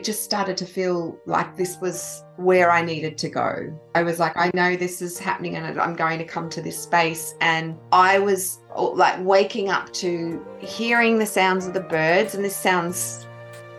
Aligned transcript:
it 0.00 0.04
just 0.04 0.24
started 0.24 0.56
to 0.56 0.64
feel 0.64 1.20
like 1.26 1.58
this 1.58 1.76
was 1.78 2.24
where 2.36 2.70
I 2.70 2.80
needed 2.80 3.18
to 3.18 3.28
go. 3.28 3.78
I 3.94 4.02
was 4.02 4.18
like, 4.18 4.34
I 4.34 4.50
know 4.54 4.74
this 4.74 5.02
is 5.02 5.18
happening 5.18 5.56
and 5.56 5.78
I'm 5.78 5.94
going 5.94 6.18
to 6.18 6.24
come 6.24 6.48
to 6.50 6.62
this 6.62 6.82
space. 6.82 7.34
And 7.42 7.78
I 7.92 8.18
was 8.18 8.60
oh, 8.74 8.92
like 8.92 9.22
waking 9.22 9.68
up 9.68 9.92
to 10.04 10.42
hearing 10.58 11.18
the 11.18 11.26
sounds 11.26 11.66
of 11.66 11.74
the 11.74 11.82
birds. 11.82 12.34
And 12.34 12.42
this 12.42 12.56
sounds, 12.56 13.26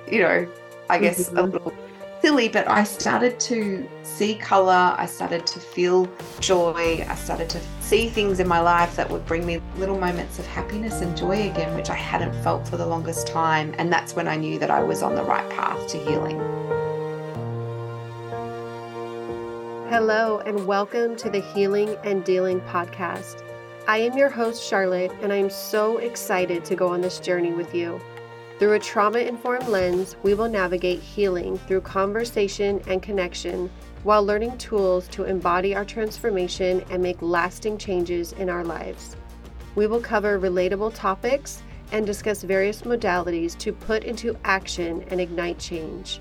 you 0.08 0.22
know, 0.22 0.48
I 0.92 1.00
guess 1.00 1.30
mm-hmm. 1.30 1.38
a 1.40 1.42
little 1.42 1.74
silly, 2.22 2.48
but 2.48 2.68
I 2.68 2.84
started 2.84 3.40
to 3.42 3.90
see 4.04 4.36
color. 4.36 4.94
I 4.96 5.08
started 5.08 5.48
to 5.48 5.60
feel 5.60 6.08
joy. 6.40 7.04
I 7.10 7.16
started 7.16 7.50
to 7.50 7.60
see 7.80 8.10
things 8.10 8.40
in 8.40 8.48
my 8.48 8.60
life 8.60 8.96
that 8.96 9.10
would 9.10 9.26
bring 9.26 9.44
me 9.44 9.60
little 9.78 10.00
moments 10.00 10.38
of 10.38 10.46
happiness 10.46 11.02
and 11.02 11.18
joy 11.18 11.50
again, 11.50 11.76
which 11.76 11.90
I 11.90 11.96
hadn't 11.96 12.34
felt 12.44 12.68
for 12.68 12.78
the 12.78 12.86
longest 12.86 13.26
time. 13.26 13.74
And 13.80 13.92
that's 13.92 14.16
when 14.16 14.28
I 14.28 14.36
knew 14.36 14.60
that 14.60 14.70
I 14.70 14.84
was 14.84 15.02
on 15.02 15.16
the 15.16 15.24
right 15.24 15.50
path 15.50 15.88
to 15.88 15.98
healing. 15.98 16.38
Hello, 19.90 20.42
and 20.46 20.68
welcome 20.68 21.16
to 21.18 21.30
the 21.30 21.42
Healing 21.42 21.98
and 22.04 22.24
Dealing 22.24 22.62
podcast. 22.62 23.44
I 23.88 23.98
am 23.98 24.16
your 24.16 24.30
host, 24.30 24.64
Charlotte, 24.64 25.12
and 25.24 25.34
I'm 25.34 25.50
so 25.50 25.98
excited 25.98 26.64
to 26.66 26.76
go 26.76 26.90
on 26.90 27.02
this 27.02 27.20
journey 27.20 27.52
with 27.52 27.74
you. 27.74 28.00
Through 28.62 28.74
a 28.74 28.80
trauma 28.80 29.18
informed 29.18 29.70
lens, 29.70 30.16
we 30.22 30.36
will 30.36 30.48
navigate 30.48 31.00
healing 31.00 31.58
through 31.58 31.82
conversation 31.82 32.80
and 32.86 33.02
connection 33.02 33.72
while 34.04 34.24
learning 34.24 34.56
tools 34.60 35.08
to 35.08 35.24
embody 35.24 35.74
our 35.74 35.84
transformation 35.84 36.86
and 36.92 37.02
make 37.02 37.20
lasting 37.24 37.80
changes 37.80 38.34
in 38.34 38.50
our 38.50 38.64
lives. 38.64 39.16
We 39.74 39.88
will 39.88 40.00
cover 40.00 40.40
relatable 40.40 40.94
topics 40.94 41.64
and 41.92 42.06
discuss 42.06 42.44
various 42.44 42.84
modalities 42.84 43.58
to 43.58 43.74
put 43.74 44.04
into 44.04 44.38
action 44.44 45.06
and 45.08 45.20
ignite 45.20 45.58
change. 45.58 46.20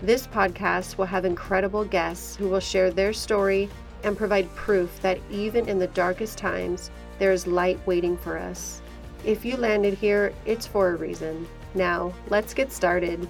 This 0.00 0.28
podcast 0.28 0.96
will 0.96 1.06
have 1.06 1.24
incredible 1.24 1.84
guests 1.84 2.36
who 2.36 2.48
will 2.48 2.60
share 2.60 2.92
their 2.92 3.12
story 3.12 3.68
and 4.04 4.16
provide 4.16 4.48
proof 4.54 5.02
that 5.02 5.18
even 5.28 5.68
in 5.68 5.80
the 5.80 5.88
darkest 5.88 6.38
times, 6.38 6.92
there 7.18 7.32
is 7.32 7.48
light 7.48 7.84
waiting 7.84 8.16
for 8.16 8.38
us. 8.38 8.80
If 9.24 9.44
you 9.44 9.56
landed 9.56 9.94
here, 9.94 10.32
it's 10.46 10.68
for 10.68 10.90
a 10.90 10.96
reason. 10.96 11.48
Now, 11.74 12.12
let's 12.28 12.54
get 12.54 12.72
started. 12.72 13.28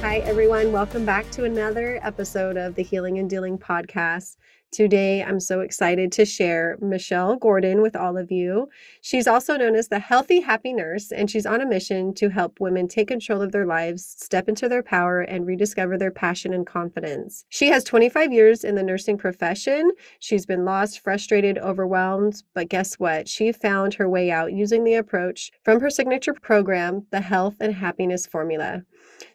Hi, 0.00 0.18
everyone. 0.24 0.72
Welcome 0.72 1.04
back 1.04 1.30
to 1.32 1.44
another 1.44 2.00
episode 2.02 2.56
of 2.56 2.74
the 2.74 2.82
Healing 2.82 3.18
and 3.18 3.28
Dealing 3.28 3.58
podcast. 3.58 4.36
Today, 4.70 5.24
I'm 5.24 5.40
so 5.40 5.60
excited 5.60 6.12
to 6.12 6.26
share 6.26 6.76
Michelle 6.82 7.36
Gordon 7.36 7.80
with 7.80 7.96
all 7.96 8.18
of 8.18 8.30
you. 8.30 8.68
She's 9.00 9.26
also 9.26 9.56
known 9.56 9.74
as 9.74 9.88
the 9.88 9.98
Healthy 9.98 10.40
Happy 10.40 10.74
Nurse, 10.74 11.10
and 11.10 11.30
she's 11.30 11.46
on 11.46 11.62
a 11.62 11.66
mission 11.66 12.12
to 12.14 12.28
help 12.28 12.60
women 12.60 12.86
take 12.86 13.08
control 13.08 13.40
of 13.40 13.50
their 13.50 13.64
lives, 13.64 14.04
step 14.04 14.46
into 14.46 14.68
their 14.68 14.82
power, 14.82 15.22
and 15.22 15.46
rediscover 15.46 15.96
their 15.96 16.10
passion 16.10 16.52
and 16.52 16.66
confidence. 16.66 17.46
She 17.48 17.68
has 17.68 17.82
25 17.82 18.30
years 18.30 18.62
in 18.62 18.74
the 18.74 18.82
nursing 18.82 19.16
profession. 19.16 19.90
She's 20.18 20.44
been 20.44 20.66
lost, 20.66 21.00
frustrated, 21.00 21.56
overwhelmed, 21.56 22.42
but 22.52 22.68
guess 22.68 22.96
what? 22.96 23.26
She 23.26 23.52
found 23.52 23.94
her 23.94 24.08
way 24.08 24.30
out 24.30 24.52
using 24.52 24.84
the 24.84 24.94
approach 24.96 25.50
from 25.64 25.80
her 25.80 25.88
signature 25.88 26.34
program, 26.34 27.06
the 27.10 27.22
Health 27.22 27.56
and 27.60 27.74
Happiness 27.74 28.26
Formula. 28.26 28.82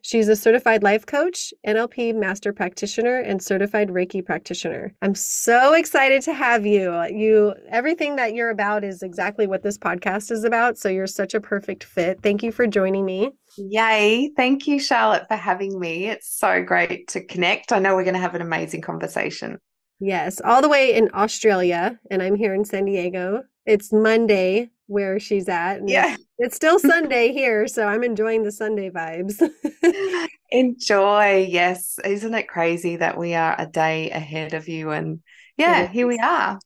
She's 0.02 0.28
a 0.28 0.36
certified 0.36 0.84
life 0.84 1.06
coach, 1.06 1.54
NLP 1.66 2.16
master 2.16 2.54
practitioner, 2.54 3.20
and 3.20 3.42
certified 3.42 3.90
Reiki 3.90 4.24
practitioner. 4.24 4.94
I'm 5.02 5.16
so 5.26 5.74
excited 5.74 6.22
to 6.24 6.34
have 6.34 6.66
you. 6.66 6.94
You 7.10 7.54
everything 7.70 8.16
that 8.18 8.34
you're 8.34 8.50
about 8.50 8.84
is 8.84 9.02
exactly 9.02 9.48
what 9.48 9.64
this 9.64 9.78
podcast 9.78 10.32
is 10.32 10.44
about, 10.44 10.78
so 10.78 10.90
you're 10.90 11.08
such 11.08 11.34
a 11.34 11.42
perfect 11.42 11.84
fit. 11.84 12.22
Thank 12.22 12.44
you 12.44 12.52
for 12.52 12.68
joining 12.68 13.06
me. 13.06 13.32
Yay. 13.58 14.32
Thank 14.36 14.68
you, 14.68 14.80
Charlotte, 14.80 15.28
for 15.28 15.36
having 15.36 15.80
me. 15.80 16.08
It's 16.08 16.28
so 16.28 16.64
great 16.64 17.08
to 17.10 17.24
connect. 17.24 17.72
I 17.72 17.80
know 17.80 17.96
we're 17.96 18.04
going 18.04 18.16
to 18.16 18.20
have 18.20 18.36
an 18.36 18.42
amazing 18.42 18.82
conversation. 18.82 19.60
Yes, 20.00 20.42
all 20.44 20.62
the 20.62 20.70
way 20.70 20.94
in 20.94 21.10
Australia, 21.14 21.98
and 22.12 22.22
I'm 22.22 22.36
here 22.36 22.54
in 22.54 22.66
San 22.66 22.86
Diego. 22.86 23.44
It's 23.66 23.94
Monday 23.94 24.70
where 24.88 25.20
she's 25.20 25.50
at. 25.50 25.88
yeah. 25.88 26.16
It's 26.40 26.56
still 26.56 26.80
Sunday 26.80 27.32
here, 27.32 27.68
so 27.68 27.88
I'm 27.88 28.04
enjoying 28.04 28.44
the 28.44 28.52
Sunday 28.52 28.90
vibes. 28.90 29.42
Enjoy. 30.52 31.48
Yes. 31.50 32.00
Isn't 32.04 32.34
it 32.34 32.48
crazy 32.48 32.98
that 32.98 33.18
we 33.18 33.34
are 33.34 33.56
a 33.58 33.66
day 33.66 34.10
ahead 34.12 34.54
of 34.54 34.68
you 34.68 34.92
and 34.92 35.20
yeah, 35.58 35.88
here 35.88 36.08
we 36.08 36.18
are. 36.18 36.60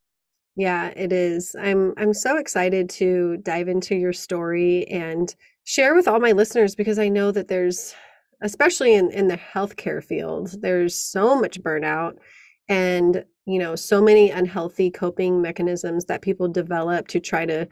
Yeah, 0.55 0.88
it 0.95 1.11
is. 1.11 1.55
I'm 1.59 1.94
I'm 1.97 2.13
so 2.13 2.38
excited 2.38 2.89
to 2.91 3.38
dive 3.38 3.67
into 3.67 3.95
your 3.95 4.13
story 4.13 4.88
and 4.88 5.34
share 5.66 5.94
with 5.94 6.07
all 6.07 6.19
my 6.19 6.31
listeners 6.31 6.73
because 6.73 6.97
I 6.97 7.09
know 7.09 7.31
that 7.31 7.47
there's 7.47 7.94
especially 8.41 8.95
in 8.95 9.11
in 9.11 9.28
the 9.28 9.38
healthcare 9.38 10.03
field, 10.03 10.55
there's 10.61 10.95
so 10.95 11.39
much 11.39 11.61
burnout 11.61 12.13
and 12.69 13.23
you 13.45 13.59
know 13.59 13.75
so 13.75 14.01
many 14.01 14.31
unhealthy 14.31 14.89
coping 14.89 15.41
mechanisms 15.41 16.05
that 16.05 16.22
people 16.22 16.47
develop 16.47 17.07
to 17.09 17.19
try 17.19 17.45
to 17.45 17.67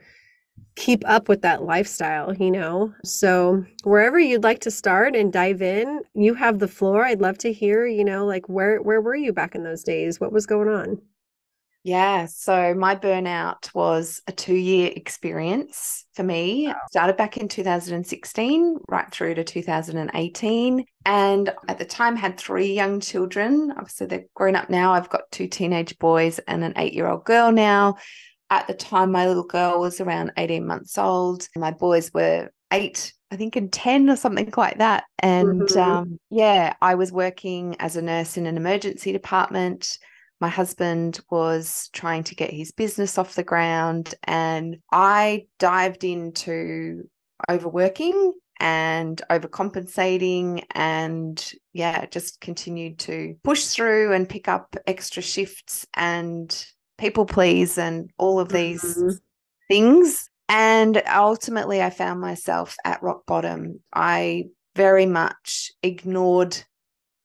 keep 0.75 1.03
up 1.07 1.29
with 1.29 1.41
that 1.41 1.63
lifestyle, 1.63 2.33
you 2.35 2.51
know? 2.51 2.93
So, 3.03 3.65
wherever 3.83 4.19
you'd 4.19 4.43
like 4.43 4.59
to 4.61 4.71
start 4.71 5.15
and 5.15 5.31
dive 5.31 5.61
in, 5.61 6.01
you 6.13 6.33
have 6.33 6.59
the 6.59 6.67
floor. 6.67 7.05
I'd 7.05 7.21
love 7.21 7.37
to 7.39 7.53
hear, 7.53 7.85
you 7.85 8.03
know, 8.03 8.25
like 8.25 8.47
where 8.49 8.81
where 8.81 9.01
were 9.01 9.15
you 9.15 9.33
back 9.33 9.55
in 9.55 9.63
those 9.63 9.83
days? 9.83 10.19
What 10.19 10.33
was 10.33 10.45
going 10.45 10.67
on? 10.67 11.01
Yeah, 11.85 12.25
so 12.25 12.73
my 12.73 12.95
burnout 12.95 13.71
was 13.75 14.19
a 14.27 14.31
2-year 14.31 14.91
experience 14.95 16.05
for 16.15 16.23
me. 16.23 16.65
Wow. 16.65 16.77
Started 16.89 17.15
back 17.15 17.37
in 17.37 17.47
2016 17.47 18.79
right 18.89 19.11
through 19.11 19.35
to 19.35 19.43
2018 19.43 20.83
and 21.05 21.53
at 21.67 21.77
the 21.77 21.85
time 21.85 22.15
had 22.15 22.39
3 22.39 22.73
young 22.73 23.01
children. 23.01 23.71
Obviously 23.77 24.07
they're 24.07 24.25
grown 24.33 24.55
up 24.55 24.67
now. 24.67 24.93
I've 24.93 25.09
got 25.09 25.29
two 25.31 25.47
teenage 25.47 25.99
boys 25.99 26.39
and 26.47 26.63
an 26.63 26.73
8-year-old 26.73 27.23
girl 27.23 27.51
now 27.51 27.97
at 28.49 28.67
the 28.67 28.73
time, 28.73 29.11
my 29.11 29.27
little 29.27 29.43
girl 29.43 29.79
was 29.79 29.99
around 29.99 30.31
18 30.37 30.65
months 30.65 30.97
old. 30.97 31.47
My 31.55 31.71
boys 31.71 32.13
were 32.13 32.51
eight, 32.71 33.13
I 33.31 33.35
think, 33.35 33.55
and 33.55 33.71
10 33.71 34.09
or 34.09 34.15
something 34.15 34.51
like 34.55 34.77
that. 34.77 35.05
And 35.19 35.61
mm-hmm. 35.61 35.79
um, 35.79 36.19
yeah, 36.29 36.73
I 36.81 36.95
was 36.95 37.11
working 37.11 37.75
as 37.79 37.95
a 37.95 38.01
nurse 38.01 38.37
in 38.37 38.45
an 38.45 38.57
emergency 38.57 39.11
department. 39.11 39.97
My 40.41 40.49
husband 40.49 41.19
was 41.31 41.89
trying 41.93 42.23
to 42.25 42.35
get 42.35 42.51
his 42.51 42.71
business 42.71 43.17
off 43.17 43.35
the 43.35 43.43
ground, 43.43 44.13
and 44.25 44.77
I 44.91 45.47
dived 45.59 46.03
into 46.03 47.09
overworking 47.49 48.33
and 48.59 49.21
overcompensating 49.29 50.63
and 50.71 51.51
yeah 51.73 52.05
just 52.05 52.39
continued 52.39 52.97
to 52.97 53.35
push 53.43 53.65
through 53.65 54.13
and 54.13 54.29
pick 54.29 54.47
up 54.47 54.75
extra 54.87 55.21
shifts 55.21 55.85
and 55.93 56.65
people 56.97 57.25
please 57.25 57.77
and 57.77 58.11
all 58.17 58.39
of 58.39 58.49
these 58.49 58.83
mm-hmm. 58.83 59.15
things. 59.67 60.29
And 60.47 61.01
ultimately, 61.11 61.81
I 61.81 61.89
found 61.89 62.21
myself 62.21 62.75
at 62.85 63.01
rock 63.01 63.25
bottom. 63.25 63.79
I 63.93 64.45
very 64.75 65.05
much 65.05 65.71
ignored 65.81 66.57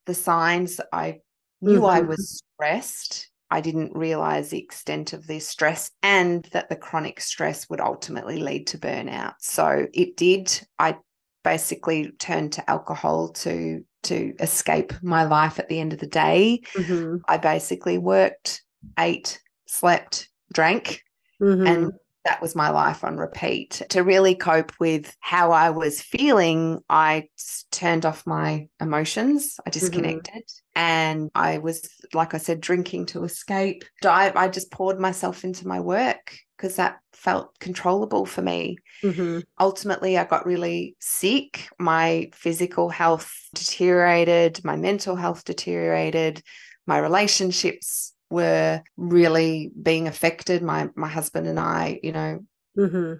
the 0.07 0.15
signs. 0.15 0.81
I 0.93 1.21
knew 1.61 1.81
mm-hmm. 1.81 1.85
I 1.85 2.01
was 2.01 2.43
stressed. 2.55 3.31
I 3.51 3.61
didn't 3.61 3.97
realize 3.97 4.49
the 4.49 4.63
extent 4.63 5.13
of 5.13 5.27
the 5.27 5.41
stress 5.41 5.91
and 6.03 6.49
that 6.53 6.69
the 6.69 6.77
chronic 6.77 7.21
stress 7.21 7.69
would 7.69 7.81
ultimately 7.81 8.39
lead 8.39 8.69
to 8.69 8.79
burnout. 8.79 9.35
So 9.41 9.87
it 9.93 10.17
did. 10.17 10.61
I 10.79 10.97
basically 11.43 12.13
turned 12.19 12.53
to 12.53 12.71
alcohol 12.71 13.31
to 13.31 13.85
to 14.03 14.33
escape 14.41 14.95
my 15.03 15.25
life 15.25 15.59
at 15.59 15.69
the 15.69 15.79
end 15.79 15.93
of 15.93 15.99
the 15.99 16.07
day. 16.07 16.63
Mm-hmm. 16.75 17.17
I 17.29 17.37
basically 17.37 17.99
worked, 17.99 18.63
ate, 18.99 19.41
slept, 19.71 20.29
drank, 20.53 21.03
mm-hmm. 21.41 21.67
and 21.67 21.93
that 22.25 22.43
was 22.43 22.55
my 22.55 22.69
life 22.71 23.03
on 23.03 23.17
repeat. 23.17 23.83
To 23.91 24.03
really 24.03 24.35
cope 24.35 24.73
with 24.79 25.17
how 25.21 25.53
I 25.53 25.71
was 25.71 26.03
feeling, 26.03 26.81
I 26.91 27.29
turned 27.71 28.05
off 28.05 28.27
my 28.27 28.69
emotions. 28.81 29.57
I 29.59 29.71
mm-hmm. 29.71 29.79
disconnected. 29.79 30.45
Mm-hmm. 30.45 30.81
And 30.81 31.31
I 31.35 31.59
was, 31.59 31.89
like 32.13 32.35
I 32.35 32.39
said, 32.39 32.61
drinking 32.61 33.07
to 33.07 33.25
escape. 33.25 33.85
I, 34.05 34.33
I 34.35 34.49
just 34.49 34.71
poured 34.71 35.01
myself 35.01 35.45
into 35.45 35.67
my 35.67 35.81
work 35.81 36.37
because 36.57 36.77
that 36.77 36.99
felt 37.15 37.59
controllable 37.59 38.27
for 38.27 38.43
me. 38.43 38.77
Mm-hmm. 39.03 39.41
Ultimately, 39.59 40.19
I 40.19 40.25
got 40.25 40.45
really 40.45 40.97
sick. 41.01 41.69
My 41.79 42.31
physical 42.35 42.91
health 42.91 43.33
deteriorated, 43.55 44.63
my 44.63 44.77
mental 44.77 45.17
health 45.17 45.45
deteriorated, 45.45 46.43
my 46.87 46.99
relationships 46.99 48.13
were 48.31 48.83
really 48.97 49.73
being 49.83 50.09
affected. 50.09 50.63
My 50.63 50.89
my 50.95 51.09
husband 51.09 51.47
and 51.47 51.59
I, 51.59 52.01
you 52.03 52.13
know, 52.13 52.45
mm-hmm. 52.77 53.15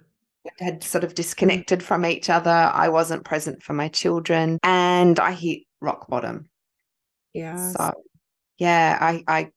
had 0.63 0.83
sort 0.83 1.03
of 1.03 1.15
disconnected 1.15 1.83
from 1.83 2.05
each 2.05 2.29
other. 2.29 2.49
I 2.49 2.89
wasn't 2.89 3.25
present 3.25 3.61
for 3.61 3.73
my 3.73 3.89
children, 3.89 4.57
and 4.63 5.19
I 5.19 5.33
hit 5.33 5.63
rock 5.81 6.07
bottom. 6.07 6.49
Yeah. 7.33 7.71
So, 7.71 7.93
yeah, 8.57 8.97
I 8.99 9.23
I 9.27 9.51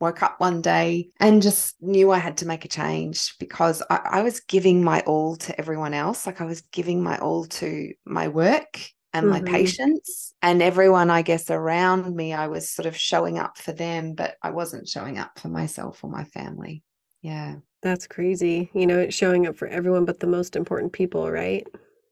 woke 0.00 0.22
up 0.22 0.38
one 0.38 0.60
day 0.60 1.08
and 1.20 1.40
just 1.40 1.80
knew 1.80 2.10
I 2.10 2.18
had 2.18 2.36
to 2.38 2.46
make 2.46 2.64
a 2.64 2.68
change 2.68 3.38
because 3.38 3.82
I, 3.88 4.00
I, 4.04 4.22
was 4.22 4.40
giving 4.40 4.84
my 4.84 5.00
all 5.02 5.36
to 5.36 5.58
everyone 5.58 5.94
else. 5.94 6.26
Like 6.26 6.42
I 6.42 6.44
was 6.44 6.60
giving 6.60 7.02
my 7.02 7.16
all 7.18 7.46
to 7.46 7.94
my 8.04 8.28
work 8.28 8.80
and 9.14 9.26
mm-hmm. 9.26 9.44
my 9.44 9.50
patients 9.50 10.34
and 10.42 10.60
everyone, 10.60 11.08
I 11.08 11.22
guess, 11.22 11.50
around 11.50 12.14
me. 12.14 12.34
I 12.34 12.48
was 12.48 12.68
sort 12.68 12.86
of 12.86 12.96
showing 12.96 13.38
up 13.38 13.56
for 13.56 13.72
them, 13.72 14.14
but 14.14 14.36
I 14.42 14.50
wasn't 14.50 14.88
showing 14.88 15.18
up 15.18 15.38
for 15.38 15.48
myself 15.48 16.02
or 16.02 16.10
my 16.10 16.24
family. 16.24 16.82
Yeah. 17.22 17.56
That's 17.82 18.06
crazy. 18.06 18.70
You 18.74 18.86
know, 18.86 18.98
it's 18.98 19.14
showing 19.14 19.46
up 19.46 19.56
for 19.56 19.68
everyone 19.68 20.04
but 20.04 20.20
the 20.20 20.26
most 20.26 20.56
important 20.56 20.92
people, 20.92 21.30
right? 21.30 21.66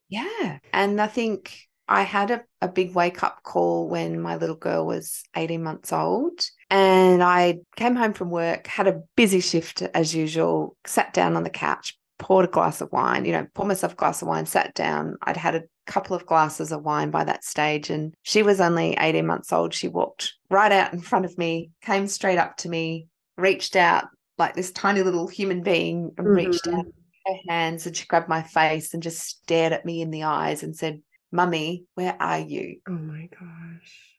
Yeah. 0.09 0.59
And 0.73 1.01
I 1.01 1.09
think 1.09 1.69
I 1.89 2.03
had 2.03 2.31
a, 2.31 2.43
a 2.61 2.69
big 2.69 2.95
wake 2.95 3.23
up 3.23 3.43
call 3.43 3.89
when 3.89 4.21
my 4.21 4.37
little 4.37 4.57
girl 4.57 4.87
was 4.87 5.25
18 5.35 5.63
months 5.63 5.93
old. 5.93 6.47
And 6.71 7.23
I 7.23 7.59
came 7.77 7.97
home 7.97 8.13
from 8.13 8.31
work, 8.31 8.67
had 8.67 8.87
a 8.87 9.03
busy 9.17 9.41
shift 9.41 9.83
as 9.83 10.15
usual, 10.15 10.77
sat 10.87 11.13
down 11.13 11.37
on 11.37 11.43
the 11.43 11.51
couch, 11.51 11.99
poured 12.19 12.45
a 12.45 12.49
glass 12.49 12.81
of 12.81 12.91
wine, 12.93 13.25
you 13.25 13.33
know, 13.33 13.47
poured 13.55 13.69
myself 13.69 13.93
a 13.93 13.97
glass 13.97 14.23
of 14.23 14.29
wine, 14.29 14.47
sat 14.47 14.75
down. 14.75 15.17
I'd 15.23 15.37
had 15.37 15.55
a 15.55 15.65
couple 15.87 16.15
of 16.15 16.27
glasses 16.27 16.73
of 16.73 16.83
wine 16.83 17.11
by 17.11 17.25
that 17.25 17.45
stage. 17.45 17.91
And 17.91 18.15
she 18.23 18.43
was 18.43 18.61
only 18.61 18.97
18 18.99 19.27
months 19.27 19.53
old. 19.53 19.75
She 19.75 19.89
walked 19.89 20.35
right 20.51 20.73
out 20.73 20.93
in 20.93 21.01
front 21.01 21.25
of 21.25 21.37
me, 21.39 21.71
came 21.83 22.07
straight 22.07 22.39
up 22.39 22.57
to 22.59 22.69
me, 22.69 23.09
reached 23.37 23.77
out 23.77 24.05
like 24.39 24.55
this 24.55 24.73
tiny 24.73 25.03
little 25.03 25.27
human 25.27 25.63
being 25.63 26.13
and 26.17 26.27
mm-hmm. 26.27 26.37
reached 26.37 26.67
out 26.69 26.87
her 27.27 27.37
hands 27.49 27.87
and 27.87 27.97
she 27.97 28.07
grabbed 28.07 28.29
my 28.29 28.43
face 28.43 28.95
and 28.95 29.03
just 29.03 29.21
stared 29.21 29.73
at 29.73 29.85
me 29.85 30.03
in 30.03 30.11
the 30.11 30.25
eyes 30.25 30.63
and 30.63 30.77
said, 30.77 31.01
Mummy, 31.31 31.85
where 31.95 32.17
are 32.21 32.41
you? 32.41 32.79
Oh 32.89 32.93
my 32.93 33.29
gosh. 33.29 34.12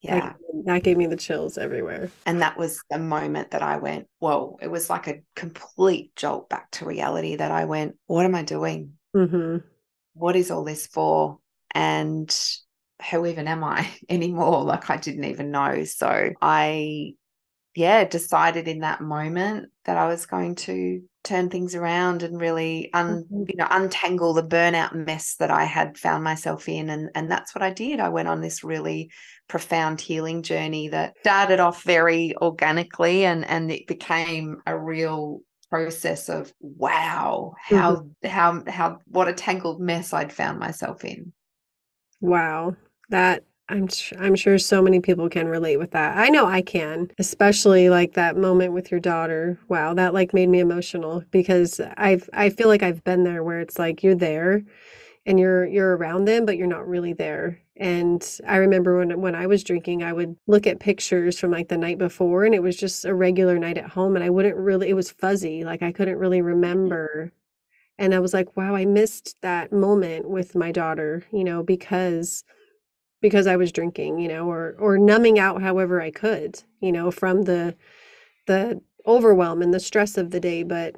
Yeah. 0.00 0.20
That, 0.20 0.36
that 0.64 0.82
gave 0.82 0.96
me 0.96 1.06
the 1.06 1.16
chills 1.16 1.58
everywhere. 1.58 2.10
And 2.24 2.40
that 2.40 2.58
was 2.58 2.82
the 2.90 2.98
moment 2.98 3.50
that 3.50 3.62
I 3.62 3.76
went, 3.76 4.06
whoa, 4.18 4.58
it 4.62 4.68
was 4.68 4.88
like 4.88 5.08
a 5.08 5.22
complete 5.36 6.14
jolt 6.16 6.48
back 6.48 6.70
to 6.72 6.86
reality 6.86 7.36
that 7.36 7.50
I 7.50 7.66
went, 7.66 7.96
what 8.06 8.24
am 8.24 8.34
I 8.34 8.42
doing? 8.42 8.94
Mm-hmm. 9.14 9.58
What 10.14 10.36
is 10.36 10.50
all 10.50 10.64
this 10.64 10.86
for? 10.86 11.38
And 11.74 12.34
who 13.10 13.26
even 13.26 13.46
am 13.46 13.62
I 13.62 13.88
anymore? 14.08 14.64
Like 14.64 14.88
I 14.88 14.96
didn't 14.96 15.24
even 15.24 15.50
know. 15.50 15.84
So 15.84 16.30
I, 16.40 17.12
yeah, 17.74 18.04
decided 18.04 18.68
in 18.68 18.80
that 18.80 19.00
moment 19.00 19.68
that 19.84 19.98
I 19.98 20.08
was 20.08 20.26
going 20.26 20.54
to 20.56 21.02
turn 21.22 21.50
things 21.50 21.74
around 21.74 22.22
and 22.22 22.40
really 22.40 22.90
un, 22.94 23.24
mm-hmm. 23.24 23.44
you 23.48 23.56
know 23.56 23.66
untangle 23.70 24.32
the 24.32 24.42
burnout 24.42 24.94
mess 24.94 25.36
that 25.36 25.50
I 25.50 25.64
had 25.64 25.98
found 25.98 26.24
myself 26.24 26.68
in 26.68 26.88
and 26.88 27.10
and 27.14 27.30
that's 27.30 27.54
what 27.54 27.62
I 27.62 27.70
did 27.70 28.00
I 28.00 28.08
went 28.08 28.28
on 28.28 28.40
this 28.40 28.64
really 28.64 29.10
profound 29.50 30.00
healing 30.00 30.42
journey 30.42 30.86
that 30.86 31.12
started 31.20 31.58
off 31.58 31.82
very 31.82 32.32
organically 32.36 33.24
and 33.24 33.44
and 33.46 33.72
it 33.72 33.84
became 33.88 34.62
a 34.66 34.78
real 34.78 35.40
process 35.68 36.28
of 36.28 36.52
wow 36.60 37.52
how 37.60 37.96
mm-hmm. 37.96 38.28
how 38.28 38.62
how 38.68 38.98
what 39.06 39.26
a 39.26 39.32
tangled 39.32 39.80
mess 39.80 40.12
I'd 40.12 40.32
found 40.32 40.60
myself 40.60 41.04
in 41.04 41.32
wow 42.20 42.76
that 43.08 43.42
I'm 43.68 43.88
I'm 44.18 44.34
sure 44.36 44.56
so 44.58 44.82
many 44.82 45.00
people 45.00 45.28
can 45.28 45.46
relate 45.46 45.78
with 45.78 45.92
that. 45.92 46.18
I 46.18 46.28
know 46.28 46.46
I 46.46 46.60
can, 46.60 47.08
especially 47.20 47.88
like 47.88 48.14
that 48.14 48.36
moment 48.36 48.72
with 48.72 48.90
your 48.90 48.98
daughter. 48.98 49.60
Wow, 49.68 49.94
that 49.94 50.12
like 50.12 50.34
made 50.34 50.48
me 50.48 50.58
emotional 50.58 51.22
because 51.30 51.80
I've 51.96 52.28
I 52.32 52.50
feel 52.50 52.66
like 52.66 52.82
I've 52.82 53.04
been 53.04 53.22
there 53.22 53.44
where 53.44 53.60
it's 53.60 53.78
like 53.78 54.02
you're 54.02 54.16
there 54.16 54.64
and 55.24 55.38
you're 55.38 55.66
you're 55.66 55.96
around 55.96 56.24
them 56.24 56.46
but 56.46 56.56
you're 56.56 56.66
not 56.66 56.88
really 56.88 57.12
there. 57.12 57.60
And 57.80 58.22
I 58.46 58.58
remember 58.58 58.98
when 58.98 59.20
when 59.22 59.34
I 59.34 59.46
was 59.48 59.64
drinking, 59.64 60.04
I 60.04 60.12
would 60.12 60.36
look 60.46 60.66
at 60.68 60.80
pictures 60.80 61.40
from 61.40 61.50
like 61.50 61.68
the 61.68 61.78
night 61.78 61.98
before 61.98 62.44
and 62.44 62.54
it 62.54 62.62
was 62.62 62.76
just 62.76 63.06
a 63.06 63.14
regular 63.14 63.58
night 63.58 63.78
at 63.78 63.90
home 63.90 64.16
and 64.16 64.24
I 64.24 64.30
wouldn't 64.30 64.56
really 64.56 64.90
it 64.90 64.94
was 64.94 65.10
fuzzy, 65.10 65.64
like 65.64 65.82
I 65.82 65.92
couldn't 65.92 66.18
really 66.18 66.42
remember. 66.42 67.32
And 67.98 68.14
I 68.14 68.20
was 68.20 68.34
like, 68.34 68.56
wow, 68.56 68.74
I 68.76 68.86
missed 68.86 69.36
that 69.42 69.72
moment 69.72 70.28
with 70.30 70.54
my 70.56 70.72
daughter, 70.72 71.24
you 71.32 71.44
know, 71.44 71.62
because 71.62 72.44
because 73.22 73.46
I 73.46 73.56
was 73.56 73.72
drinking, 73.72 74.20
you 74.20 74.28
know, 74.28 74.50
or 74.50 74.76
or 74.78 74.98
numbing 74.98 75.38
out 75.38 75.62
however 75.62 76.00
I 76.02 76.10
could, 76.10 76.62
you 76.80 76.92
know, 76.92 77.10
from 77.10 77.42
the 77.44 77.76
the 78.46 78.80
overwhelm 79.06 79.62
and 79.62 79.74
the 79.74 79.80
stress 79.80 80.18
of 80.18 80.30
the 80.30 80.40
day, 80.40 80.62
but 80.64 80.96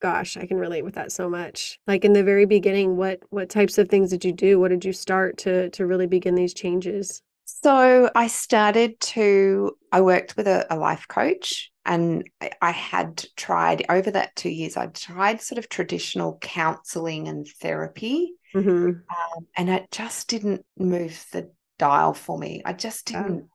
gosh, 0.00 0.36
I 0.36 0.46
can 0.46 0.58
relate 0.58 0.84
with 0.84 0.94
that 0.94 1.12
so 1.12 1.28
much. 1.28 1.78
Like 1.86 2.04
in 2.04 2.12
the 2.12 2.24
very 2.24 2.46
beginning, 2.46 2.96
what 2.96 3.20
what 3.30 3.48
types 3.48 3.78
of 3.78 3.88
things 3.88 4.10
did 4.10 4.24
you 4.24 4.32
do? 4.32 4.58
What 4.58 4.68
did 4.68 4.84
you 4.84 4.92
start 4.92 5.38
to 5.38 5.70
to 5.70 5.86
really 5.86 6.06
begin 6.06 6.34
these 6.34 6.54
changes? 6.54 7.22
So 7.44 8.10
I 8.14 8.26
started 8.28 8.98
to 9.00 9.76
I 9.92 10.00
worked 10.00 10.36
with 10.36 10.46
a, 10.46 10.66
a 10.72 10.76
life 10.76 11.06
coach 11.08 11.70
and 11.84 12.24
I 12.60 12.70
had 12.70 13.24
tried 13.36 13.84
over 13.88 14.10
that 14.10 14.36
two 14.36 14.50
years, 14.50 14.76
I'd 14.76 14.94
tried 14.94 15.40
sort 15.40 15.58
of 15.58 15.68
traditional 15.68 16.38
counseling 16.40 17.26
and 17.26 17.46
therapy. 17.60 18.34
Mm-hmm. 18.54 18.88
Um, 18.88 19.46
and 19.56 19.70
it 19.70 19.90
just 19.90 20.28
didn't 20.28 20.64
move 20.78 21.24
the 21.32 21.50
dial 21.78 22.14
for 22.14 22.38
me. 22.38 22.62
I 22.64 22.72
just 22.72 23.06
didn't. 23.06 23.48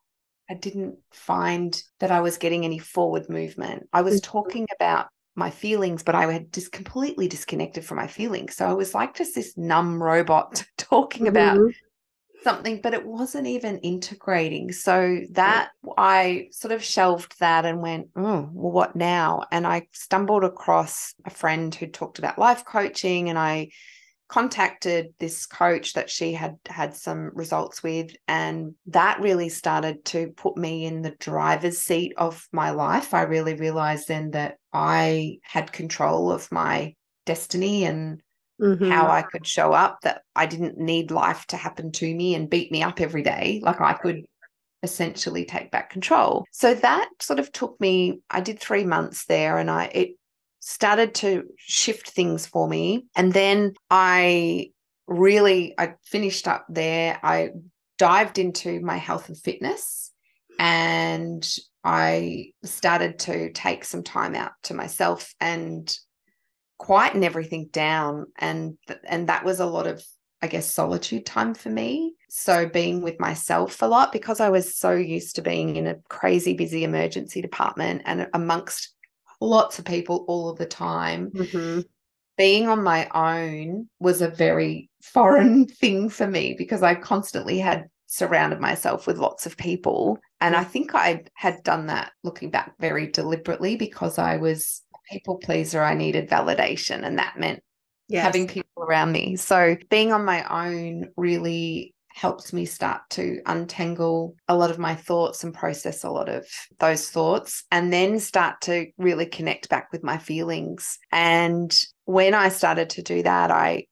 I 0.49 0.53
didn't 0.53 0.97
find 1.11 1.81
that 1.99 2.11
I 2.11 2.21
was 2.21 2.37
getting 2.37 2.65
any 2.65 2.77
forward 2.77 3.29
movement. 3.29 3.87
I 3.91 4.01
was 4.01 4.21
mm-hmm. 4.21 4.31
talking 4.31 4.67
about 4.79 5.07
my 5.35 5.49
feelings, 5.49 6.03
but 6.03 6.15
I 6.15 6.31
had 6.31 6.51
just 6.53 6.71
completely 6.71 7.27
disconnected 7.27 7.85
from 7.85 7.97
my 7.97 8.07
feelings. 8.07 8.55
So 8.55 8.67
I 8.67 8.73
was 8.73 8.93
like 8.93 9.15
just 9.15 9.35
this 9.35 9.57
numb 9.57 10.01
robot 10.01 10.63
talking 10.77 11.25
mm-hmm. 11.25 11.35
about 11.35 11.73
something, 12.43 12.79
but 12.81 12.93
it 12.93 13.05
wasn't 13.05 13.47
even 13.47 13.79
integrating. 13.79 14.71
So 14.71 15.21
that 15.31 15.71
I 15.97 16.47
sort 16.51 16.71
of 16.71 16.83
shelved 16.83 17.39
that 17.39 17.65
and 17.65 17.81
went, 17.81 18.09
oh, 18.15 18.49
well, 18.53 18.71
what 18.71 18.95
now? 18.95 19.43
And 19.51 19.67
I 19.67 19.87
stumbled 19.91 20.43
across 20.43 21.13
a 21.25 21.29
friend 21.29 21.73
who 21.73 21.87
talked 21.87 22.19
about 22.19 22.39
life 22.39 22.63
coaching 22.63 23.29
and 23.29 23.37
I 23.37 23.71
contacted 24.27 25.13
this 25.19 25.45
coach 25.45 25.93
that 25.93 26.09
she 26.09 26.33
had 26.33 26.57
had 26.65 26.95
some 26.95 27.29
results 27.35 27.83
with 27.83 28.11
and 28.27 28.73
that 28.87 29.21
really 29.21 29.49
started 29.49 30.03
to 30.03 30.29
put 30.35 30.57
me 30.57 30.85
in 30.85 31.01
the 31.03 31.15
driver's 31.19 31.77
seat 31.77 32.13
of 32.17 32.47
my 32.51 32.71
life. 32.71 33.13
I 33.13 33.21
really 33.23 33.53
realized 33.55 34.07
then 34.07 34.31
that 34.31 34.57
i 34.73 35.37
had 35.43 35.71
control 35.71 36.31
of 36.31 36.51
my 36.51 36.93
destiny 37.25 37.85
and 37.85 38.21
mm-hmm. 38.59 38.89
how 38.89 39.07
i 39.07 39.21
could 39.21 39.45
show 39.45 39.73
up 39.73 39.99
that 40.01 40.21
i 40.35 40.45
didn't 40.45 40.77
need 40.77 41.11
life 41.11 41.45
to 41.45 41.55
happen 41.55 41.91
to 41.91 42.13
me 42.13 42.35
and 42.35 42.49
beat 42.49 42.71
me 42.71 42.81
up 42.81 42.99
every 42.99 43.21
day. 43.21 43.61
Like 43.63 43.79
i 43.79 43.93
could 43.93 44.25
essentially 44.83 45.45
take 45.45 45.71
back 45.71 45.89
control. 45.89 46.45
So 46.51 46.75
that 46.75 47.09
sort 47.21 47.39
of 47.39 47.51
took 47.51 47.79
me 47.79 48.21
i 48.31 48.41
did 48.41 48.59
3 48.59 48.85
months 48.85 49.25
there 49.25 49.57
and 49.59 49.69
i 49.69 49.85
it 49.85 50.09
started 50.67 51.13
to 51.13 51.43
shift 51.57 52.09
things 52.09 52.47
for 52.47 52.67
me. 52.67 53.05
And 53.15 53.31
then 53.31 53.73
I 53.91 54.71
really 55.05 55.75
I 55.77 55.93
finished 56.03 56.47
up 56.47 56.65
there. 56.67 57.19
I 57.21 57.51
dived 57.99 58.39
into 58.39 58.79
my 58.79 58.97
health 58.97 59.29
and 59.29 59.37
fitness 59.37 60.11
and 60.57 61.47
I 61.83 62.47
started 62.63 63.19
to 63.19 63.51
take 63.51 63.85
some 63.85 64.01
time 64.01 64.33
out 64.33 64.53
to 64.63 64.73
myself 64.73 65.35
and 65.39 65.95
quieten 66.79 67.23
everything 67.23 67.69
down 67.71 68.25
and 68.39 68.75
and 69.07 69.29
that 69.29 69.45
was 69.45 69.59
a 69.59 69.67
lot 69.67 69.85
of 69.85 70.03
I 70.41 70.47
guess 70.47 70.69
solitude 70.69 71.27
time 71.27 71.53
for 71.53 71.69
me. 71.69 72.15
So 72.29 72.67
being 72.67 73.01
with 73.01 73.19
myself 73.19 73.83
a 73.83 73.85
lot 73.85 74.11
because 74.11 74.39
I 74.39 74.49
was 74.49 74.75
so 74.75 74.91
used 74.93 75.35
to 75.35 75.43
being 75.43 75.75
in 75.75 75.85
a 75.85 75.97
crazy 76.09 76.53
busy 76.53 76.83
emergency 76.83 77.39
department 77.39 78.01
and 78.05 78.27
amongst 78.33 78.94
lots 79.41 79.79
of 79.79 79.85
people 79.85 80.25
all 80.27 80.49
of 80.49 80.57
the 80.57 80.65
time. 80.65 81.31
Mm-hmm. 81.31 81.81
Being 82.37 82.67
on 82.67 82.83
my 82.83 83.07
own 83.13 83.89
was 83.99 84.21
a 84.21 84.29
very 84.29 84.89
foreign 85.01 85.67
thing 85.81 86.09
for 86.09 86.27
me 86.27 86.55
because 86.57 86.83
I 86.83 86.95
constantly 86.95 87.59
had 87.59 87.87
surrounded 88.07 88.59
myself 88.59 89.07
with 89.07 89.17
lots 89.17 89.45
of 89.45 89.57
people. 89.57 90.19
And 90.41 90.55
I 90.55 90.63
think 90.63 90.93
I 90.93 91.23
had 91.35 91.63
done 91.63 91.87
that 91.87 92.11
looking 92.23 92.49
back 92.49 92.73
very 92.79 93.07
deliberately 93.07 93.75
because 93.75 94.17
I 94.17 94.37
was 94.37 94.81
a 94.93 95.13
people 95.13 95.37
pleaser. 95.37 95.81
I 95.81 95.95
needed 95.95 96.29
validation, 96.29 97.03
and 97.03 97.17
that 97.17 97.39
meant 97.39 97.63
yes. 98.07 98.23
having 98.23 98.47
people 98.47 98.83
around 98.83 99.11
me. 99.11 99.35
So 99.37 99.77
being 99.89 100.11
on 100.11 100.25
my 100.25 100.67
own 100.67 101.09
really 101.17 101.94
helped 102.15 102.53
me 102.53 102.65
start 102.65 103.01
to 103.09 103.41
untangle 103.45 104.35
a 104.47 104.55
lot 104.55 104.71
of 104.71 104.79
my 104.79 104.95
thoughts 104.95 105.43
and 105.43 105.53
process 105.53 106.03
a 106.03 106.09
lot 106.09 106.29
of 106.29 106.47
those 106.79 107.09
thoughts 107.09 107.65
and 107.71 107.91
then 107.91 108.19
start 108.19 108.61
to 108.61 108.87
really 108.97 109.25
connect 109.25 109.67
back 109.67 109.91
with 109.91 110.01
my 110.01 110.17
feelings 110.17 110.97
and 111.11 111.77
when 112.05 112.33
i 112.33 112.47
started 112.47 112.89
to 112.89 113.01
do 113.01 113.21
that 113.21 113.51
i 113.51 113.85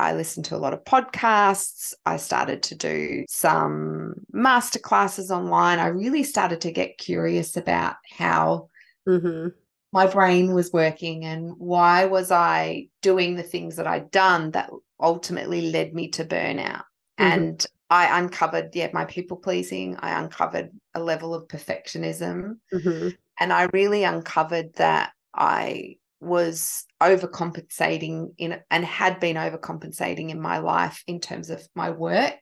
I 0.00 0.14
listened 0.14 0.46
to 0.46 0.54
a 0.54 0.58
lot 0.58 0.72
of 0.72 0.84
podcasts. 0.84 1.92
I 2.06 2.18
started 2.18 2.62
to 2.64 2.76
do 2.76 3.24
some 3.28 4.14
master 4.32 4.78
classes 4.78 5.32
online. 5.32 5.80
I 5.80 5.88
really 5.88 6.22
started 6.22 6.60
to 6.60 6.70
get 6.70 6.98
curious 6.98 7.56
about 7.56 7.96
how 8.16 8.68
mm-hmm. 9.08 9.48
my 9.92 10.06
brain 10.06 10.54
was 10.54 10.72
working 10.72 11.24
and 11.24 11.52
why 11.58 12.04
was 12.04 12.30
I 12.30 12.90
doing 13.02 13.34
the 13.34 13.42
things 13.42 13.74
that 13.74 13.88
I'd 13.88 14.12
done 14.12 14.52
that 14.52 14.70
ultimately 15.00 15.72
led 15.72 15.94
me 15.94 16.10
to 16.10 16.24
burnout. 16.24 16.84
Mm-hmm. 17.18 17.32
And 17.32 17.66
I 17.90 18.18
uncovered, 18.18 18.74
yeah, 18.74 18.88
my 18.92 19.04
people 19.06 19.36
pleasing. 19.36 19.96
I 20.00 20.20
uncovered 20.20 20.70
a 20.94 21.00
level 21.00 21.34
of 21.34 21.48
perfectionism. 21.48 22.58
Mm-hmm. 22.72 23.08
And 23.40 23.52
I 23.52 23.68
really 23.72 24.04
uncovered 24.04 24.74
that 24.74 25.12
I 25.34 25.96
was 26.20 26.84
overcompensating 27.00 28.34
in 28.38 28.60
and 28.70 28.84
had 28.84 29.20
been 29.20 29.36
overcompensating 29.36 30.30
in 30.30 30.40
my 30.40 30.58
life 30.58 31.04
in 31.06 31.20
terms 31.20 31.48
of 31.48 31.66
my 31.74 31.90
work 31.90 32.40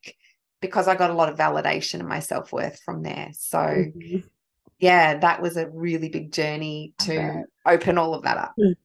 because 0.61 0.89
I 0.89 0.97
got 0.97 1.11
a 1.11 1.15
lot 1.15 1.29
of 1.29 1.39
validation 1.39 2.01
and 2.01 2.09
my 2.09 2.21
self-worth 2.21 2.81
from 2.83 3.03
there. 3.03 3.29
So 3.35 3.59
mm-hmm. 3.59 4.27
yeah, 4.79 5.19
that 5.19 5.43
was 5.43 5.59
a 5.59 5.69
really 5.69 6.09
big 6.09 6.33
journey 6.33 6.95
to 7.01 7.45
open 7.67 7.99
all 7.99 8.15
of 8.15 8.23
that 8.23 8.39
up. 8.39 8.55
Mm. 8.59 8.77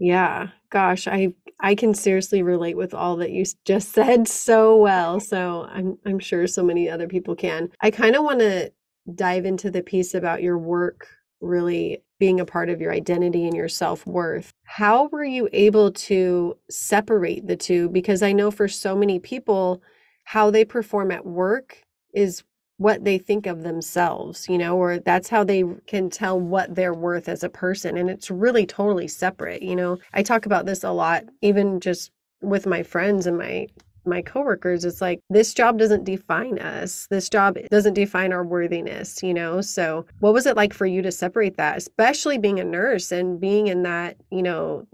Yeah. 0.00 0.48
Gosh, 0.70 1.08
I 1.08 1.34
I 1.60 1.74
can 1.74 1.94
seriously 1.94 2.42
relate 2.42 2.76
with 2.76 2.94
all 2.94 3.16
that 3.16 3.32
you 3.32 3.44
just 3.64 3.90
said 3.92 4.28
so 4.28 4.76
well. 4.76 5.20
So 5.20 5.66
I'm 5.70 5.98
I'm 6.06 6.18
sure 6.18 6.46
so 6.46 6.62
many 6.62 6.88
other 6.88 7.08
people 7.08 7.34
can. 7.34 7.70
I 7.80 7.90
kind 7.90 8.16
of 8.16 8.24
want 8.24 8.40
to 8.40 8.72
dive 9.14 9.44
into 9.44 9.70
the 9.70 9.82
piece 9.82 10.14
about 10.14 10.42
your 10.42 10.58
work 10.58 11.08
really 11.40 12.02
being 12.18 12.38
a 12.38 12.44
part 12.44 12.68
of 12.68 12.80
your 12.80 12.92
identity 12.92 13.46
and 13.46 13.56
your 13.56 13.68
self-worth. 13.68 14.52
How 14.64 15.08
were 15.08 15.24
you 15.24 15.48
able 15.52 15.90
to 15.92 16.56
separate 16.70 17.46
the 17.46 17.56
two 17.56 17.88
because 17.88 18.22
I 18.22 18.32
know 18.32 18.50
for 18.50 18.68
so 18.68 18.94
many 18.94 19.18
people 19.18 19.82
how 20.24 20.50
they 20.50 20.64
perform 20.64 21.10
at 21.10 21.24
work 21.24 21.82
is 22.12 22.44
what 22.80 23.04
they 23.04 23.18
think 23.18 23.46
of 23.46 23.62
themselves, 23.62 24.48
you 24.48 24.56
know, 24.56 24.74
or 24.74 24.98
that's 25.00 25.28
how 25.28 25.44
they 25.44 25.62
can 25.86 26.08
tell 26.08 26.40
what 26.40 26.74
they're 26.74 26.94
worth 26.94 27.28
as 27.28 27.44
a 27.44 27.48
person. 27.50 27.98
And 27.98 28.08
it's 28.08 28.30
really 28.30 28.64
totally 28.64 29.06
separate. 29.06 29.60
You 29.60 29.76
know, 29.76 29.98
I 30.14 30.22
talk 30.22 30.46
about 30.46 30.64
this 30.64 30.82
a 30.82 30.90
lot, 30.90 31.24
even 31.42 31.80
just 31.80 32.10
with 32.40 32.66
my 32.66 32.82
friends 32.82 33.26
and 33.26 33.36
my 33.36 33.66
my 34.06 34.22
coworkers 34.22 34.86
it's 34.86 35.02
like 35.02 35.20
this 35.28 35.52
job 35.52 35.78
doesn't 35.78 36.04
define 36.04 36.58
us 36.58 37.06
this 37.10 37.28
job 37.28 37.58
doesn't 37.70 37.92
define 37.92 38.32
our 38.32 38.42
worthiness 38.42 39.22
you 39.22 39.34
know 39.34 39.60
so 39.60 40.06
what 40.20 40.32
was 40.32 40.46
it 40.46 40.56
like 40.56 40.72
for 40.72 40.86
you 40.86 41.02
to 41.02 41.12
separate 41.12 41.58
that 41.58 41.76
especially 41.76 42.38
being 42.38 42.58
a 42.58 42.64
nurse 42.64 43.12
and 43.12 43.38
being 43.38 43.66
in 43.66 43.82
that 43.82 44.16
you 44.30 44.42
know 44.42 44.86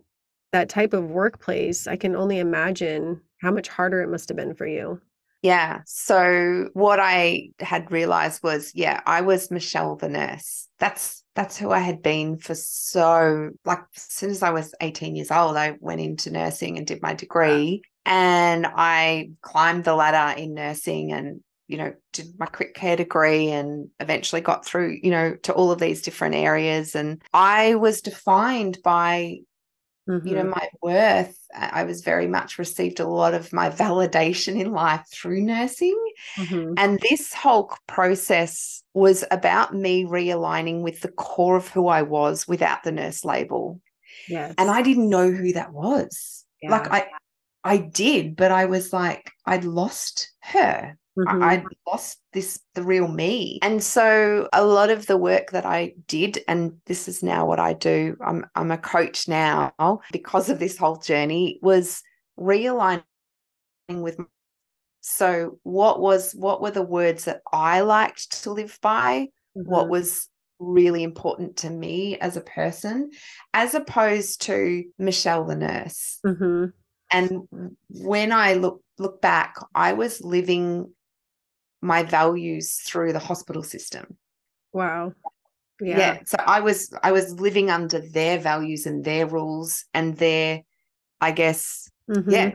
that 0.50 0.68
type 0.68 0.92
of 0.92 1.08
workplace 1.08 1.86
i 1.86 1.94
can 1.94 2.16
only 2.16 2.40
imagine 2.40 3.20
how 3.40 3.52
much 3.52 3.68
harder 3.68 4.02
it 4.02 4.10
must 4.10 4.28
have 4.28 4.36
been 4.36 4.54
for 4.54 4.66
you 4.66 5.00
yeah. 5.42 5.80
So 5.86 6.68
what 6.72 6.98
I 7.00 7.50
had 7.60 7.90
realized 7.90 8.42
was, 8.42 8.72
yeah, 8.74 9.00
I 9.06 9.20
was 9.20 9.50
Michelle 9.50 9.96
the 9.96 10.08
nurse. 10.08 10.68
That's 10.78 11.22
that's 11.34 11.56
who 11.56 11.70
I 11.70 11.80
had 11.80 12.02
been 12.02 12.38
for 12.38 12.54
so 12.54 13.50
like 13.64 13.80
as 13.94 14.02
soon 14.02 14.30
as 14.30 14.42
I 14.42 14.50
was 14.50 14.74
18 14.80 15.16
years 15.16 15.30
old, 15.30 15.56
I 15.56 15.76
went 15.80 16.00
into 16.00 16.30
nursing 16.30 16.78
and 16.78 16.86
did 16.86 17.02
my 17.02 17.14
degree. 17.14 17.82
And 18.06 18.66
I 18.66 19.30
climbed 19.42 19.84
the 19.84 19.94
ladder 19.94 20.40
in 20.40 20.54
nursing 20.54 21.12
and, 21.12 21.40
you 21.66 21.76
know, 21.76 21.92
did 22.12 22.38
my 22.38 22.46
crit 22.46 22.74
care 22.74 22.96
degree 22.96 23.50
and 23.50 23.88
eventually 24.00 24.40
got 24.40 24.64
through, 24.64 24.98
you 25.02 25.10
know, 25.10 25.34
to 25.42 25.52
all 25.52 25.72
of 25.72 25.80
these 25.80 26.02
different 26.02 26.36
areas. 26.36 26.94
And 26.94 27.20
I 27.34 27.74
was 27.74 28.00
defined 28.00 28.78
by 28.84 29.40
Mm-hmm. 30.08 30.26
You 30.26 30.34
know, 30.34 30.40
mm-hmm. 30.42 30.50
my 30.50 30.68
worth, 30.82 31.36
I 31.54 31.82
was 31.82 32.02
very 32.02 32.28
much 32.28 32.58
received 32.58 33.00
a 33.00 33.08
lot 33.08 33.34
of 33.34 33.52
my 33.52 33.70
validation 33.70 34.60
in 34.60 34.70
life 34.72 35.04
through 35.12 35.40
nursing. 35.40 36.00
Mm-hmm. 36.36 36.74
And 36.76 37.00
this 37.00 37.32
whole 37.34 37.72
process 37.88 38.82
was 38.94 39.24
about 39.30 39.74
me 39.74 40.04
realigning 40.04 40.82
with 40.82 41.00
the 41.00 41.08
core 41.08 41.56
of 41.56 41.68
who 41.68 41.88
I 41.88 42.02
was 42.02 42.46
without 42.46 42.84
the 42.84 42.92
nurse 42.92 43.24
label. 43.24 43.80
Yes. 44.28 44.54
And 44.58 44.70
I 44.70 44.82
didn't 44.82 45.10
know 45.10 45.30
who 45.30 45.52
that 45.54 45.72
was. 45.72 46.44
Yeah. 46.62 46.70
Like 46.70 46.90
I 46.90 47.06
I 47.64 47.78
did, 47.78 48.36
but 48.36 48.52
I 48.52 48.66
was 48.66 48.92
like, 48.92 49.32
I'd 49.44 49.64
lost 49.64 50.30
her. 50.40 50.96
Mm-hmm. 51.18 51.42
I, 51.42 51.64
lost 51.86 52.20
this, 52.32 52.60
the 52.74 52.82
real 52.82 53.08
me. 53.08 53.58
And 53.62 53.82
so 53.82 54.48
a 54.52 54.64
lot 54.64 54.90
of 54.90 55.06
the 55.06 55.16
work 55.16 55.50
that 55.52 55.64
I 55.64 55.94
did, 56.06 56.40
and 56.48 56.76
this 56.86 57.08
is 57.08 57.22
now 57.22 57.46
what 57.46 57.58
I 57.58 57.72
do, 57.72 58.16
I'm, 58.24 58.44
I'm 58.54 58.70
a 58.70 58.78
coach 58.78 59.28
now 59.28 60.00
because 60.12 60.50
of 60.50 60.58
this 60.58 60.76
whole 60.76 60.96
journey, 60.96 61.58
was 61.62 62.02
realigning 62.38 63.02
with. 63.88 64.18
So 65.00 65.58
what 65.62 66.00
was, 66.00 66.32
what 66.32 66.60
were 66.60 66.72
the 66.72 66.82
words 66.82 67.24
that 67.24 67.40
I 67.52 67.80
liked 67.80 68.42
to 68.42 68.52
live 68.52 68.78
by? 68.82 69.28
Mm-hmm. 69.56 69.70
What 69.70 69.88
was 69.88 70.28
really 70.58 71.02
important 71.02 71.56
to 71.58 71.70
me 71.70 72.18
as 72.18 72.36
a 72.36 72.40
person, 72.40 73.10
as 73.54 73.74
opposed 73.74 74.42
to 74.42 74.84
Michelle 74.98 75.44
the 75.44 75.56
nurse. 75.56 76.18
Mm-hmm. 76.24 76.66
And 77.10 77.42
when 77.88 78.32
I 78.32 78.54
look 78.54 78.82
look 78.98 79.20
back, 79.20 79.56
I 79.74 79.92
was 79.92 80.22
living 80.22 80.90
my 81.86 82.02
values 82.02 82.74
through 82.84 83.12
the 83.12 83.18
hospital 83.20 83.62
system. 83.62 84.16
Wow. 84.72 85.12
Yeah. 85.80 85.98
yeah. 85.98 86.18
So 86.26 86.36
I 86.44 86.60
was 86.60 86.92
I 87.02 87.12
was 87.12 87.38
living 87.40 87.70
under 87.70 88.00
their 88.00 88.38
values 88.38 88.86
and 88.86 89.04
their 89.04 89.26
rules 89.26 89.84
and 89.94 90.16
their, 90.16 90.62
I 91.20 91.30
guess, 91.30 91.88
mm-hmm. 92.10 92.30
yeah, 92.30 92.50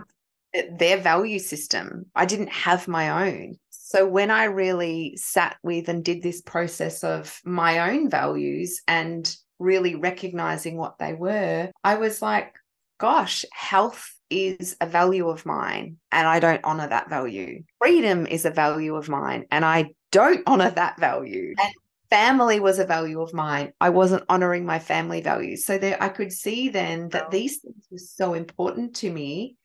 their 0.77 0.97
value 0.97 1.39
system. 1.39 2.07
I 2.15 2.25
didn't 2.25 2.51
have 2.51 2.87
my 2.87 3.27
own. 3.29 3.57
So 3.69 4.07
when 4.07 4.31
I 4.31 4.45
really 4.45 5.17
sat 5.17 5.57
with 5.63 5.87
and 5.87 6.03
did 6.03 6.21
this 6.21 6.41
process 6.41 7.03
of 7.03 7.39
my 7.45 7.91
own 7.91 8.09
values 8.09 8.81
and 8.87 9.33
really 9.59 9.95
recognizing 9.95 10.77
what 10.77 10.97
they 10.97 11.13
were, 11.13 11.71
I 11.83 11.95
was 11.95 12.21
like, 12.21 12.55
gosh, 12.99 13.45
health 13.53 14.13
is 14.31 14.75
a 14.81 14.85
value 14.85 15.27
of 15.29 15.45
mine 15.45 15.97
and 16.11 16.27
I 16.27 16.39
don't 16.39 16.63
honor 16.63 16.87
that 16.87 17.09
value. 17.09 17.63
Freedom 17.79 18.25
is 18.25 18.45
a 18.45 18.49
value 18.51 18.95
of 18.95 19.09
mine 19.09 19.45
and 19.51 19.65
I 19.65 19.91
don't 20.11 20.43
honor 20.47 20.71
that 20.71 20.99
value. 20.99 21.53
And 21.61 21.73
family 22.09 22.59
was 22.59 22.79
a 22.79 22.85
value 22.85 23.21
of 23.21 23.33
mine. 23.33 23.73
I 23.79 23.89
wasn't 23.89 24.23
honoring 24.29 24.65
my 24.65 24.79
family 24.79 25.21
values. 25.21 25.65
So 25.65 25.77
there 25.77 26.01
I 26.01 26.09
could 26.09 26.31
see 26.31 26.69
then 26.69 27.09
that 27.09 27.31
these 27.31 27.57
things 27.57 27.87
were 27.91 27.97
so 27.97 28.33
important 28.33 28.95
to 28.97 29.11
me, 29.11 29.57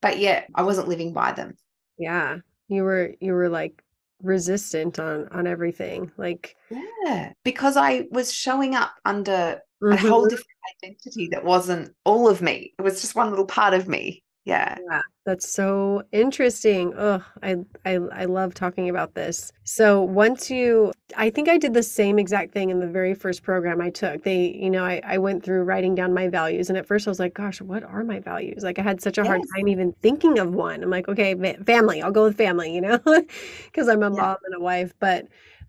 but 0.00 0.18
yet 0.18 0.48
I 0.54 0.62
wasn't 0.62 0.88
living 0.88 1.12
by 1.12 1.32
them. 1.32 1.56
Yeah. 1.98 2.38
You 2.68 2.84
were 2.84 3.14
you 3.20 3.32
were 3.32 3.48
like 3.48 3.82
resistant 4.22 4.98
on 4.98 5.28
on 5.28 5.46
everything. 5.46 6.10
Like 6.16 6.56
Yeah, 6.70 7.32
because 7.44 7.76
I 7.76 8.06
was 8.10 8.32
showing 8.32 8.74
up 8.74 8.92
under 9.04 9.60
mm-hmm. 9.82 9.92
a 9.92 9.96
whole 9.96 10.24
different 10.24 10.46
identity 10.82 11.28
that 11.32 11.44
wasn't 11.44 11.94
all 12.04 12.28
of 12.28 12.42
me. 12.42 12.74
It 12.78 12.82
was 12.82 13.00
just 13.00 13.14
one 13.14 13.30
little 13.30 13.46
part 13.46 13.74
of 13.74 13.88
me. 13.88 14.22
Yeah. 14.50 14.76
Yeah. 14.90 15.02
That's 15.26 15.48
so 15.48 16.02
interesting. 16.10 16.92
Oh, 16.96 17.22
I, 17.40 17.58
I 17.84 17.94
I 17.94 18.24
love 18.24 18.52
talking 18.52 18.90
about 18.90 19.14
this. 19.14 19.52
So 19.62 20.02
once 20.02 20.50
you 20.50 20.92
I 21.16 21.30
think 21.30 21.48
I 21.48 21.56
did 21.56 21.72
the 21.72 21.84
same 21.84 22.18
exact 22.18 22.52
thing 22.52 22.70
in 22.70 22.80
the 22.80 22.88
very 22.88 23.14
first 23.14 23.44
program 23.44 23.80
I 23.80 23.90
took. 23.90 24.24
They, 24.24 24.56
you 24.60 24.68
know, 24.68 24.84
I, 24.84 25.00
I 25.04 25.18
went 25.18 25.44
through 25.44 25.62
writing 25.62 25.94
down 25.94 26.12
my 26.12 26.26
values 26.26 26.68
and 26.68 26.76
at 26.76 26.84
first 26.84 27.06
I 27.06 27.12
was 27.12 27.20
like, 27.20 27.34
gosh, 27.34 27.60
what 27.60 27.84
are 27.84 28.02
my 28.02 28.18
values? 28.18 28.64
Like 28.64 28.80
I 28.80 28.82
had 28.82 29.00
such 29.00 29.18
a 29.18 29.20
yes. 29.20 29.28
hard 29.28 29.42
time 29.54 29.68
even 29.68 29.92
thinking 30.02 30.40
of 30.40 30.52
one. 30.52 30.82
I'm 30.82 30.90
like, 30.90 31.06
okay, 31.06 31.36
family, 31.64 32.02
I'll 32.02 32.10
go 32.10 32.24
with 32.24 32.36
family, 32.36 32.74
you 32.74 32.80
know, 32.80 32.98
because 33.66 33.88
I'm 33.88 34.02
a 34.02 34.10
yeah. 34.10 34.20
mom 34.20 34.36
and 34.46 34.56
a 34.56 34.60
wife. 34.60 34.92
But 34.98 35.28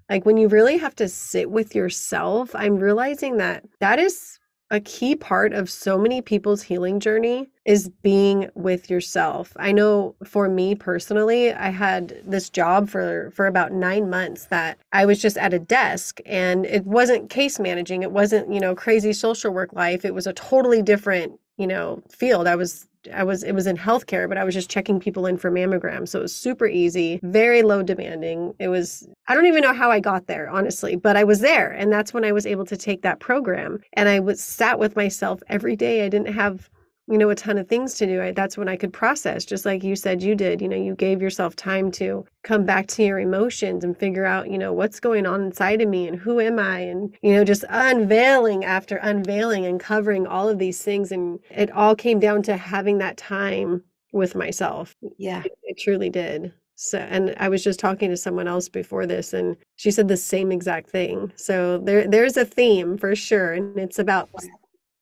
like 0.10 0.26
when 0.26 0.38
you 0.38 0.48
really 0.48 0.78
have 0.80 0.96
to 0.96 1.08
sit 1.08 1.52
with 1.52 1.76
yourself, 1.76 2.56
I'm 2.56 2.78
realizing 2.78 3.38
that 3.38 3.64
that 3.80 4.00
is 4.00 4.40
a 4.72 4.80
key 4.80 5.16
part 5.16 5.54
of 5.54 5.70
so 5.70 5.98
many 5.98 6.22
people's 6.22 6.64
healing 6.64 7.00
journey 7.00 7.50
is 7.66 7.90
being 8.02 8.50
with 8.56 8.90
yourself. 8.90 9.52
I 9.58 9.72
know 9.74 10.16
for 10.24 10.50
me 10.50 10.74
personally, 10.76 11.54
I 11.54 11.70
had 11.70 12.22
this 12.26 12.50
job 12.50 12.90
for 12.90 13.32
for 13.36 13.46
about 13.46 13.74
9 13.74 14.10
months 14.10 14.46
that 14.46 14.80
I 14.94 15.06
was 15.06 15.22
just 15.22 15.38
at 15.38 15.54
a 15.54 15.60
desk 15.60 16.20
and 16.26 16.66
it 16.66 16.86
wasn't 16.86 17.30
case 17.30 17.60
managing, 17.60 18.02
it 18.02 18.12
wasn't, 18.12 18.52
you 18.52 18.60
know, 18.62 18.74
crazy 18.74 19.14
social 19.14 19.54
work 19.54 19.74
life. 19.74 20.06
It 20.06 20.16
was 20.16 20.26
a 20.26 20.34
totally 20.34 20.82
different, 20.82 21.34
you 21.62 21.68
know, 21.68 22.02
field. 22.10 22.48
I 22.48 22.56
was 22.56 22.88
I 23.14 23.24
was 23.24 23.44
it 23.44 23.54
was 23.54 23.68
in 23.68 23.78
healthcare, 23.78 24.28
but 24.30 24.38
I 24.38 24.44
was 24.44 24.54
just 24.54 24.70
checking 24.70 25.00
people 25.00 25.26
in 25.26 25.38
for 25.38 25.52
mammograms. 25.52 26.10
So 26.10 26.20
it 26.20 26.24
was 26.24 26.36
super 26.36 26.68
easy, 26.68 27.20
very 27.24 27.64
low 27.64 27.82
demanding. 27.82 28.54
It 28.60 28.68
was 28.68 29.08
I 29.28 29.36
don't 29.36 29.48
even 29.48 29.62
know 29.62 29.74
how 29.74 29.90
I 29.90 30.00
got 30.00 30.28
there, 30.28 30.50
honestly, 30.50 30.96
but 30.96 31.18
I 31.18 31.24
was 31.24 31.40
there. 31.40 31.72
And 31.72 31.92
that's 31.92 32.14
when 32.14 32.26
I 32.26 32.32
was 32.32 32.46
able 32.46 32.66
to 32.66 32.78
take 32.78 33.02
that 33.02 33.20
program. 33.20 33.80
And 33.94 34.08
I 34.10 34.20
was 34.20 34.42
sat 34.42 34.80
with 34.80 34.96
myself 34.96 35.42
every 35.48 35.76
day. 35.76 36.06
I 36.06 36.10
didn't 36.10 36.34
have 36.34 36.70
you 37.12 37.18
know, 37.18 37.30
a 37.30 37.36
ton 37.36 37.58
of 37.58 37.68
things 37.68 37.94
to 37.96 38.06
do. 38.06 38.22
I, 38.22 38.32
that's 38.32 38.58
when 38.58 38.70
I 38.70 38.78
could 38.78 38.94
process, 38.94 39.44
just 39.44 39.66
like 39.66 39.84
you 39.84 39.98
said 39.98 40.24
you 40.24 40.34
did. 40.34 40.62
You 40.62 40.70
know, 40.70 40.78
you 40.78 40.96
gave 40.96 41.22
yourself 41.22 41.56
time 41.58 41.92
to 41.94 42.26
come 42.44 42.66
back 42.66 42.88
to 42.88 43.04
your 43.04 43.20
emotions 43.20 43.84
and 43.84 43.98
figure 43.98 44.26
out, 44.26 44.50
you 44.50 44.58
know, 44.58 44.72
what's 44.72 45.02
going 45.02 45.26
on 45.26 45.42
inside 45.42 45.82
of 45.82 45.90
me 45.90 46.08
and 46.08 46.18
who 46.18 46.40
am 46.40 46.58
I? 46.58 46.80
And, 46.80 47.14
you 47.22 47.34
know, 47.34 47.44
just 47.44 47.66
unveiling 47.70 48.64
after 48.64 48.96
unveiling 48.98 49.66
and 49.66 49.80
covering 49.80 50.26
all 50.26 50.48
of 50.48 50.58
these 50.58 50.82
things. 50.82 51.12
And 51.12 51.40
it 51.50 51.70
all 51.72 51.96
came 51.96 52.20
down 52.20 52.44
to 52.44 52.56
having 52.56 52.98
that 53.00 53.18
time 53.18 53.84
with 54.14 54.34
myself. 54.34 54.96
Yeah. 55.18 55.44
It, 55.44 55.52
it 55.64 55.78
truly 55.78 56.10
did. 56.10 56.54
So, 56.76 56.98
and 56.98 57.36
I 57.38 57.50
was 57.50 57.64
just 57.64 57.80
talking 57.80 58.10
to 58.10 58.18
someone 58.18 58.48
else 58.48 58.68
before 58.68 59.06
this, 59.06 59.34
and 59.34 59.56
she 59.76 59.92
said 59.92 60.08
the 60.08 60.18
same 60.18 60.52
exact 60.52 60.90
thing. 60.90 61.32
So 61.36 61.78
there, 61.78 62.08
there's 62.08 62.38
a 62.38 62.46
theme 62.46 62.98
for 62.98 63.16
sure, 63.16 63.54
and 63.54 63.78
it's 63.78 64.00
about 64.00 64.32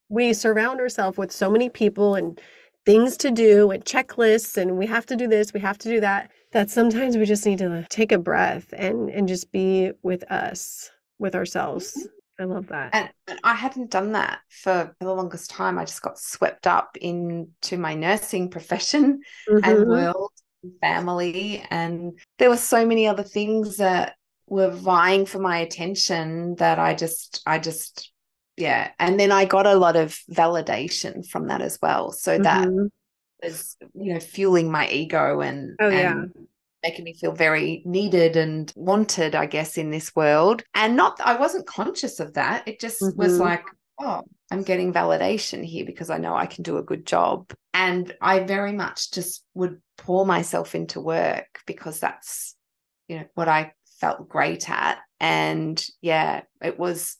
we 0.09 0.33
surround 0.33 0.79
ourselves 0.79 1.17
with 1.17 1.31
so 1.31 1.49
many 1.49 1.69
people 1.69 2.15
and 2.15 2.39
things 2.85 3.17
to 3.17 3.31
do 3.31 3.71
and 3.71 3.85
checklists 3.85 4.57
and 4.57 4.77
we 4.77 4.87
have 4.87 5.05
to 5.05 5.15
do 5.15 5.27
this, 5.27 5.53
we 5.53 5.59
have 5.59 5.77
to 5.77 5.89
do 5.89 5.99
that, 6.01 6.31
that 6.51 6.69
sometimes 6.69 7.15
we 7.15 7.25
just 7.25 7.45
need 7.45 7.59
to 7.59 7.85
take 7.89 8.11
a 8.11 8.17
breath 8.17 8.73
and 8.73 9.09
and 9.09 9.27
just 9.27 9.51
be 9.51 9.91
with 10.01 10.23
us, 10.31 10.89
with 11.19 11.35
ourselves. 11.35 11.93
Mm-hmm. 11.95 12.07
I 12.39 12.45
love 12.45 12.67
that. 12.67 12.89
And, 12.93 13.09
and, 13.27 13.39
I 13.43 13.53
hadn't 13.53 13.91
done 13.91 14.13
that 14.13 14.39
for 14.49 14.95
the 14.99 15.13
longest 15.13 15.51
time. 15.51 15.77
I 15.77 15.83
just 15.83 16.01
got 16.01 16.17
swept 16.17 16.67
up 16.67 16.95
into 17.01 17.77
my 17.77 17.95
nursing 17.95 18.49
profession 18.55 19.21
mm-hmm. 19.49 19.69
and 19.69 19.87
world 19.87 20.31
and 20.63 20.71
family. 20.79 21.63
And 21.69 22.17
there 22.37 22.49
were 22.49 22.57
so 22.57 22.85
many 22.85 23.07
other 23.07 23.23
things 23.23 23.77
that 23.77 24.15
were 24.47 24.71
vying 24.71 25.25
for 25.25 25.39
my 25.39 25.57
attention 25.57 26.55
that 26.55 26.79
I 26.79 26.95
just, 26.95 27.41
I 27.45 27.59
just, 27.59 28.11
yeah. 28.59 28.91
And 28.99 29.19
then 29.19 29.31
I 29.31 29.45
got 29.45 29.65
a 29.65 29.75
lot 29.75 29.95
of 29.95 30.19
validation 30.31 31.27
from 31.27 31.47
that 31.47 31.61
as 31.61 31.79
well. 31.81 32.11
So 32.11 32.33
mm-hmm. 32.33 32.43
that 32.43 32.89
was, 33.41 33.77
you 33.95 34.13
know, 34.13 34.19
fueling 34.19 34.69
my 34.71 34.89
ego 34.89 35.41
and, 35.41 35.75
oh, 35.79 35.89
yeah. 35.89 36.25
Making 36.81 37.03
me 37.03 37.13
feel 37.13 37.33
very 37.33 37.83
needed 37.85 38.37
and 38.37 38.71
wanted, 38.73 39.35
I 39.35 39.47
guess, 39.47 39.77
in 39.77 39.91
this 39.91 40.15
world. 40.15 40.63
And 40.73 40.95
not, 40.95 41.19
I 41.19 41.35
wasn't 41.35 41.67
conscious 41.67 42.21
of 42.21 42.35
that. 42.35 42.65
It 42.69 42.79
just 42.79 43.01
mm-hmm. 43.01 43.17
was 43.17 43.37
like, 43.37 43.65
oh, 43.99 44.21
I'm 44.49 44.63
getting 44.63 44.93
validation 44.93 45.63
here 45.65 45.85
because 45.85 46.09
I 46.09 46.19
know 46.19 46.35
I 46.35 46.45
can 46.45 46.63
do 46.63 46.77
a 46.77 46.83
good 46.83 47.05
job. 47.05 47.51
And 47.73 48.13
I 48.21 48.39
very 48.39 48.71
much 48.71 49.11
just 49.11 49.43
would 49.55 49.81
pour 49.97 50.25
myself 50.25 50.73
into 50.73 51.01
work 51.01 51.59
because 51.67 51.99
that's, 51.99 52.55
you 53.09 53.17
know, 53.17 53.25
what 53.35 53.49
I 53.49 53.73
felt 53.99 54.29
great 54.29 54.69
at. 54.69 54.99
And 55.19 55.85
yeah, 56.01 56.43
it 56.61 56.79
was 56.79 57.17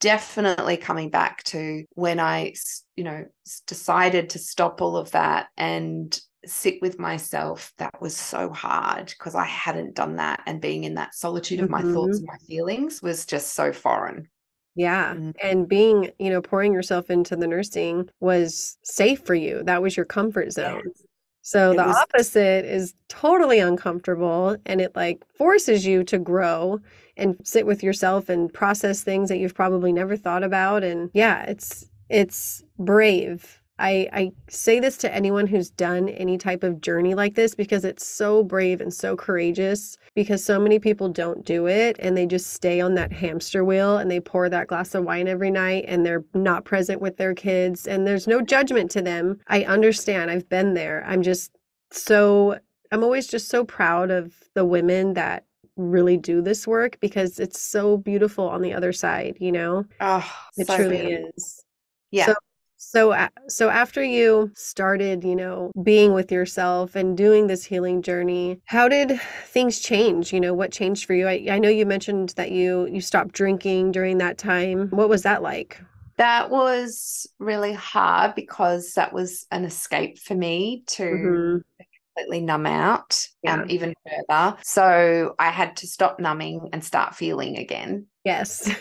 definitely 0.00 0.76
coming 0.76 1.10
back 1.10 1.42
to 1.44 1.84
when 1.94 2.18
I, 2.18 2.54
you 2.96 3.04
know, 3.04 3.26
decided 3.66 4.30
to 4.30 4.38
stop 4.38 4.82
all 4.82 4.96
of 4.96 5.10
that 5.12 5.48
and 5.56 6.18
sit 6.46 6.80
with 6.80 6.98
myself 6.98 7.72
that 7.78 8.00
was 8.00 8.16
so 8.16 8.50
hard 8.50 9.06
because 9.06 9.34
I 9.34 9.44
hadn't 9.44 9.94
done 9.94 10.16
that 10.16 10.42
and 10.46 10.60
being 10.60 10.84
in 10.84 10.94
that 10.94 11.14
solitude 11.14 11.60
of 11.60 11.68
mm-hmm. 11.68 11.86
my 11.86 11.92
thoughts 11.94 12.18
mm-hmm. 12.18 12.28
and 12.30 12.38
my 12.40 12.46
feelings 12.46 13.02
was 13.02 13.26
just 13.26 13.54
so 13.54 13.72
foreign. 13.72 14.28
Yeah. 14.74 15.14
Mm-hmm. 15.14 15.30
And 15.42 15.68
being, 15.68 16.10
you 16.18 16.30
know, 16.30 16.40
pouring 16.40 16.72
yourself 16.72 17.10
into 17.10 17.36
the 17.36 17.46
nursing 17.46 18.08
was 18.20 18.78
safe 18.82 19.24
for 19.26 19.34
you. 19.34 19.62
That 19.64 19.82
was 19.82 19.96
your 19.96 20.06
comfort 20.06 20.52
zone. 20.52 20.82
Yes. 20.86 21.04
So 21.50 21.72
it 21.72 21.78
the 21.78 21.84
was... 21.84 21.96
opposite 21.96 22.64
is 22.64 22.94
totally 23.08 23.58
uncomfortable 23.58 24.56
and 24.66 24.80
it 24.80 24.94
like 24.94 25.24
forces 25.34 25.84
you 25.84 26.04
to 26.04 26.16
grow 26.16 26.78
and 27.16 27.36
sit 27.42 27.66
with 27.66 27.82
yourself 27.82 28.28
and 28.28 28.52
process 28.54 29.02
things 29.02 29.28
that 29.30 29.38
you've 29.38 29.56
probably 29.56 29.92
never 29.92 30.16
thought 30.16 30.44
about 30.44 30.84
and 30.84 31.10
yeah, 31.12 31.42
it's 31.46 31.90
it's 32.08 32.62
brave 32.78 33.59
I, 33.80 34.08
I 34.12 34.32
say 34.48 34.78
this 34.78 34.96
to 34.98 35.14
anyone 35.14 35.46
who's 35.46 35.70
done 35.70 36.10
any 36.10 36.36
type 36.36 36.62
of 36.62 36.80
journey 36.80 37.14
like 37.14 37.34
this 37.34 37.54
because 37.54 37.84
it's 37.84 38.06
so 38.06 38.44
brave 38.44 38.80
and 38.80 38.92
so 38.92 39.16
courageous 39.16 39.96
because 40.14 40.44
so 40.44 40.60
many 40.60 40.78
people 40.78 41.08
don't 41.08 41.44
do 41.46 41.66
it 41.66 41.96
and 41.98 42.16
they 42.16 42.26
just 42.26 42.52
stay 42.52 42.80
on 42.80 42.94
that 42.94 43.12
hamster 43.12 43.64
wheel 43.64 43.96
and 43.96 44.10
they 44.10 44.20
pour 44.20 44.48
that 44.48 44.66
glass 44.66 44.94
of 44.94 45.04
wine 45.04 45.26
every 45.26 45.50
night 45.50 45.86
and 45.88 46.04
they're 46.04 46.24
not 46.34 46.64
present 46.64 47.00
with 47.00 47.16
their 47.16 47.34
kids 47.34 47.86
and 47.86 48.06
there's 48.06 48.26
no 48.26 48.42
judgment 48.42 48.90
to 48.90 49.00
them. 49.00 49.38
I 49.48 49.64
understand. 49.64 50.30
I've 50.30 50.48
been 50.48 50.74
there. 50.74 51.02
I'm 51.06 51.22
just 51.22 51.56
so 51.90 52.58
I'm 52.92 53.02
always 53.02 53.26
just 53.26 53.48
so 53.48 53.64
proud 53.64 54.10
of 54.10 54.34
the 54.54 54.64
women 54.64 55.14
that 55.14 55.44
really 55.76 56.16
do 56.16 56.42
this 56.42 56.66
work 56.66 56.98
because 57.00 57.38
it's 57.38 57.60
so 57.60 57.96
beautiful 57.96 58.48
on 58.48 58.62
the 58.62 58.74
other 58.74 58.92
side, 58.92 59.36
you 59.40 59.52
know? 59.52 59.84
Oh, 60.00 60.30
it 60.56 60.66
so 60.66 60.76
truly 60.76 60.98
beautiful. 60.98 61.30
is. 61.36 61.64
Yeah. 62.10 62.26
So 62.26 62.34
so 62.82 63.14
so 63.48 63.68
after 63.68 64.02
you 64.02 64.50
started, 64.54 65.22
you 65.22 65.36
know, 65.36 65.70
being 65.82 66.14
with 66.14 66.32
yourself 66.32 66.96
and 66.96 67.14
doing 67.14 67.46
this 67.46 67.62
healing 67.62 68.00
journey, 68.00 68.58
how 68.64 68.88
did 68.88 69.20
things 69.44 69.80
change? 69.80 70.32
You 70.32 70.40
know, 70.40 70.54
what 70.54 70.72
changed 70.72 71.04
for 71.04 71.12
you? 71.12 71.28
I, 71.28 71.46
I 71.50 71.58
know 71.58 71.68
you 71.68 71.84
mentioned 71.84 72.30
that 72.30 72.52
you 72.52 72.86
you 72.86 73.02
stopped 73.02 73.32
drinking 73.32 73.92
during 73.92 74.16
that 74.18 74.38
time. 74.38 74.88
What 74.88 75.10
was 75.10 75.22
that 75.24 75.42
like? 75.42 75.78
That 76.16 76.48
was 76.48 77.26
really 77.38 77.74
hard 77.74 78.34
because 78.34 78.92
that 78.94 79.12
was 79.12 79.46
an 79.50 79.66
escape 79.66 80.18
for 80.18 80.34
me 80.34 80.82
to 80.86 81.02
mm-hmm. 81.02 81.84
completely 82.16 82.40
numb 82.40 82.66
out 82.66 83.26
um, 83.46 83.58
yeah. 83.58 83.62
um, 83.62 83.70
even 83.70 83.92
further. 84.06 84.56
So 84.62 85.34
I 85.38 85.50
had 85.50 85.76
to 85.76 85.86
stop 85.86 86.18
numbing 86.18 86.70
and 86.72 86.82
start 86.82 87.14
feeling 87.14 87.58
again. 87.58 88.06
Yes. 88.24 88.74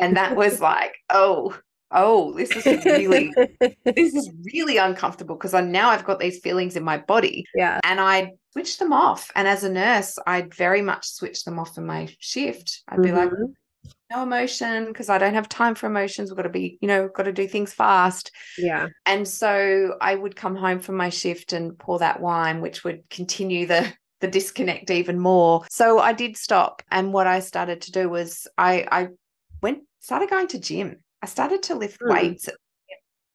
And 0.00 0.16
that 0.16 0.34
was 0.34 0.60
like, 0.60 0.96
oh, 1.10 1.56
oh, 1.90 2.32
this 2.34 2.50
is 2.54 2.66
really 2.84 3.32
this 3.84 4.14
is 4.14 4.30
really 4.52 4.76
uncomfortable 4.76 5.36
because 5.36 5.54
I 5.54 5.60
now 5.60 5.90
I've 5.90 6.04
got 6.04 6.18
these 6.18 6.40
feelings 6.40 6.76
in 6.76 6.84
my 6.84 6.98
body. 6.98 7.44
Yeah. 7.54 7.80
And 7.84 8.00
I 8.00 8.32
switch 8.52 8.78
them 8.78 8.92
off. 8.92 9.30
And 9.34 9.46
as 9.46 9.64
a 9.64 9.70
nurse, 9.70 10.18
I'd 10.26 10.54
very 10.54 10.82
much 10.82 11.06
switch 11.06 11.44
them 11.44 11.58
off 11.58 11.76
in 11.78 11.86
my 11.86 12.08
shift. 12.18 12.82
I'd 12.88 13.02
be 13.02 13.08
mm-hmm. 13.08 13.18
like, 13.18 13.30
no 14.10 14.22
emotion 14.22 14.86
because 14.86 15.08
I 15.08 15.18
don't 15.18 15.34
have 15.34 15.48
time 15.48 15.74
for 15.74 15.86
emotions. 15.86 16.30
We've 16.30 16.36
got 16.36 16.42
to 16.42 16.48
be, 16.48 16.78
you 16.80 16.88
know, 16.88 17.08
got 17.08 17.24
to 17.24 17.32
do 17.32 17.48
things 17.48 17.72
fast. 17.72 18.30
Yeah. 18.56 18.88
And 19.04 19.26
so 19.26 19.96
I 20.00 20.14
would 20.14 20.36
come 20.36 20.56
home 20.56 20.80
from 20.80 20.96
my 20.96 21.08
shift 21.08 21.52
and 21.52 21.76
pour 21.78 21.98
that 21.98 22.20
wine, 22.20 22.60
which 22.60 22.84
would 22.84 23.08
continue 23.10 23.66
the 23.66 23.92
the 24.20 24.28
disconnect 24.28 24.90
even 24.90 25.18
more. 25.18 25.64
So 25.70 25.98
I 25.98 26.14
did 26.14 26.38
stop. 26.38 26.82
And 26.90 27.12
what 27.12 27.26
I 27.26 27.40
started 27.40 27.82
to 27.82 27.92
do 27.92 28.08
was 28.08 28.46
I 28.56 28.86
I 28.90 29.08
went 29.60 29.80
started 30.00 30.30
going 30.30 30.48
to 30.48 30.58
gym 30.58 30.96
I 31.26 31.28
started 31.28 31.64
to 31.64 31.74
lift 31.74 32.00
mm. 32.00 32.08
weights 32.08 32.48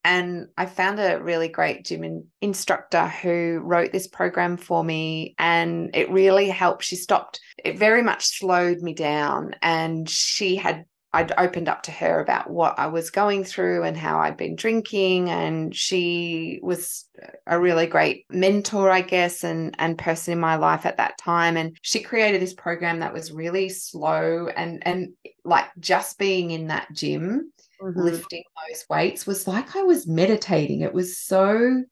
and 0.06 0.48
I 0.58 0.66
found 0.66 0.98
a 0.98 1.22
really 1.22 1.50
great 1.50 1.84
gym 1.84 2.06
in, 2.06 2.26
instructor 2.40 3.06
who 3.06 3.60
wrote 3.66 3.92
this 3.92 4.08
program 4.08 4.56
for 4.56 4.82
me 4.82 5.36
and 5.38 5.94
it 5.94 6.10
really 6.10 6.48
helped. 6.48 6.86
She 6.86 6.96
stopped, 6.96 7.42
it 7.62 7.78
very 7.78 8.02
much 8.02 8.24
slowed 8.24 8.78
me 8.78 8.94
down 8.94 9.56
and 9.62 10.10
she 10.10 10.56
had 10.56 10.86
I'd 11.14 11.34
opened 11.38 11.68
up 11.68 11.84
to 11.84 11.92
her 11.92 12.22
about 12.22 12.50
what 12.50 12.80
I 12.80 12.88
was 12.88 13.10
going 13.10 13.44
through 13.44 13.84
and 13.84 13.98
how 13.98 14.20
I'd 14.20 14.38
been 14.38 14.56
drinking. 14.56 15.30
And 15.30 15.76
she 15.76 16.62
was 16.64 17.04
a 17.46 17.60
really 17.60 17.86
great 17.86 18.24
mentor, 18.30 18.90
I 18.90 19.02
guess, 19.02 19.44
and, 19.44 19.76
and 19.78 19.98
person 19.98 20.32
in 20.32 20.40
my 20.40 20.56
life 20.56 20.86
at 20.86 20.96
that 20.96 21.18
time. 21.18 21.58
And 21.58 21.78
she 21.82 22.00
created 22.00 22.42
this 22.42 22.54
program 22.54 23.02
that 23.02 23.12
was 23.12 23.34
really 23.34 23.68
slow 23.68 24.48
and 24.48 24.88
and 24.88 25.10
like 25.44 25.66
just 25.82 26.18
being 26.18 26.52
in 26.52 26.68
that 26.68 26.88
gym 26.94 27.52
mm-hmm. 27.82 28.00
lifting 28.00 28.44
those 28.70 28.86
weights 28.90 29.26
was 29.26 29.48
like 29.48 29.76
I 29.76 29.82
was 29.84 30.08
meditating. 30.08 30.82
It 30.82 30.94
was 30.94 31.18
so 31.18 31.84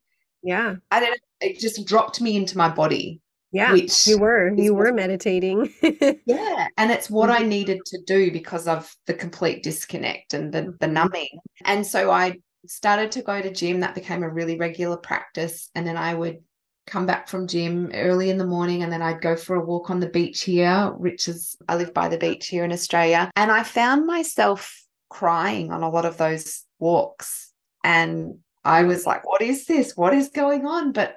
yeah. 0.43 0.75
I 0.91 0.99
don't 0.99 1.11
know, 1.11 1.15
it 1.41 1.59
just 1.59 1.85
dropped 1.85 2.21
me 2.21 2.35
into 2.35 2.57
my 2.57 2.69
body. 2.69 3.21
Yeah, 3.51 3.73
which 3.73 4.05
you 4.05 4.19
were 4.19 4.53
you 4.55 4.75
were 4.75 4.93
meditating. 4.93 5.73
yeah, 5.81 6.67
and 6.77 6.91
it's 6.91 7.09
what 7.09 7.31
I 7.31 7.39
mm-hmm. 7.39 7.49
needed 7.49 7.79
to 7.87 7.99
do 8.05 8.31
because 8.31 8.67
of 8.67 8.95
the 9.07 9.13
complete 9.15 9.63
disconnect 9.63 10.35
and 10.35 10.53
the 10.53 10.61
the 10.79 10.85
mm-hmm. 10.85 10.93
numbing. 10.93 11.39
And 11.65 11.85
so 11.85 12.11
I 12.11 12.37
started 12.67 13.11
to 13.13 13.23
go 13.23 13.41
to 13.41 13.51
gym. 13.51 13.79
That 13.79 13.95
became 13.95 14.21
a 14.21 14.29
really 14.29 14.55
regular 14.55 14.97
practice, 14.97 15.71
and 15.73 15.87
then 15.87 15.97
I 15.97 16.13
would 16.13 16.41
come 16.89 17.05
back 17.05 17.27
from 17.27 17.47
gym 17.47 17.91
early 17.93 18.29
in 18.29 18.37
the 18.37 18.45
morning 18.45 18.83
and 18.83 18.91
then 18.91 19.01
I'd 19.01 19.21
go 19.21 19.35
for 19.35 19.55
a 19.55 19.63
walk 19.63 19.89
on 19.89 19.99
the 19.99 20.09
beach 20.09 20.41
here, 20.41 20.91
which 20.97 21.27
is 21.27 21.55
I 21.67 21.75
live 21.75 21.93
by 21.93 22.07
the 22.07 22.17
beach 22.17 22.47
here 22.47 22.63
in 22.63 22.71
Australia. 22.71 23.29
And 23.35 23.51
I 23.51 23.63
found 23.63 24.07
myself 24.07 24.75
crying 25.09 25.71
on 25.71 25.83
a 25.83 25.89
lot 25.89 26.05
of 26.05 26.17
those 26.17 26.63
walks. 26.79 27.53
And 27.83 28.39
I 28.63 28.83
was 28.83 29.05
like, 29.05 29.25
what 29.25 29.41
is 29.41 29.65
this? 29.65 29.95
What 29.95 30.13
is 30.13 30.29
going 30.29 30.65
on? 30.65 30.91
But 30.91 31.15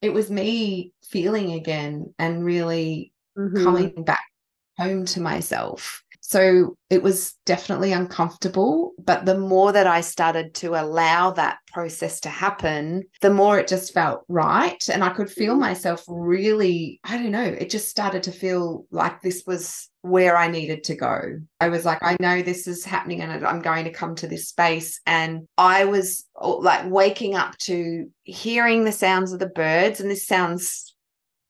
it 0.00 0.12
was 0.12 0.30
me 0.30 0.92
feeling 1.04 1.52
again 1.52 2.12
and 2.18 2.44
really 2.44 3.12
mm-hmm. 3.38 3.64
coming 3.64 4.04
back 4.04 4.24
home 4.76 5.06
to 5.06 5.20
myself. 5.20 6.02
So 6.32 6.78
it 6.88 7.02
was 7.02 7.34
definitely 7.44 7.92
uncomfortable. 7.92 8.92
But 8.98 9.26
the 9.26 9.36
more 9.36 9.70
that 9.70 9.86
I 9.86 10.00
started 10.00 10.54
to 10.54 10.80
allow 10.80 11.30
that 11.32 11.58
process 11.70 12.20
to 12.20 12.30
happen, 12.30 13.02
the 13.20 13.34
more 13.34 13.58
it 13.58 13.68
just 13.68 13.92
felt 13.92 14.24
right. 14.28 14.82
And 14.88 15.04
I 15.04 15.10
could 15.10 15.30
feel 15.30 15.52
mm-hmm. 15.52 15.60
myself 15.60 16.02
really, 16.08 17.00
I 17.04 17.18
don't 17.18 17.32
know, 17.32 17.44
it 17.44 17.68
just 17.68 17.90
started 17.90 18.22
to 18.22 18.32
feel 18.32 18.86
like 18.90 19.20
this 19.20 19.44
was 19.46 19.90
where 20.00 20.34
I 20.34 20.48
needed 20.48 20.84
to 20.84 20.94
go. 20.94 21.38
I 21.60 21.68
was 21.68 21.84
like, 21.84 21.98
I 22.00 22.16
know 22.18 22.40
this 22.40 22.66
is 22.66 22.82
happening 22.82 23.20
and 23.20 23.46
I'm 23.46 23.60
going 23.60 23.84
to 23.84 23.92
come 23.92 24.14
to 24.14 24.26
this 24.26 24.48
space. 24.48 25.02
And 25.04 25.46
I 25.58 25.84
was 25.84 26.24
like 26.40 26.90
waking 26.90 27.34
up 27.34 27.58
to 27.58 28.10
hearing 28.22 28.84
the 28.84 28.92
sounds 28.92 29.34
of 29.34 29.38
the 29.38 29.50
birds. 29.50 30.00
And 30.00 30.10
this 30.10 30.26
sounds, 30.26 30.94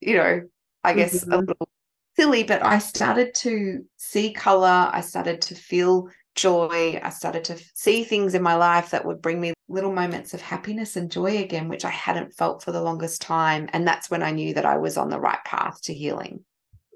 you 0.01 0.17
know, 0.17 0.41
I 0.83 0.95
guess 0.95 1.23
mm-hmm. 1.23 1.33
a 1.35 1.39
little 1.39 1.69
silly, 2.17 2.43
but 2.43 2.65
I 2.65 2.79
started 2.79 3.35
to 3.37 3.85
see 3.97 4.33
color. 4.33 4.91
I 4.93 5.01
started 5.01 5.41
to 5.43 5.55
feel 5.55 6.09
joy. 6.35 7.01
I 7.03 7.11
started 7.11 7.45
to 7.45 7.59
see 7.75 8.05
things 8.05 8.35
in 8.35 8.43
my 8.43 8.55
life 8.55 8.91
that 8.91 9.05
would 9.05 9.21
bring 9.21 9.41
me 9.41 9.53
little 9.69 9.93
moments 9.93 10.35
of 10.35 10.41
happiness 10.41 10.97
and 10.97 11.11
joy 11.11 11.39
again, 11.39 11.69
which 11.69 11.85
I 11.85 11.91
hadn't 11.91 12.35
felt 12.35 12.63
for 12.63 12.73
the 12.73 12.83
longest 12.83 13.23
time. 13.23 13.69
And 13.73 13.87
that's 13.87 14.11
when 14.11 14.23
I 14.23 14.31
knew 14.31 14.55
that 14.55 14.67
I 14.67 14.77
was 14.77 14.97
on 14.97 15.11
the 15.11 15.21
right 15.21 15.43
path 15.45 15.81
to 15.83 15.95
healing. 15.95 16.45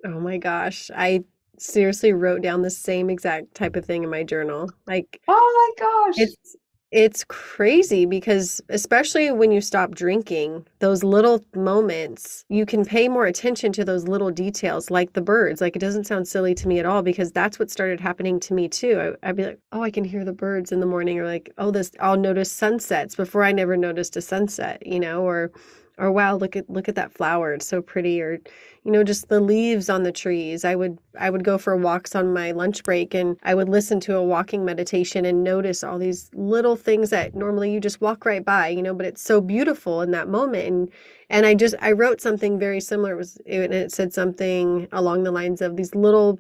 Oh 0.05 0.21
my 0.21 0.39
gosh. 0.39 0.91
I 0.95 1.25
seriously 1.59 2.13
wrote 2.13 2.43
down 2.43 2.63
the 2.63 2.71
same 2.71 3.11
exact 3.11 3.55
type 3.55 3.77
of 3.77 3.85
thing 3.85 4.05
in 4.05 4.11
my 4.11 4.23
journal. 4.23 4.71
Like, 4.87 5.21
oh 5.29 5.75
my 5.79 5.85
gosh. 5.85 6.19
It's 6.19 6.57
It's 6.93 7.25
crazy 7.25 8.07
because, 8.07 8.61
especially 8.69 9.33
when 9.33 9.51
you 9.51 9.61
stop 9.61 9.91
drinking, 9.95 10.67
those 10.79 11.03
little 11.03 11.45
moments, 11.55 12.45
you 12.49 12.65
can 12.65 12.85
pay 12.85 13.09
more 13.09 13.27
attention 13.27 13.73
to 13.73 13.85
those 13.85 14.07
little 14.07 14.31
details, 14.31 14.89
like 14.89 15.13
the 15.13 15.21
birds. 15.21 15.61
Like, 15.61 15.75
it 15.75 15.81
doesn't 15.81 16.05
sound 16.05 16.29
silly 16.29 16.55
to 16.55 16.69
me 16.69 16.79
at 16.79 16.87
all 16.87 17.03
because 17.03 17.33
that's 17.33 17.59
what 17.59 17.73
started 17.73 17.99
happening 17.99 18.39
to 18.41 18.55
me 18.55 18.69
too. 18.69 19.17
I, 19.23 19.27
would 19.29 19.37
be 19.37 19.45
like, 19.47 19.59
oh, 19.73 19.83
I 19.83 19.91
can 19.91 20.05
hear 20.05 20.25
the 20.25 20.33
birds 20.33 20.71
in 20.71 20.79
the 20.79 20.87
morning, 20.87 21.19
or 21.19 21.27
like, 21.27 21.51
oh, 21.59 21.73
this, 21.73 21.91
I'll 21.99 22.17
notice 22.17 22.53
sunsets 22.53 23.17
before 23.17 23.43
I 23.43 23.51
never 23.51 23.77
noticed 23.77 24.17
a 24.17 24.21
sunset, 24.23 24.87
you 24.87 25.01
know, 25.01 25.23
or, 25.23 25.51
or 25.99 26.13
wow, 26.13 26.37
look 26.37 26.57
at, 26.57 26.69
look 26.69 26.89
at 26.89 26.95
that 26.95 27.13
flower. 27.13 27.55
It's 27.55 27.67
so 27.67 27.81
pretty. 27.83 28.21
Or, 28.21 28.39
you 28.87 28.93
know 28.93 29.03
just 29.03 29.29
the 29.29 29.41
leaves 29.41 29.91
on 29.91 30.05
the 30.05 30.13
trees 30.13 30.65
i 30.65 30.77
would 30.77 30.97
i 31.19 31.29
would 31.29 31.43
go 31.43 31.59
for 31.59 31.77
walks 31.77 32.15
on 32.15 32.33
my 32.33 32.53
lunch 32.53 32.85
break 32.85 33.15
and 33.15 33.37
i 33.43 33.53
would 33.53 33.69
listen 33.69 33.99
to 33.99 34.15
a 34.15 34.23
walking 34.23 34.65
meditation 34.65 35.27
and 35.27 35.43
notice 35.43 35.83
all 35.83 35.99
these 35.99 36.31
little 36.35 36.77
things 36.77 37.11
that 37.11 37.35
normally 37.35 37.73
you 37.73 37.81
just 37.81 38.01
walk 38.01 38.25
right 38.25 38.45
by 38.45 38.69
you 38.69 38.81
know 38.81 38.95
but 38.95 39.05
it's 39.05 39.21
so 39.21 39.41
beautiful 39.41 40.03
in 40.03 40.13
that 40.13 40.29
moment 40.29 40.69
and 40.69 40.91
and 41.31 41.45
i 41.45 41.53
just 41.53 41.75
i 41.81 41.91
wrote 41.91 42.21
something 42.21 42.61
very 42.61 42.81
similar 42.81 43.15
it 43.15 43.17
was 43.17 43.39
and 43.47 43.75
it 43.75 43.91
said 43.91 44.15
something 44.15 44.87
along 44.93 45.25
the 45.25 45.33
lines 45.33 45.61
of 45.61 45.77
these 45.77 45.95
little 45.95 46.39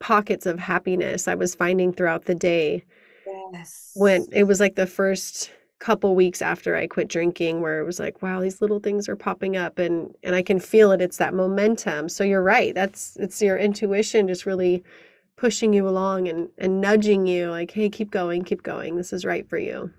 pockets 0.00 0.46
of 0.46 0.58
happiness 0.58 1.28
i 1.28 1.34
was 1.34 1.54
finding 1.54 1.92
throughout 1.92 2.24
the 2.24 2.34
day 2.34 2.82
yes 3.26 3.92
when 3.96 4.26
it 4.32 4.44
was 4.44 4.60
like 4.60 4.76
the 4.76 4.86
first 4.86 5.50
couple 5.82 6.14
weeks 6.14 6.40
after 6.40 6.76
I 6.76 6.86
quit 6.86 7.08
drinking 7.08 7.60
where 7.60 7.80
it 7.80 7.84
was 7.84 7.98
like 7.98 8.22
wow 8.22 8.40
these 8.40 8.60
little 8.60 8.78
things 8.78 9.08
are 9.08 9.16
popping 9.16 9.56
up 9.56 9.80
and 9.80 10.14
and 10.22 10.36
I 10.36 10.40
can 10.40 10.60
feel 10.60 10.92
it 10.92 11.02
it's 11.02 11.16
that 11.16 11.34
momentum 11.34 12.08
so 12.08 12.22
you're 12.22 12.40
right 12.40 12.72
that's 12.72 13.16
it's 13.16 13.42
your 13.42 13.58
intuition 13.58 14.28
just 14.28 14.46
really 14.46 14.84
pushing 15.36 15.72
you 15.72 15.88
along 15.88 16.28
and 16.28 16.48
and 16.56 16.80
nudging 16.80 17.26
you 17.26 17.50
like 17.50 17.72
hey 17.72 17.88
keep 17.90 18.12
going 18.12 18.44
keep 18.44 18.62
going 18.62 18.94
this 18.94 19.12
is 19.12 19.24
right 19.24 19.48
for 19.48 19.58
you 19.58 19.90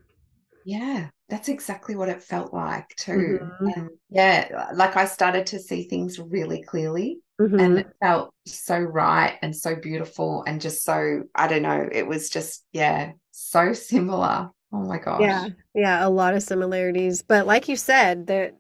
yeah 0.65 1.09
that's 1.27 1.49
exactly 1.49 1.97
what 1.97 2.07
it 2.07 2.23
felt 2.23 2.53
like 2.53 2.87
too 2.95 3.39
mm-hmm. 3.41 3.67
and 3.75 3.89
yeah 4.09 4.69
like 4.75 4.95
I 4.95 5.03
started 5.03 5.45
to 5.47 5.59
see 5.59 5.83
things 5.83 6.17
really 6.17 6.63
clearly 6.63 7.19
mm-hmm. 7.41 7.59
and 7.59 7.79
it 7.79 7.87
felt 8.01 8.33
so 8.47 8.79
right 8.79 9.37
and 9.41 9.53
so 9.53 9.75
beautiful 9.75 10.45
and 10.47 10.61
just 10.61 10.85
so 10.85 11.23
I 11.35 11.49
don't 11.49 11.63
know 11.63 11.89
it 11.91 12.07
was 12.07 12.29
just 12.29 12.63
yeah 12.71 13.11
so 13.31 13.73
similar 13.73 14.49
Oh 14.73 14.81
my 14.81 14.97
gosh. 14.97 15.21
Yeah. 15.21 15.47
Yeah. 15.75 16.05
A 16.05 16.09
lot 16.09 16.33
of 16.33 16.43
similarities. 16.43 17.21
But 17.21 17.45
like 17.45 17.69
you 17.69 17.75
said, 17.75 18.27
that 18.27 18.55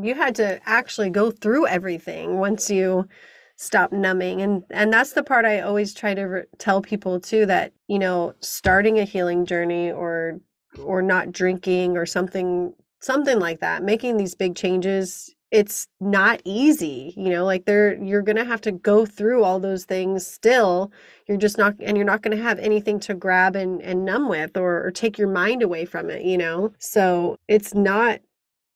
you 0.00 0.14
had 0.14 0.34
to 0.36 0.60
actually 0.66 1.10
go 1.10 1.30
through 1.30 1.66
everything 1.66 2.38
once 2.38 2.70
you 2.70 3.08
stop 3.56 3.90
numbing 3.90 4.42
and 4.42 4.62
and 4.70 4.92
that's 4.92 5.14
the 5.14 5.22
part 5.22 5.46
i 5.46 5.60
always 5.60 5.94
try 5.94 6.12
to 6.12 6.22
re- 6.24 6.44
tell 6.58 6.82
people 6.82 7.18
too 7.18 7.46
that 7.46 7.72
you 7.88 7.98
know 7.98 8.34
starting 8.40 8.98
a 8.98 9.04
healing 9.04 9.46
journey 9.46 9.90
or 9.90 10.38
or 10.84 11.00
not 11.00 11.32
drinking 11.32 11.96
or 11.96 12.04
something 12.04 12.74
something 13.00 13.38
like 13.38 13.60
that 13.60 13.82
making 13.82 14.18
these 14.18 14.34
big 14.34 14.54
changes 14.54 15.34
it's 15.52 15.86
not 16.00 16.40
easy 16.44 17.14
you 17.16 17.30
know 17.30 17.44
like 17.44 17.64
there 17.66 18.02
you're 18.02 18.22
to 18.36 18.44
have 18.44 18.60
to 18.60 18.72
go 18.72 19.06
through 19.06 19.44
all 19.44 19.60
those 19.60 19.84
things 19.84 20.26
still. 20.26 20.92
You're 21.28 21.38
just 21.38 21.58
not 21.58 21.74
and 21.80 21.96
you're 21.96 22.06
not 22.06 22.22
to 22.36 22.42
have 22.42 22.58
anything 22.58 23.00
to 23.00 23.14
grab 23.14 23.56
and 23.56 23.80
and 23.82 24.04
numb 24.04 24.28
with 24.28 24.56
or, 24.56 24.84
or 24.84 24.90
take 24.90 25.18
your 25.18 25.28
mind 25.28 25.62
away 25.62 25.84
from 25.84 26.10
it 26.10 26.22
you 26.24 26.38
know? 26.38 26.72
So 26.78 27.36
it's 27.48 27.74
not 27.74 28.20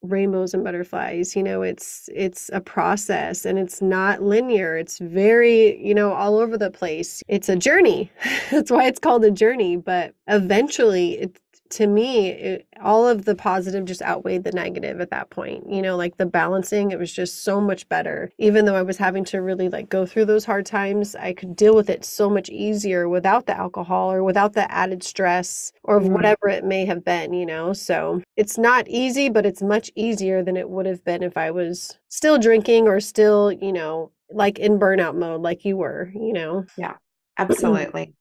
rainbows 0.03 0.55
and 0.55 0.65
butterflies 0.65 1.37
you 1.37 1.43
know 1.43 1.63
it's 1.63 2.09
it's 2.15 2.51
a 2.55 2.61
process 2.61 3.45
and 3.45 3.59
it's 3.59 3.83
not 3.83 4.23
linear. 4.23 4.77
It's 4.77 4.99
very 4.99 5.79
you 5.85 5.95
know 5.95 6.13
all 6.13 6.39
over 6.39 6.57
the 6.59 6.71
place. 6.71 7.23
It's 7.29 7.49
a 7.49 7.57
journey. 7.57 8.11
That's 8.51 8.71
why 8.71 8.87
it's 8.87 9.01
called 9.01 9.25
a 9.25 9.31
journey 9.33 9.77
but 9.77 10.15
eventually 10.29 11.19
it 11.19 11.39
to 11.71 11.87
me, 11.87 12.29
it, 12.29 12.67
all 12.83 13.09
of 13.09 13.25
the 13.25 13.35
positive 13.35 13.85
just 13.85 14.03
outweighed 14.03 14.45
the 14.45 14.53
negative 14.53 15.01
at 15.01 15.11
that 15.11 15.31
point. 15.31 15.71
You 15.71 15.81
know, 15.83 15.97
like 15.97 16.17
the 16.17 16.27
balancing, 16.27 16.91
it 16.91 16.99
was 16.99 17.13
just 17.13 17.45
so 17.45 17.61
much 17.61 17.89
better. 17.89 18.31
Even 18.39 18.65
though 18.65 18.75
I 18.75 18.83
was 18.83 18.97
having 18.97 19.25
to 19.27 19.41
really 19.41 19.69
like 19.69 19.89
go 19.89 20.05
through 20.05 20.27
those 20.27 20.45
hard 20.45 20.67
times, 20.67 21.15
I 21.15 21.33
could 21.33 21.57
deal 21.57 21.75
with 21.75 21.89
it 21.89 22.05
so 22.05 22.29
much 22.29 22.49
easier 22.49 23.09
without 23.09 23.47
the 23.47 23.57
alcohol 23.57 24.13
or 24.13 24.25
without 24.25 24.53
the 24.53 24.71
added 24.71 25.03
stress 25.03 25.73
or 25.85 26.01
mm-hmm. 26.01 26.13
whatever 26.13 26.49
it 26.49 26.65
may 26.65 26.85
have 26.85 27.05
been, 27.05 27.33
you 27.33 27.47
know? 27.47 27.73
So 27.73 28.23
it's 28.37 28.59
not 28.59 28.89
easy, 28.89 29.29
but 29.29 29.47
it's 29.47 29.63
much 29.63 29.91
easier 29.95 30.43
than 30.43 30.57
it 30.57 30.69
would 30.69 30.87
have 30.87 31.05
been 31.05 31.23
if 31.23 31.37
I 31.37 31.53
was 31.53 31.99
still 32.09 32.39
drinking 32.39 32.89
or 32.89 33.01
still, 33.01 33.53
you 33.53 33.73
know, 33.73 34.11
like 34.33 34.59
in 34.59 34.79
burnout 34.79 35.17
mode, 35.17 35.41
like 35.43 35.65
you 35.65 35.77
were, 35.77 36.11
you 36.15 36.33
know? 36.33 36.65
Yeah, 36.77 36.95
absolutely. 37.39 38.15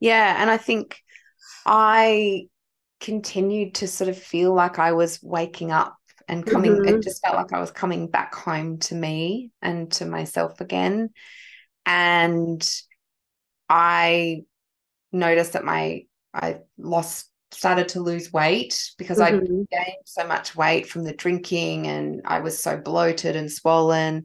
yeah. 0.00 0.40
And 0.40 0.50
I 0.50 0.56
think 0.56 1.02
I 1.66 2.48
continued 3.00 3.74
to 3.76 3.88
sort 3.88 4.08
of 4.08 4.18
feel 4.18 4.54
like 4.54 4.78
I 4.78 4.92
was 4.92 5.20
waking 5.22 5.72
up 5.72 5.96
and 6.28 6.46
coming, 6.46 6.72
mm-hmm. 6.72 6.96
it 6.96 7.02
just 7.02 7.22
felt 7.22 7.36
like 7.36 7.52
I 7.52 7.60
was 7.60 7.70
coming 7.70 8.08
back 8.08 8.34
home 8.34 8.78
to 8.80 8.94
me 8.94 9.50
and 9.60 9.90
to 9.92 10.06
myself 10.06 10.60
again. 10.60 11.10
And 11.84 12.66
I 13.68 14.42
noticed 15.12 15.52
that 15.52 15.64
my, 15.64 16.04
I 16.32 16.60
lost, 16.78 17.30
started 17.50 17.88
to 17.90 18.00
lose 18.00 18.32
weight 18.32 18.90
because 18.98 19.18
mm-hmm. 19.18 19.34
I 19.36 19.84
gained 19.84 20.02
so 20.06 20.26
much 20.26 20.56
weight 20.56 20.88
from 20.88 21.04
the 21.04 21.12
drinking 21.12 21.86
and 21.86 22.22
I 22.24 22.40
was 22.40 22.58
so 22.58 22.76
bloated 22.76 23.36
and 23.36 23.52
swollen 23.52 24.24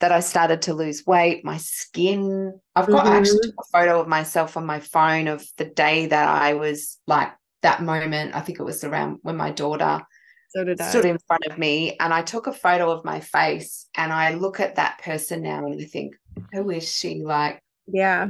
that 0.00 0.12
I 0.12 0.20
started 0.20 0.62
to 0.62 0.74
lose 0.74 1.06
weight. 1.06 1.44
My 1.44 1.58
skin, 1.58 2.58
I've 2.74 2.88
got 2.88 3.04
mm-hmm. 3.04 3.14
Actually 3.14 3.40
took 3.42 3.54
a 3.60 3.78
photo 3.78 4.00
of 4.00 4.08
myself 4.08 4.56
on 4.56 4.66
my 4.66 4.80
phone 4.80 5.28
of 5.28 5.44
the 5.58 5.66
day 5.66 6.06
that 6.06 6.28
I 6.28 6.54
was 6.54 6.98
like 7.06 7.32
that 7.62 7.82
moment. 7.82 8.34
I 8.34 8.40
think 8.40 8.60
it 8.60 8.64
was 8.64 8.84
around 8.84 9.18
when 9.22 9.36
my 9.36 9.50
daughter 9.50 10.02
so 10.50 10.64
stood 10.88 11.04
in 11.04 11.18
front 11.26 11.44
of 11.46 11.58
me 11.58 11.96
and 12.00 12.12
I 12.12 12.22
took 12.22 12.48
a 12.48 12.52
photo 12.52 12.90
of 12.90 13.04
my 13.04 13.20
face 13.20 13.86
and 13.96 14.12
I 14.12 14.34
look 14.34 14.58
at 14.58 14.74
that 14.76 14.98
person 14.98 15.42
now 15.42 15.64
and 15.64 15.80
I 15.80 15.84
think, 15.84 16.14
who 16.52 16.70
is 16.70 16.90
she? 16.90 17.22
Like, 17.22 17.62
yeah, 17.86 18.28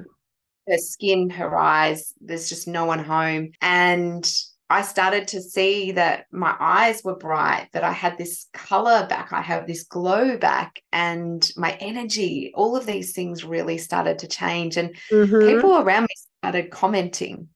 her 0.68 0.78
skin, 0.78 1.30
her 1.30 1.56
eyes, 1.56 2.12
there's 2.20 2.48
just 2.48 2.68
no 2.68 2.84
one 2.84 3.02
home. 3.02 3.52
And 3.62 4.30
I 4.68 4.82
started 4.82 5.26
to 5.28 5.42
see 5.42 5.92
that 5.92 6.26
my 6.30 6.54
eyes 6.60 7.02
were 7.02 7.16
bright, 7.16 7.68
that 7.72 7.82
I 7.82 7.90
had 7.90 8.16
this 8.16 8.46
color 8.52 9.06
back, 9.08 9.32
I 9.32 9.40
have 9.40 9.66
this 9.66 9.82
glow 9.82 10.38
back, 10.38 10.80
and 10.92 11.50
my 11.56 11.72
energy, 11.80 12.52
all 12.54 12.76
of 12.76 12.86
these 12.86 13.12
things 13.12 13.44
really 13.44 13.78
started 13.78 14.20
to 14.20 14.28
change. 14.28 14.76
And 14.76 14.94
mm-hmm. 15.10 15.54
people 15.54 15.78
around 15.78 16.02
me 16.02 16.14
started 16.40 16.70
commenting, 16.70 17.48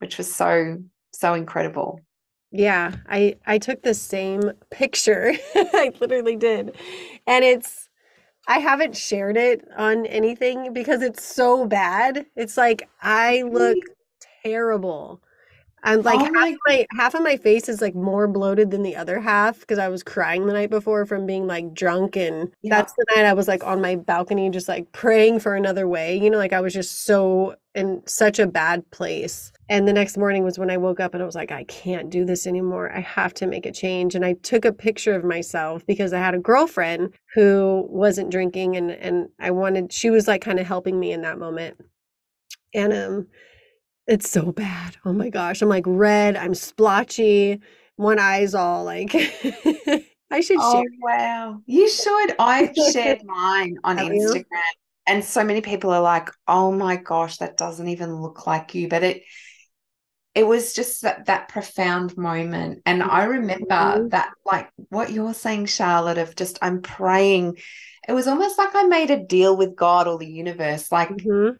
which 0.00 0.18
was 0.18 0.32
so 0.32 0.76
so 1.12 1.34
incredible. 1.34 2.00
Yeah, 2.50 2.92
I 3.08 3.36
I 3.46 3.58
took 3.58 3.82
the 3.82 3.94
same 3.94 4.52
picture. 4.70 5.32
I 5.54 5.92
literally 6.00 6.36
did. 6.36 6.76
And 7.26 7.44
it's 7.44 7.88
I 8.48 8.58
haven't 8.60 8.96
shared 8.96 9.36
it 9.36 9.66
on 9.76 10.06
anything 10.06 10.72
because 10.72 11.02
it's 11.02 11.24
so 11.24 11.66
bad. 11.66 12.26
It's 12.36 12.56
like 12.56 12.88
I 13.02 13.42
look 13.42 13.80
terrible. 14.44 15.22
I'm 15.82 16.02
like 16.02 16.20
oh 16.20 16.24
half 16.24 16.32
my, 16.32 16.56
my 16.66 16.86
half 16.96 17.14
of 17.14 17.22
my 17.22 17.36
face 17.36 17.68
is 17.68 17.80
like 17.80 17.94
more 17.94 18.26
bloated 18.26 18.70
than 18.70 18.82
the 18.82 18.96
other 18.96 19.20
half 19.20 19.60
because 19.60 19.78
I 19.78 19.88
was 19.88 20.02
crying 20.02 20.46
the 20.46 20.52
night 20.52 20.70
before 20.70 21.06
from 21.06 21.26
being 21.26 21.46
like 21.46 21.72
drunk 21.74 22.16
and 22.16 22.52
yeah. 22.62 22.76
that's 22.76 22.92
the 22.94 23.06
night 23.14 23.24
I 23.24 23.32
was 23.32 23.48
like 23.48 23.64
on 23.64 23.80
my 23.80 23.96
balcony 23.96 24.50
just 24.50 24.68
like 24.68 24.90
praying 24.92 25.40
for 25.40 25.54
another 25.54 25.86
way. 25.86 26.16
You 26.16 26.30
know, 26.30 26.38
like 26.38 26.52
I 26.52 26.60
was 26.60 26.74
just 26.74 27.04
so 27.04 27.56
in 27.74 28.02
such 28.06 28.38
a 28.38 28.46
bad 28.46 28.90
place. 28.90 29.52
And 29.68 29.86
the 29.86 29.92
next 29.92 30.18
morning 30.18 30.42
was 30.42 30.58
when 30.58 30.70
I 30.70 30.76
woke 30.76 30.98
up 30.98 31.14
and 31.14 31.22
I 31.22 31.26
was 31.26 31.36
like, 31.36 31.52
I 31.52 31.62
can't 31.64 32.10
do 32.10 32.24
this 32.24 32.46
anymore. 32.46 32.90
I 32.92 33.00
have 33.00 33.32
to 33.34 33.46
make 33.46 33.66
a 33.66 33.72
change. 33.72 34.14
And 34.14 34.24
I 34.24 34.32
took 34.32 34.64
a 34.64 34.72
picture 34.72 35.14
of 35.14 35.22
myself 35.22 35.86
because 35.86 36.12
I 36.12 36.18
had 36.18 36.34
a 36.34 36.38
girlfriend 36.38 37.14
who 37.34 37.86
wasn't 37.88 38.30
drinking 38.30 38.76
and 38.76 38.90
and 38.90 39.28
I 39.38 39.52
wanted 39.52 39.92
she 39.92 40.10
was 40.10 40.26
like 40.26 40.42
kind 40.42 40.58
of 40.58 40.66
helping 40.66 40.98
me 40.98 41.12
in 41.12 41.22
that 41.22 41.38
moment. 41.38 41.78
And 42.74 42.92
um 42.92 43.26
it's 44.08 44.30
so 44.30 44.52
bad. 44.52 44.96
Oh 45.04 45.12
my 45.12 45.28
gosh. 45.28 45.62
I'm 45.62 45.68
like 45.68 45.84
red, 45.86 46.36
I'm 46.36 46.54
splotchy, 46.54 47.60
one 47.96 48.18
eye's 48.18 48.54
all 48.54 48.84
like 48.84 49.14
I 50.30 50.40
should 50.40 50.58
oh, 50.60 50.72
share. 50.72 50.84
wow. 51.00 51.62
You 51.66 51.88
should. 51.88 52.34
I've 52.38 52.74
shared 52.92 53.22
mine 53.24 53.76
on 53.84 53.98
Have 53.98 54.08
Instagram. 54.08 54.36
You? 54.36 54.44
And 55.06 55.24
so 55.24 55.42
many 55.42 55.62
people 55.62 55.90
are 55.90 56.02
like, 56.02 56.28
oh 56.46 56.70
my 56.70 56.96
gosh, 56.96 57.38
that 57.38 57.56
doesn't 57.56 57.88
even 57.88 58.20
look 58.20 58.46
like 58.46 58.74
you. 58.74 58.88
But 58.88 59.02
it 59.04 59.22
it 60.34 60.46
was 60.46 60.72
just 60.72 61.02
that, 61.02 61.26
that 61.26 61.48
profound 61.48 62.16
moment. 62.16 62.82
And 62.86 63.02
I 63.02 63.24
remember 63.24 63.66
mm-hmm. 63.66 64.08
that, 64.08 64.30
like 64.44 64.68
what 64.88 65.10
you're 65.10 65.34
saying, 65.34 65.66
Charlotte, 65.66 66.18
of 66.18 66.36
just 66.36 66.58
I'm 66.62 66.80
praying. 66.82 67.58
It 68.06 68.12
was 68.12 68.28
almost 68.28 68.56
like 68.56 68.74
I 68.74 68.84
made 68.84 69.10
a 69.10 69.22
deal 69.22 69.56
with 69.56 69.74
God 69.74 70.06
or 70.06 70.18
the 70.18 70.30
universe. 70.30 70.92
Like, 70.92 71.08
mm-hmm. 71.08 71.56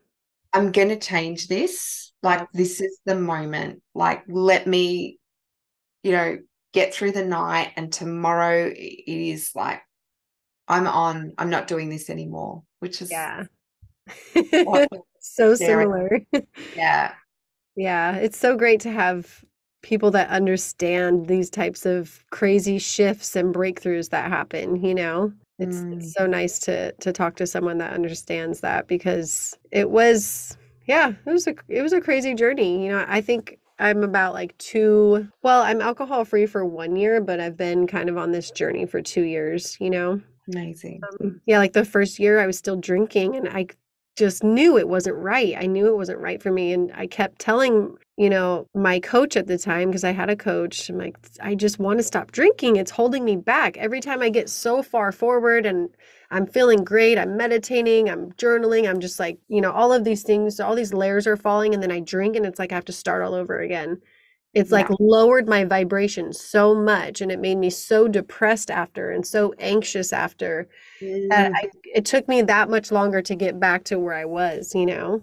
I'm 0.53 0.73
going 0.73 0.91
to 0.91 0.99
change 0.99 1.49
this. 1.49 2.08
Like, 2.23 2.51
this 2.53 2.81
is 2.81 2.99
the 3.05 3.15
moment. 3.15 3.83
Like, 3.95 4.25
let 4.29 4.67
me, 4.67 5.19
you 6.03 6.13
know, 6.13 6.39
get 6.73 6.93
through 6.93 7.13
the 7.13 7.25
night. 7.25 7.73
And 7.77 7.93
tomorrow 7.93 8.71
it 8.75 9.03
is 9.07 9.53
like, 9.55 9.83
I'm 10.67 10.87
on, 10.87 11.33
I'm 11.39 11.51
not 11.51 11.69
doing 11.69 11.89
this 11.89 12.11
anymore, 12.11 12.63
which 12.81 13.01
is. 13.01 13.11
Yeah. 13.11 13.45
so 15.21 15.55
similar. 15.55 16.21
Yeah. 16.77 17.13
Yeah, 17.77 18.17
it's 18.17 18.39
so 18.39 18.57
great 18.57 18.81
to 18.81 18.91
have 18.91 19.45
people 19.83 20.11
that 20.11 20.29
understand 20.31 21.29
these 21.29 21.49
types 21.49 21.87
of 21.87 22.25
crazy 22.31 22.79
shifts 22.79 23.37
and 23.37 23.55
breakthroughs 23.55 24.11
that 24.11 24.29
happen, 24.29 24.83
you 24.83 24.95
know? 24.95 25.33
It's, 25.61 25.77
mm. 25.77 25.97
it's 25.97 26.13
so 26.13 26.27
nice 26.27 26.59
to 26.61 26.93
to 26.93 27.13
talk 27.13 27.37
to 27.37 27.47
someone 27.47 27.79
that 27.79 27.93
understands 27.93 28.61
that 28.61 28.87
because 28.87 29.57
it 29.73 29.91
was 29.91 30.57
yeah, 30.89 31.13
it 31.27 31.31
was 31.31 31.47
a 31.47 31.55
it 31.69 31.83
was 31.83 31.93
a 31.93 32.01
crazy 32.01 32.35
journey. 32.35 32.85
You 32.87 32.93
know, 32.93 33.05
I 33.07 33.21
think 33.21 33.59
I'm 33.79 34.03
about 34.03 34.35
like 34.35 34.57
two 34.59 35.29
well, 35.43 35.63
I'm 35.63 35.81
alcohol 35.83 36.25
free 36.25 36.47
for 36.47 36.65
1 36.65 36.97
year, 36.97 37.21
but 37.21 37.41
I've 37.41 37.57
been 37.57 37.87
kind 37.87 38.09
of 38.09 38.17
on 38.19 38.33
this 38.33 38.51
journey 38.51 38.87
for 38.87 39.03
2 39.03 39.23
years, 39.23 39.77
you 39.81 39.91
know. 39.91 40.21
Amazing. 40.49 41.03
Um, 41.21 41.41
yeah, 41.47 41.59
like 41.59 41.75
the 41.75 41.85
first 41.85 42.19
year 42.19 42.41
I 42.41 42.47
was 42.47 42.59
still 42.59 42.77
drinking 42.77 43.37
and 43.37 43.49
I 43.49 43.67
just 44.19 44.43
knew 44.43 44.77
it 44.77 44.89
wasn't 44.89 45.17
right. 45.17 45.55
I 45.57 45.67
knew 45.67 45.87
it 45.87 45.97
wasn't 45.97 46.19
right 46.19 46.43
for 46.43 46.51
me. 46.51 46.73
And 46.73 46.91
I 46.95 47.07
kept 47.07 47.39
telling, 47.39 47.97
you 48.17 48.29
know, 48.29 48.67
my 48.75 48.99
coach 48.99 49.37
at 49.37 49.47
the 49.47 49.57
time, 49.57 49.89
because 49.89 50.03
I 50.03 50.11
had 50.13 50.29
a 50.29 50.37
coach, 50.37 50.91
I'm 50.91 50.99
like, 50.99 51.17
I 51.41 51.55
just 51.55 51.79
want 51.79 52.01
to 52.01 52.03
stop 52.03 52.33
drinking. 52.33 52.77
It's 52.77 52.91
holding 52.91 53.25
me 53.25 53.37
back. 53.37 53.77
Every 53.77 54.01
time 54.01 54.21
I 54.21 54.29
get 54.29 54.51
so 54.51 54.83
far 54.83 55.13
forward 55.13 55.65
and 55.67 55.89
I'm 56.33 56.47
feeling 56.47 56.83
great, 56.83 57.17
I'm 57.17 57.37
meditating, 57.37 58.11
I'm 58.11 58.33
journaling, 58.33 58.91
I'm 58.91 58.99
just 58.99 59.21
like, 59.21 59.39
you 59.49 59.61
know, 59.61 59.71
all 59.71 59.93
of 59.93 60.03
these 60.03 60.25
things, 60.25 60.59
all 60.59 60.75
these 60.75 60.93
layers 60.93 61.27
are 61.29 61.37
falling. 61.37 61.73
And 61.73 61.83
then 61.83 61.93
I 61.93 62.01
drink 62.01 62.35
and 62.35 62.45
it's 62.45 62.59
like 62.59 62.73
I 62.73 62.75
have 62.75 62.85
to 62.87 62.93
start 62.93 63.23
all 63.23 63.35
over 63.35 63.61
again. 63.61 64.01
It's 64.53 64.73
like 64.73 64.89
lowered 64.99 65.49
my 65.49 65.65
vibration 65.65 66.33
so 66.33 66.75
much 66.75 67.21
and 67.21 67.31
it 67.31 67.39
made 67.39 67.59
me 67.59 67.71
so 67.71 68.09
depressed 68.09 68.71
after 68.71 69.11
and 69.11 69.25
so 69.25 69.55
anxious 69.61 70.13
after. 70.13 70.69
Mm. 71.01 71.53
I, 71.55 71.69
it 71.85 72.05
took 72.05 72.29
me 72.29 72.43
that 72.43 72.71
much 72.71 72.91
longer 72.91 73.23
to 73.23 73.35
get 73.35 73.61
back 73.61 73.85
to 73.85 73.99
where 73.99 74.15
I 74.15 74.25
was, 74.25 74.75
you 74.75 74.87
know? 74.87 75.23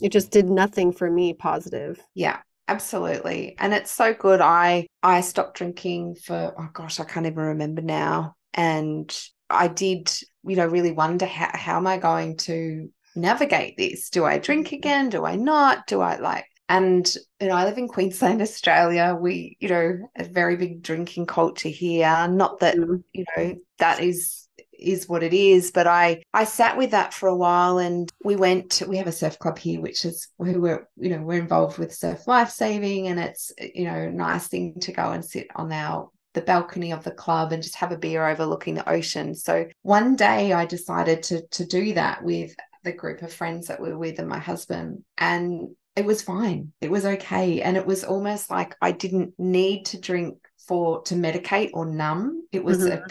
It 0.00 0.10
just 0.10 0.30
did 0.30 0.48
nothing 0.48 0.92
for 0.92 1.10
me 1.10 1.32
positive. 1.32 2.00
Yeah 2.14 2.38
absolutely 2.68 3.56
and 3.58 3.74
it's 3.74 3.90
so 3.90 4.14
good 4.14 4.40
i 4.40 4.86
i 5.02 5.20
stopped 5.20 5.56
drinking 5.56 6.14
for 6.14 6.54
oh 6.56 6.68
gosh 6.72 7.00
i 7.00 7.04
can't 7.04 7.26
even 7.26 7.42
remember 7.42 7.82
now 7.82 8.34
and 8.54 9.28
i 9.50 9.66
did 9.66 10.10
you 10.44 10.56
know 10.56 10.66
really 10.66 10.92
wonder 10.92 11.26
how, 11.26 11.50
how 11.52 11.76
am 11.76 11.86
i 11.86 11.98
going 11.98 12.36
to 12.36 12.88
navigate 13.16 13.76
this 13.76 14.10
do 14.10 14.24
i 14.24 14.38
drink 14.38 14.68
mm-hmm. 14.68 14.76
again 14.76 15.08
do 15.08 15.24
i 15.24 15.34
not 15.34 15.86
do 15.86 16.00
i 16.00 16.16
like 16.16 16.46
and 16.68 17.14
you 17.38 17.48
know, 17.48 17.54
I 17.54 17.64
live 17.64 17.76
in 17.76 17.86
Queensland, 17.86 18.40
Australia. 18.42 19.14
We, 19.20 19.58
you 19.60 19.68
know, 19.68 20.08
a 20.16 20.24
very 20.24 20.56
big 20.56 20.82
drinking 20.82 21.26
culture 21.26 21.68
here. 21.68 22.26
Not 22.28 22.60
that 22.60 22.76
mm. 22.76 23.02
you 23.12 23.24
know 23.36 23.56
that 23.76 24.00
is 24.00 24.41
is 24.82 25.08
what 25.08 25.22
it 25.22 25.34
is, 25.34 25.70
but 25.70 25.86
I 25.86 26.22
I 26.32 26.44
sat 26.44 26.76
with 26.76 26.90
that 26.92 27.14
for 27.14 27.28
a 27.28 27.36
while, 27.36 27.78
and 27.78 28.10
we 28.24 28.36
went. 28.36 28.82
We 28.86 28.96
have 28.98 29.06
a 29.06 29.12
surf 29.12 29.38
club 29.38 29.58
here, 29.58 29.80
which 29.80 30.04
is 30.04 30.28
who 30.38 30.60
we're 30.60 30.88
you 30.96 31.10
know 31.10 31.22
we're 31.22 31.40
involved 31.40 31.78
with 31.78 31.94
surf 31.94 32.26
life 32.26 32.50
saving, 32.50 33.08
and 33.08 33.18
it's 33.18 33.52
you 33.58 33.84
know 33.84 34.10
nice 34.10 34.48
thing 34.48 34.80
to 34.80 34.92
go 34.92 35.12
and 35.12 35.24
sit 35.24 35.48
on 35.56 35.72
our 35.72 36.08
the 36.34 36.40
balcony 36.40 36.92
of 36.92 37.04
the 37.04 37.10
club 37.10 37.52
and 37.52 37.62
just 37.62 37.76
have 37.76 37.92
a 37.92 37.98
beer 37.98 38.26
overlooking 38.26 38.74
the 38.74 38.88
ocean. 38.88 39.34
So 39.34 39.66
one 39.82 40.16
day 40.16 40.52
I 40.52 40.66
decided 40.66 41.22
to 41.24 41.46
to 41.48 41.66
do 41.66 41.94
that 41.94 42.22
with 42.22 42.54
the 42.84 42.92
group 42.92 43.22
of 43.22 43.32
friends 43.32 43.68
that 43.68 43.80
we're 43.80 43.98
with 43.98 44.18
and 44.18 44.28
my 44.28 44.38
husband. 44.38 45.04
And 45.18 45.68
it 45.94 46.04
was 46.04 46.22
fine. 46.22 46.72
It 46.80 46.90
was 46.90 47.04
okay. 47.04 47.62
And 47.62 47.76
it 47.76 47.86
was 47.86 48.04
almost 48.04 48.50
like 48.50 48.74
I 48.80 48.92
didn't 48.92 49.34
need 49.38 49.86
to 49.86 50.00
drink 50.00 50.38
for 50.66 51.02
to 51.02 51.14
medicate 51.14 51.70
or 51.74 51.86
numb. 51.86 52.46
It 52.50 52.64
was 52.64 52.78
mm-hmm. 52.78 53.02
a 53.02 53.06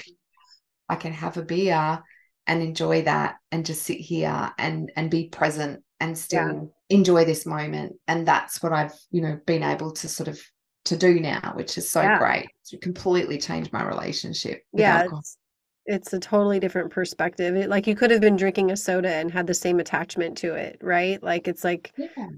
I 0.92 0.96
can 0.96 1.14
have 1.14 1.38
a 1.38 1.42
beer 1.42 2.04
and 2.48 2.62
enjoy 2.62 3.04
that 3.04 3.36
and 3.52 3.66
just 3.66 3.84
sit 3.84 4.00
here 4.00 4.52
and 4.58 4.92
and 4.96 5.10
be 5.10 5.30
present 5.30 5.84
and 6.00 6.18
still 6.18 6.72
yeah. 6.90 6.98
enjoy 6.98 7.26
this 7.26 7.46
moment. 7.46 7.96
And 8.08 8.28
that's 8.28 8.62
what 8.62 8.74
I've, 8.74 8.94
you 9.12 9.22
know, 9.22 9.40
been 9.46 9.64
able 9.64 9.92
to 9.94 10.08
sort 10.08 10.28
of 10.28 10.42
to 10.86 10.98
do 10.98 11.20
now, 11.20 11.54
which 11.56 11.78
is 11.78 11.90
so 11.90 12.02
yeah. 12.02 12.18
great. 12.18 12.50
It's 12.62 12.74
completely 12.82 13.38
changed 13.38 13.72
my 13.72 13.84
relationship. 13.84 14.64
yeah. 14.74 15.06
It's, 15.12 15.38
it's, 15.86 16.14
a 16.14 16.20
totally 16.20 16.60
different 16.60 16.92
perspective. 16.92 17.56
It, 17.56 17.70
like 17.70 17.88
you 17.88 17.96
could 17.96 18.12
have 18.12 18.22
been 18.22 18.36
drinking 18.36 18.72
a 18.72 18.78
soda 18.78 19.14
and 19.14 19.32
had 19.32 19.48
the 19.48 19.54
same 19.54 19.80
attachment 19.80 20.38
to 20.40 20.54
it, 20.54 20.78
right? 20.82 21.22
Like 21.22 21.48
it's 21.48 21.64
like 21.64 21.94
yeah 21.98 22.30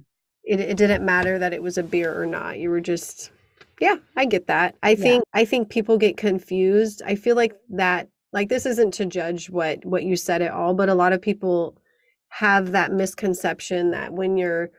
it, 0.43 0.59
it 0.59 0.77
didn't 0.77 1.05
matter 1.05 1.39
that 1.39 1.53
it 1.53 1.61
was 1.61 1.77
a 1.77 1.83
beer 1.83 2.19
or 2.19 2.25
not. 2.25 2.59
You 2.59 2.69
were 2.69 2.81
just 2.81 3.31
yeah, 3.79 3.95
I 4.15 4.25
get 4.25 4.47
that. 4.47 4.75
I 4.83 4.95
think. 4.95 5.23
I 5.33 5.45
think 5.45 5.69
people 5.69 5.97
get 5.97 6.15
confused. 6.15 7.01
I 7.05 7.15
feel 7.15 7.35
like 7.35 7.55
that 7.71 8.07
like 8.33 8.49
this 8.49 8.65
isn't 8.65 8.93
to 8.95 9.05
judge 9.05 9.49
what 9.49 9.85
what 9.85 10.03
you 10.03 10.15
said 10.15 10.41
at 10.41 10.51
all, 10.51 10.73
but 10.73 10.89
a 10.89 10.95
lot 10.95 11.13
of 11.13 11.21
people 11.21 11.77
have 12.29 12.71
that 12.71 12.91
misconception 12.91 13.91
that 13.91 14.11
when 14.11 14.37
you're 14.37 14.71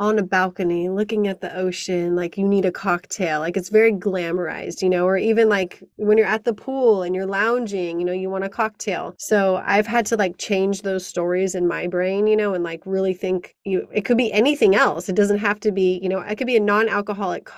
on 0.00 0.18
a 0.18 0.22
balcony 0.22 0.88
looking 0.88 1.28
at 1.28 1.42
the 1.42 1.54
ocean 1.54 2.16
like 2.16 2.38
you 2.38 2.48
need 2.48 2.64
a 2.64 2.72
cocktail 2.72 3.40
like 3.40 3.54
it's 3.54 3.68
very 3.68 3.92
glamorized 3.92 4.80
you 4.80 4.88
know 4.88 5.04
or 5.04 5.18
even 5.18 5.46
like 5.46 5.82
when 5.96 6.16
you're 6.16 6.26
at 6.26 6.44
the 6.44 6.54
pool 6.54 7.02
and 7.02 7.14
you're 7.14 7.26
lounging 7.26 8.00
you 8.00 8.06
know 8.06 8.12
you 8.12 8.30
want 8.30 8.42
a 8.44 8.48
cocktail. 8.48 9.14
So 9.18 9.62
i've 9.66 9.86
had 9.86 10.06
to 10.06 10.16
like 10.16 10.38
change 10.38 10.82
those 10.82 11.06
stories 11.06 11.54
in 11.54 11.68
my 11.68 11.86
brain 11.86 12.26
you 12.26 12.36
know 12.36 12.54
and 12.54 12.64
like 12.64 12.80
really 12.86 13.12
think 13.12 13.54
you 13.64 13.86
it 13.92 14.06
could 14.06 14.16
be 14.16 14.32
anything 14.32 14.74
else. 14.74 15.08
It 15.10 15.16
doesn't 15.16 15.38
have 15.38 15.60
to 15.60 15.72
be 15.72 16.00
you 16.02 16.08
know 16.08 16.20
it 16.20 16.36
could 16.36 16.46
be 16.46 16.56
a 16.56 16.60
non-alcoholic 16.60 17.50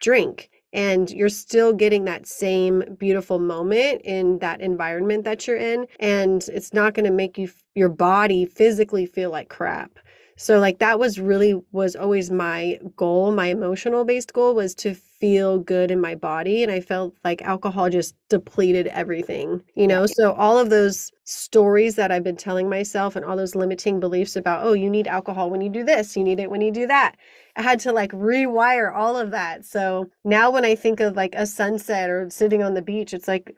drink 0.00 0.50
and 0.72 1.10
you're 1.10 1.28
still 1.28 1.72
getting 1.72 2.04
that 2.04 2.26
same 2.26 2.84
beautiful 2.98 3.38
moment 3.38 4.02
in 4.04 4.38
that 4.38 4.60
environment 4.60 5.24
that 5.24 5.46
you're 5.46 5.56
in 5.56 5.86
and 6.00 6.48
it's 6.52 6.72
not 6.74 6.94
going 6.94 7.06
to 7.06 7.12
make 7.12 7.38
you 7.38 7.48
your 7.74 7.88
body 7.88 8.44
physically 8.44 9.06
feel 9.06 9.30
like 9.30 9.48
crap. 9.48 9.98
So 10.36 10.60
like 10.60 10.78
that 10.78 11.00
was 11.00 11.18
really 11.18 11.60
was 11.72 11.96
always 11.96 12.30
my 12.30 12.78
goal 12.96 13.32
my 13.32 13.46
emotional 13.46 14.04
based 14.04 14.32
goal 14.32 14.54
was 14.54 14.72
to 14.76 14.94
feel 14.94 15.58
good 15.58 15.90
in 15.90 16.00
my 16.00 16.14
body 16.14 16.62
and 16.62 16.70
i 16.70 16.80
felt 16.80 17.12
like 17.24 17.42
alcohol 17.42 17.90
just 17.90 18.14
depleted 18.28 18.86
everything 18.88 19.60
you 19.74 19.86
know? 19.88 20.06
So 20.06 20.32
all 20.34 20.56
of 20.56 20.70
those 20.70 21.10
stories 21.24 21.96
that 21.96 22.12
i've 22.12 22.22
been 22.22 22.36
telling 22.36 22.68
myself 22.68 23.16
and 23.16 23.24
all 23.24 23.36
those 23.36 23.56
limiting 23.56 23.98
beliefs 23.98 24.36
about 24.36 24.64
oh 24.64 24.74
you 24.74 24.88
need 24.88 25.08
alcohol 25.08 25.50
when 25.50 25.60
you 25.60 25.68
do 25.68 25.82
this 25.82 26.16
you 26.16 26.22
need 26.22 26.38
it 26.38 26.50
when 26.50 26.60
you 26.60 26.70
do 26.70 26.86
that 26.86 27.16
i 27.58 27.62
had 27.62 27.80
to 27.80 27.92
like 27.92 28.12
rewire 28.12 28.94
all 28.94 29.16
of 29.16 29.30
that 29.32 29.64
so 29.64 30.08
now 30.24 30.50
when 30.50 30.64
i 30.64 30.74
think 30.74 31.00
of 31.00 31.16
like 31.16 31.34
a 31.34 31.46
sunset 31.46 32.08
or 32.08 32.30
sitting 32.30 32.62
on 32.62 32.74
the 32.74 32.82
beach 32.82 33.12
it's 33.12 33.28
like 33.28 33.54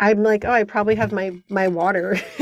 I'm 0.00 0.24
like, 0.24 0.44
oh, 0.44 0.50
I 0.50 0.64
probably 0.64 0.96
have 0.96 1.12
my 1.20 1.40
my 1.48 1.68
water. 1.68 2.18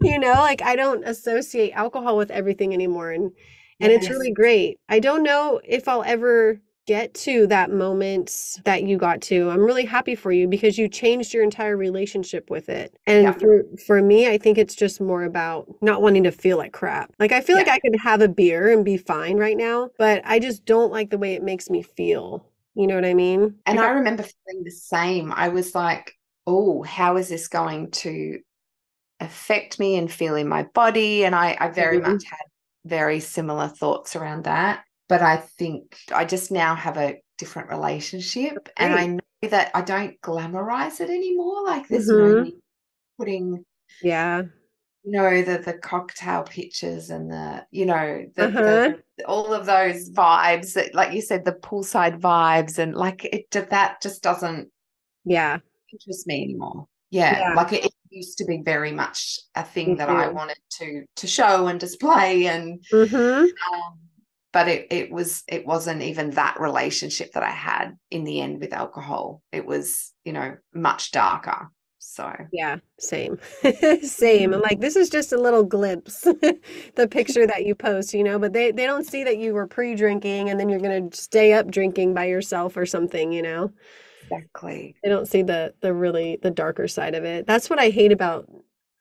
you 0.00 0.18
know, 0.18 0.34
like 0.34 0.62
I 0.62 0.76
don't 0.76 1.04
associate 1.04 1.72
alcohol 1.72 2.16
with 2.16 2.30
everything 2.30 2.72
anymore 2.72 3.10
and 3.10 3.32
and 3.80 3.90
yes. 3.92 4.02
it's 4.02 4.10
really 4.10 4.32
great. 4.32 4.78
I 4.88 5.00
don't 5.00 5.22
know 5.22 5.60
if 5.64 5.88
I'll 5.88 6.04
ever 6.04 6.60
get 6.86 7.14
to 7.14 7.46
that 7.46 7.70
moment 7.70 8.58
that 8.64 8.82
you 8.82 8.98
got 8.98 9.20
to. 9.22 9.50
I'm 9.50 9.60
really 9.60 9.84
happy 9.84 10.14
for 10.14 10.32
you 10.32 10.46
because 10.46 10.76
you 10.76 10.88
changed 10.88 11.32
your 11.32 11.42
entire 11.42 11.76
relationship 11.76 12.50
with 12.50 12.68
it. 12.68 12.94
And 13.06 13.24
yeah. 13.24 13.32
for 13.32 13.64
for 13.86 14.02
me, 14.02 14.28
I 14.28 14.38
think 14.38 14.58
it's 14.58 14.74
just 14.74 15.00
more 15.00 15.24
about 15.24 15.66
not 15.80 16.02
wanting 16.02 16.24
to 16.24 16.32
feel 16.32 16.58
like 16.58 16.72
crap. 16.72 17.12
Like 17.18 17.32
I 17.32 17.40
feel 17.40 17.56
yeah. 17.56 17.64
like 17.64 17.72
I 17.72 17.78
could 17.80 17.98
have 18.00 18.20
a 18.20 18.28
beer 18.28 18.70
and 18.70 18.84
be 18.84 18.96
fine 18.96 19.36
right 19.36 19.56
now, 19.56 19.90
but 19.98 20.22
I 20.24 20.38
just 20.38 20.64
don't 20.64 20.92
like 20.92 21.10
the 21.10 21.18
way 21.18 21.34
it 21.34 21.42
makes 21.42 21.70
me 21.70 21.82
feel. 21.82 22.46
You 22.74 22.86
know 22.86 22.96
what 22.96 23.04
I 23.04 23.14
mean? 23.14 23.56
And 23.66 23.78
I 23.78 23.90
remember 23.90 24.24
feeling 24.24 24.64
the 24.64 24.70
same. 24.70 25.32
I 25.32 25.48
was 25.48 25.74
like, 25.74 26.18
oh, 26.46 26.82
how 26.82 27.16
is 27.16 27.28
this 27.28 27.48
going 27.48 27.92
to 27.92 28.40
affect 29.20 29.78
me 29.78 29.96
and 29.96 30.10
feel 30.10 30.34
in 30.34 30.48
my 30.48 30.64
body? 30.74 31.24
And 31.24 31.34
I, 31.34 31.56
I 31.58 31.68
very 31.68 31.98
mm-hmm. 31.98 32.12
much 32.12 32.24
had 32.24 32.46
very 32.84 33.20
similar 33.20 33.68
thoughts 33.68 34.16
around 34.16 34.44
that. 34.44 34.84
But 35.08 35.22
I 35.22 35.36
think 35.36 35.96
I 36.14 36.24
just 36.24 36.50
now 36.50 36.74
have 36.74 36.96
a 36.96 37.16
different 37.38 37.68
relationship. 37.68 38.68
And 38.76 38.94
I 38.94 39.06
know 39.06 39.48
that 39.50 39.70
I 39.74 39.82
don't 39.82 40.20
glamorize 40.20 41.00
it 41.00 41.10
anymore. 41.10 41.64
Like 41.64 41.88
there's 41.88 42.08
mm-hmm. 42.08 42.44
no 42.44 42.50
putting 43.18 43.64
yeah 44.02 44.42
you 45.04 45.12
know 45.12 45.42
the 45.42 45.58
the 45.58 45.74
cocktail 45.74 46.42
pictures 46.42 47.10
and 47.10 47.30
the 47.30 47.64
you 47.70 47.86
know 47.86 48.24
the, 48.34 48.48
uh-huh. 48.48 48.94
the, 49.18 49.24
all 49.26 49.54
of 49.54 49.66
those 49.66 50.10
vibes 50.10 50.72
that 50.72 50.94
like 50.94 51.12
you 51.12 51.20
said 51.20 51.44
the 51.44 51.52
poolside 51.52 52.18
vibes 52.18 52.78
and 52.78 52.96
like 52.96 53.24
it 53.24 53.48
that 53.52 54.02
just 54.02 54.20
doesn't 54.20 54.68
yeah 55.24 55.58
interest 55.94 56.26
me 56.26 56.42
anymore. 56.42 56.86
Yeah, 57.10 57.38
yeah. 57.38 57.54
like 57.54 57.72
it, 57.72 57.84
it, 57.84 57.92
used 58.10 58.38
to 58.38 58.44
be 58.44 58.62
very 58.64 58.92
much 58.92 59.40
a 59.56 59.64
thing 59.64 59.88
me 59.88 59.94
that. 59.96 60.08
I 60.08 60.28
wanted 60.28 60.58
to 60.78 61.04
to 61.16 61.26
show 61.26 61.66
and 61.66 61.80
display, 61.80 62.46
and 62.46 62.80
mm-hmm. 62.92 63.16
um, 63.74 63.98
but 64.54 64.68
it 64.68 64.86
it 64.90 65.10
was 65.10 65.42
it 65.48 65.66
wasn't 65.66 66.00
even 66.00 66.30
that 66.30 66.58
relationship 66.60 67.32
that 67.32 67.42
I 67.42 67.50
had 67.50 67.98
in 68.10 68.24
the 68.24 68.40
end 68.40 68.60
with 68.60 68.72
alcohol. 68.72 69.42
It 69.52 69.66
was 69.66 70.14
you 70.24 70.32
know 70.32 70.56
much 70.72 71.10
darker. 71.10 71.70
So 71.98 72.32
yeah, 72.52 72.76
same, 73.00 73.38
same. 74.02 74.54
I'm 74.54 74.60
like, 74.62 74.80
this 74.80 74.94
is 74.94 75.10
just 75.10 75.32
a 75.32 75.38
little 75.38 75.64
glimpse, 75.64 76.20
the 76.94 77.08
picture 77.10 77.46
that 77.46 77.66
you 77.66 77.74
post, 77.74 78.14
you 78.14 78.22
know. 78.22 78.38
But 78.38 78.52
they 78.52 78.70
they 78.70 78.86
don't 78.86 79.06
see 79.06 79.24
that 79.24 79.38
you 79.38 79.54
were 79.54 79.66
pre-drinking 79.66 80.48
and 80.48 80.60
then 80.60 80.68
you're 80.68 80.80
gonna 80.80 81.08
stay 81.12 81.52
up 81.52 81.70
drinking 81.70 82.14
by 82.14 82.26
yourself 82.26 82.76
or 82.76 82.86
something, 82.86 83.32
you 83.32 83.42
know. 83.42 83.72
Exactly. 84.30 84.96
I 85.04 85.08
don't 85.08 85.26
see 85.28 85.42
the 85.42 85.74
the 85.80 85.92
really 85.92 86.38
the 86.42 86.50
darker 86.50 86.88
side 86.88 87.14
of 87.14 87.24
it. 87.24 87.46
That's 87.46 87.68
what 87.68 87.80
I 87.80 87.90
hate 87.90 88.12
about 88.12 88.48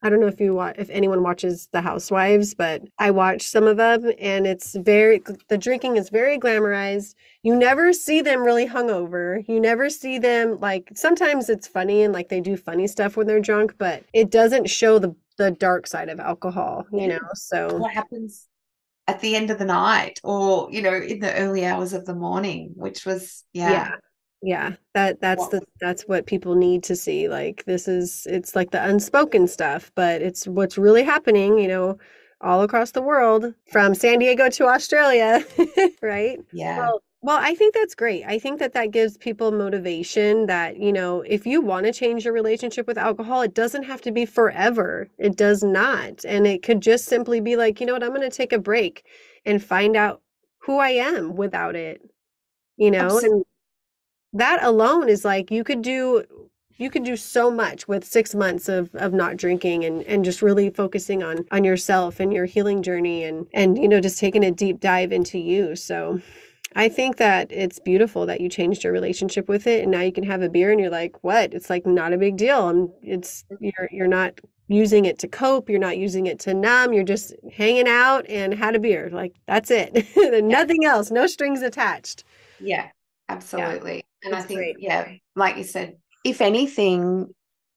I 0.03 0.09
don't 0.09 0.19
know 0.19 0.27
if 0.27 0.39
you 0.41 0.53
watch, 0.53 0.75
if 0.77 0.89
anyone 0.89 1.23
watches 1.23 1.69
The 1.71 1.81
Housewives, 1.81 2.53
but 2.53 2.83
I 2.99 3.09
watch 3.09 3.41
some 3.41 3.65
of 3.65 3.77
them 3.77 4.11
and 4.19 4.45
it's 4.45 4.75
very, 4.75 5.23
the 5.47 5.57
drinking 5.57 5.95
is 5.95 6.09
very 6.09 6.37
glamorized. 6.37 7.15
You 7.41 7.55
never 7.55 7.93
see 7.93 8.21
them 8.21 8.43
really 8.43 8.67
hungover. 8.67 9.47
You 9.47 9.61
never 9.61 9.89
see 9.89 10.19
them 10.19 10.59
like, 10.59 10.91
sometimes 10.93 11.49
it's 11.49 11.67
funny 11.69 12.03
and 12.03 12.13
like 12.13 12.27
they 12.27 12.41
do 12.41 12.57
funny 12.57 12.85
stuff 12.85 13.15
when 13.15 13.27
they're 13.27 13.39
drunk, 13.39 13.75
but 13.77 14.03
it 14.11 14.29
doesn't 14.29 14.69
show 14.69 14.99
the, 14.99 15.15
the 15.37 15.51
dark 15.51 15.87
side 15.87 16.09
of 16.09 16.19
alcohol, 16.19 16.85
you 16.91 17.07
know? 17.07 17.19
So 17.33 17.77
what 17.77 17.93
happens 17.93 18.47
at 19.07 19.21
the 19.21 19.37
end 19.37 19.51
of 19.51 19.57
the 19.57 19.65
night 19.65 20.19
or, 20.23 20.69
you 20.69 20.81
know, 20.81 20.93
in 20.93 21.19
the 21.19 21.33
early 21.35 21.65
hours 21.65 21.93
of 21.93 22.05
the 22.05 22.13
morning, 22.13 22.73
which 22.75 23.05
was, 23.05 23.45
yeah. 23.53 23.71
yeah 23.71 23.95
yeah 24.43 24.73
that 24.93 25.21
that's 25.21 25.47
the 25.47 25.61
that's 25.79 26.03
what 26.03 26.25
people 26.25 26.53
need 26.53 26.83
to 26.83 26.95
see 26.95 27.29
like 27.29 27.63
this 27.65 27.87
is 27.87 28.27
it's 28.29 28.55
like 28.55 28.71
the 28.71 28.85
unspoken 28.85 29.47
stuff 29.47 29.89
but 29.95 30.21
it's 30.21 30.45
what's 30.47 30.77
really 30.77 31.03
happening 31.03 31.57
you 31.57 31.67
know 31.67 31.97
all 32.41 32.61
across 32.61 32.91
the 32.91 33.01
world 33.01 33.53
from 33.71 33.95
san 33.95 34.19
diego 34.19 34.49
to 34.49 34.67
australia 34.67 35.43
right? 36.01 36.39
Yeah. 36.51 36.79
Well, 36.79 37.01
well 37.21 37.39
i 37.41 37.55
think 37.55 37.73
that's 37.73 37.95
great. 37.95 38.25
I 38.27 38.37
think 38.37 38.59
that 38.59 38.73
that 38.73 38.91
gives 38.91 39.15
people 39.17 39.53
motivation 39.53 40.47
that 40.47 40.77
you 40.77 40.91
know 40.91 41.21
if 41.21 41.45
you 41.45 41.61
want 41.61 41.85
to 41.85 41.93
change 41.93 42.25
your 42.25 42.33
relationship 42.33 42.85
with 42.85 42.97
alcohol 42.97 43.41
it 43.43 43.53
doesn't 43.53 43.83
have 43.83 44.01
to 44.01 44.11
be 44.11 44.25
forever. 44.25 45.07
It 45.17 45.37
does 45.37 45.63
not 45.63 46.25
and 46.25 46.45
it 46.45 46.63
could 46.63 46.81
just 46.81 47.05
simply 47.05 47.39
be 47.39 47.55
like 47.55 47.79
you 47.79 47.85
know 47.85 47.93
what? 47.93 48.03
I'm 48.03 48.09
going 48.09 48.29
to 48.29 48.35
take 48.35 48.51
a 48.51 48.59
break 48.59 49.05
and 49.45 49.63
find 49.63 49.95
out 49.95 50.21
who 50.59 50.77
i 50.77 50.89
am 50.89 51.35
without 51.35 51.75
it 51.75 52.01
you 52.77 52.89
know 52.89 53.05
Absolutely. 53.05 53.29
and 53.29 53.45
that 54.33 54.63
alone 54.63 55.09
is 55.09 55.23
like 55.23 55.51
you 55.51 55.63
could 55.63 55.81
do 55.81 56.23
you 56.77 56.89
could 56.89 57.03
do 57.03 57.15
so 57.15 57.51
much 57.51 57.87
with 57.87 58.03
six 58.03 58.33
months 58.33 58.67
of 58.67 58.89
of 58.95 59.13
not 59.13 59.37
drinking 59.37 59.85
and 59.85 60.03
and 60.03 60.25
just 60.25 60.41
really 60.41 60.69
focusing 60.69 61.23
on 61.23 61.45
on 61.51 61.63
yourself 61.63 62.19
and 62.19 62.33
your 62.33 62.45
healing 62.45 62.81
journey 62.81 63.23
and 63.23 63.47
and 63.53 63.77
you 63.77 63.87
know 63.87 64.01
just 64.01 64.19
taking 64.19 64.43
a 64.43 64.51
deep 64.51 64.79
dive 64.79 65.11
into 65.11 65.37
you 65.37 65.75
so 65.75 66.19
I 66.75 66.89
think 66.89 67.17
that 67.17 67.51
it's 67.51 67.79
beautiful 67.79 68.25
that 68.25 68.41
you 68.41 68.49
changed 68.49 68.83
your 68.83 68.93
relationship 68.93 69.47
with 69.47 69.67
it 69.67 69.83
and 69.83 69.91
now 69.91 70.01
you 70.01 70.11
can 70.11 70.23
have 70.23 70.41
a 70.41 70.49
beer 70.49 70.71
and 70.71 70.79
you're 70.79 70.89
like, 70.89 71.23
what? 71.23 71.53
It's 71.53 71.69
like 71.69 71.85
not 71.85 72.13
a 72.13 72.17
big 72.17 72.35
deal. 72.37 72.67
I'm 72.67 72.91
it's 73.03 73.45
you're 73.59 73.89
you're 73.91 74.07
not 74.07 74.39
using 74.67 75.05
it 75.05 75.19
to 75.19 75.27
cope, 75.27 75.69
you're 75.69 75.79
not 75.79 75.97
using 75.97 76.25
it 76.25 76.39
to 76.39 76.53
numb, 76.53 76.93
you're 76.93 77.03
just 77.03 77.33
hanging 77.51 77.87
out 77.87 78.25
and 78.27 78.53
had 78.53 78.75
a 78.75 78.79
beer. 78.79 79.09
Like 79.11 79.35
that's 79.45 79.69
it. 79.69 80.07
Nothing 80.43 80.83
else, 80.85 81.11
no 81.11 81.27
strings 81.27 81.61
attached. 81.61 82.23
Yeah, 82.59 82.89
absolutely. 83.29 83.97
Yeah. 83.97 84.01
And 84.23 84.35
I 84.35 84.41
think, 84.41 84.59
great. 84.59 84.75
yeah, 84.79 85.07
like 85.35 85.57
you 85.57 85.63
said, 85.63 85.97
if 86.23 86.41
anything, 86.41 87.33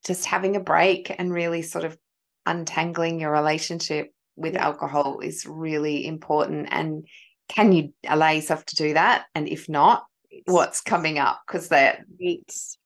just 0.07 0.25
having 0.25 0.57
a 0.57 0.61
break 0.61 1.15
and 1.19 1.33
really 1.33 1.63
sort 1.63 1.85
of 1.85 1.97
untangling 2.45 3.21
your 3.21 3.33
relationship 3.33 4.13
with 4.37 4.55
yeah. 4.55 4.65
alcohol 4.65 5.21
is 5.21 5.47
really 5.47 6.07
important. 6.07 6.69
And 6.71 7.07
can 7.49 7.73
you 7.73 7.93
allow 8.07 8.31
yourself 8.31 8.65
to 8.67 8.77
do 8.77 8.95
that? 8.95 9.25
And 9.35 9.49
if 9.49 9.69
not, 9.69 10.05
what's 10.45 10.81
coming 10.81 11.19
up? 11.19 11.41
Because 11.47 11.69
that 11.69 12.01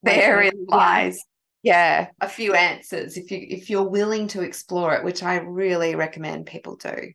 therein 0.03 0.67
lies 0.69 1.21
yeah 1.63 2.09
a 2.21 2.29
few 2.29 2.55
answers 2.55 3.17
if 3.17 3.31
you 3.31 3.47
if 3.49 3.69
you're 3.69 3.89
willing 3.89 4.27
to 4.27 4.43
explore 4.43 4.95
it 4.95 5.05
which 5.05 5.23
i 5.23 5.37
really 5.37 5.95
recommend 5.95 6.47
people 6.47 6.77
do 6.77 7.13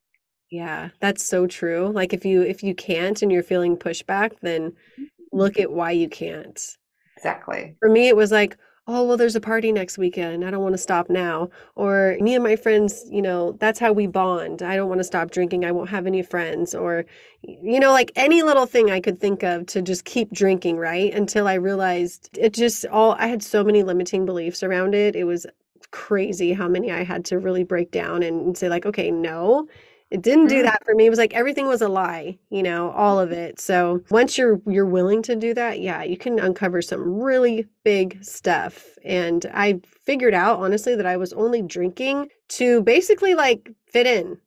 yeah 0.52 0.90
that's 1.00 1.26
so 1.26 1.48
true 1.48 1.92
like 1.94 2.14
if 2.14 2.26
you 2.26 2.42
if 2.42 2.62
you 2.62 2.76
can't 2.76 3.22
and 3.22 3.32
you're 3.32 3.44
feeling 3.44 3.76
pushback 3.76 4.34
then 4.42 4.72
mm. 5.00 5.06
Look 5.36 5.60
at 5.60 5.71
why 5.71 5.91
you 5.91 6.10
can't. 6.10 6.78
Exactly. 7.17 7.76
For 7.80 7.89
me, 7.89 8.08
it 8.08 8.15
was 8.15 8.32
like, 8.32 8.58
oh, 8.88 9.04
well, 9.04 9.17
there's 9.17 9.36
a 9.36 9.41
party 9.41 9.71
next 9.71 9.98
weekend. 9.98 10.45
I 10.45 10.52
don't 10.52 10.62
want 10.62 10.74
to 10.74 10.80
stop 10.80 11.10
now. 11.10 11.50
Or 11.76 12.17
me 12.19 12.36
and 12.36 12.43
my 12.43 12.56
friends, 12.56 13.04
you 13.10 13.21
know, 13.21 13.54
that's 13.54 13.80
how 13.80 13.91
we 13.91 14.06
bond. 14.06 14.62
I 14.62 14.76
don't 14.76 14.89
want 14.89 15.00
to 15.00 15.04
stop 15.06 15.32
drinking. 15.32 15.65
I 15.65 15.71
won't 15.71 15.89
have 15.89 16.06
any 16.06 16.21
friends. 16.21 16.76
Or, 16.76 17.06
you 17.41 17.80
know, 17.80 17.91
like 17.91 18.12
any 18.15 18.43
little 18.43 18.67
thing 18.67 18.91
I 18.91 19.00
could 19.00 19.19
think 19.19 19.41
of 19.43 19.65
to 19.67 19.82
just 19.82 20.06
keep 20.06 20.32
drinking, 20.32 20.78
right? 20.78 21.12
Until 21.13 21.48
I 21.48 21.56
realized 21.56 22.30
it 22.38 22.54
just 22.54 22.86
all, 22.88 23.13
I 23.13 23.28
had 23.28 23.41
so 23.41 23.63
many 23.63 23.82
limiting 23.82 24.26
beliefs 24.26 24.62
around 24.62 24.93
it. 24.93 25.15
It 25.15 25.24
was 25.24 25.48
crazy 25.91 26.54
how 26.54 26.67
many 26.67 26.91
I 26.91 27.04
had 27.04 27.26
to 27.26 27.39
really 27.39 27.63
break 27.63 27.89
down 27.91 28.21
and 28.21 28.56
say, 28.56 28.69
like, 28.69 28.86
okay, 28.86 29.10
no, 29.10 29.67
it 30.15 30.21
didn't 30.21 30.47
do 30.47 30.62
mm. 30.62 30.63
that 30.63 30.82
for 30.86 30.95
me. 30.95 31.08
It 31.08 31.10
was 31.10 31.19
like 31.19 31.34
everything 31.34 31.67
was 31.67 31.82
a 31.82 31.89
lie, 31.89 32.39
you 32.49 32.63
know, 32.63 32.91
all 32.91 33.19
of 33.19 33.34
it. 33.34 33.60
So 33.60 34.01
once 34.10 34.38
you're 34.38 34.62
you're 34.65 34.86
willing 34.86 35.21
to 35.23 35.36
do 35.36 35.54
that, 35.56 35.82
yeah, 35.82 36.04
you 36.04 36.15
can 36.15 36.39
uncover 36.39 36.82
some 36.82 37.21
really 37.21 37.67
big 37.84 38.23
stuff. 38.23 38.86
And 39.04 39.45
I 39.54 39.82
figured 40.06 40.34
out 40.34 40.60
honestly 40.60 40.95
that 40.95 41.06
I 41.06 41.17
was 41.17 41.34
only 41.34 41.62
drinking 41.62 42.30
to 42.60 42.82
basically 42.84 43.36
like 43.36 43.69
fit 43.88 44.08
in. 44.08 44.38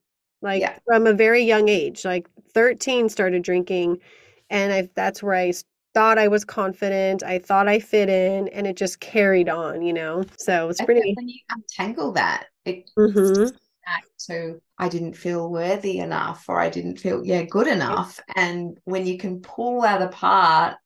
Like 0.40 0.62
yeah. 0.62 0.78
from 0.87 1.07
a 1.07 1.12
very 1.12 1.42
young 1.42 1.68
age, 1.68 2.07
like 2.07 2.31
13 2.54 3.11
started 3.11 3.42
drinking 3.42 3.98
and 4.48 4.72
I 4.72 4.88
that's 4.94 5.22
where 5.22 5.35
I 5.35 5.52
thought 5.92 6.16
I 6.16 6.28
was 6.28 6.46
confident. 6.46 7.22
I 7.22 7.40
thought 7.40 7.68
I 7.68 7.78
fit 7.78 8.09
in 8.09 8.48
and 8.48 8.66
it 8.66 8.78
just 8.78 9.00
carried 9.00 9.50
on, 9.50 9.83
you 9.83 9.92
know. 9.92 10.24
So 10.38 10.70
it's 10.70 10.81
pretty 10.81 11.12
when 11.14 11.28
you 11.28 11.40
untangle 11.50 12.12
that, 12.12 12.46
it 12.64 12.88
mm-hmm 12.96 13.54
back 13.88 14.04
to 14.26 14.61
I 14.79 14.88
didn't 14.88 15.14
feel 15.14 15.51
worthy 15.51 15.99
enough 15.99 16.45
or 16.49 16.61
I 16.61 16.71
didn't 16.71 16.99
feel 16.99 17.25
yeah 17.25 17.43
good 17.43 17.67
enough. 17.67 18.21
And 18.37 18.79
when 18.85 19.07
you 19.07 19.19
can 19.19 19.41
pull 19.41 19.83
that 19.83 20.03
apart, 20.03 20.77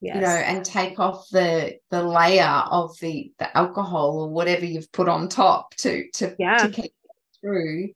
yes. 0.00 0.16
you 0.16 0.20
know, 0.22 0.28
and 0.28 0.64
take 0.64 0.98
off 0.98 1.28
the 1.30 1.76
the 1.90 2.02
layer 2.02 2.62
of 2.70 2.98
the 3.00 3.32
the 3.38 3.56
alcohol 3.56 4.20
or 4.20 4.28
whatever 4.28 4.64
you've 4.64 4.90
put 4.92 5.08
on 5.08 5.28
top 5.28 5.74
to 5.76 6.10
to, 6.14 6.34
yeah. 6.38 6.58
to 6.58 6.70
keep 6.70 6.92
through, 7.40 7.90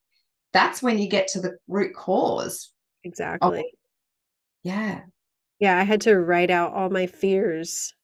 that's 0.53 0.83
when 0.83 0.99
you 0.99 1.09
get 1.09 1.29
to 1.29 1.41
the 1.41 1.57
root 1.69 1.95
cause. 1.95 2.73
Exactly. 3.03 3.59
Of, 3.59 3.65
yeah. 4.63 5.01
Yeah, 5.59 5.79
I 5.79 5.85
had 5.85 6.01
to 6.03 6.19
write 6.19 6.51
out 6.51 6.73
all 6.73 6.91
my 6.91 7.07
fears 7.07 7.95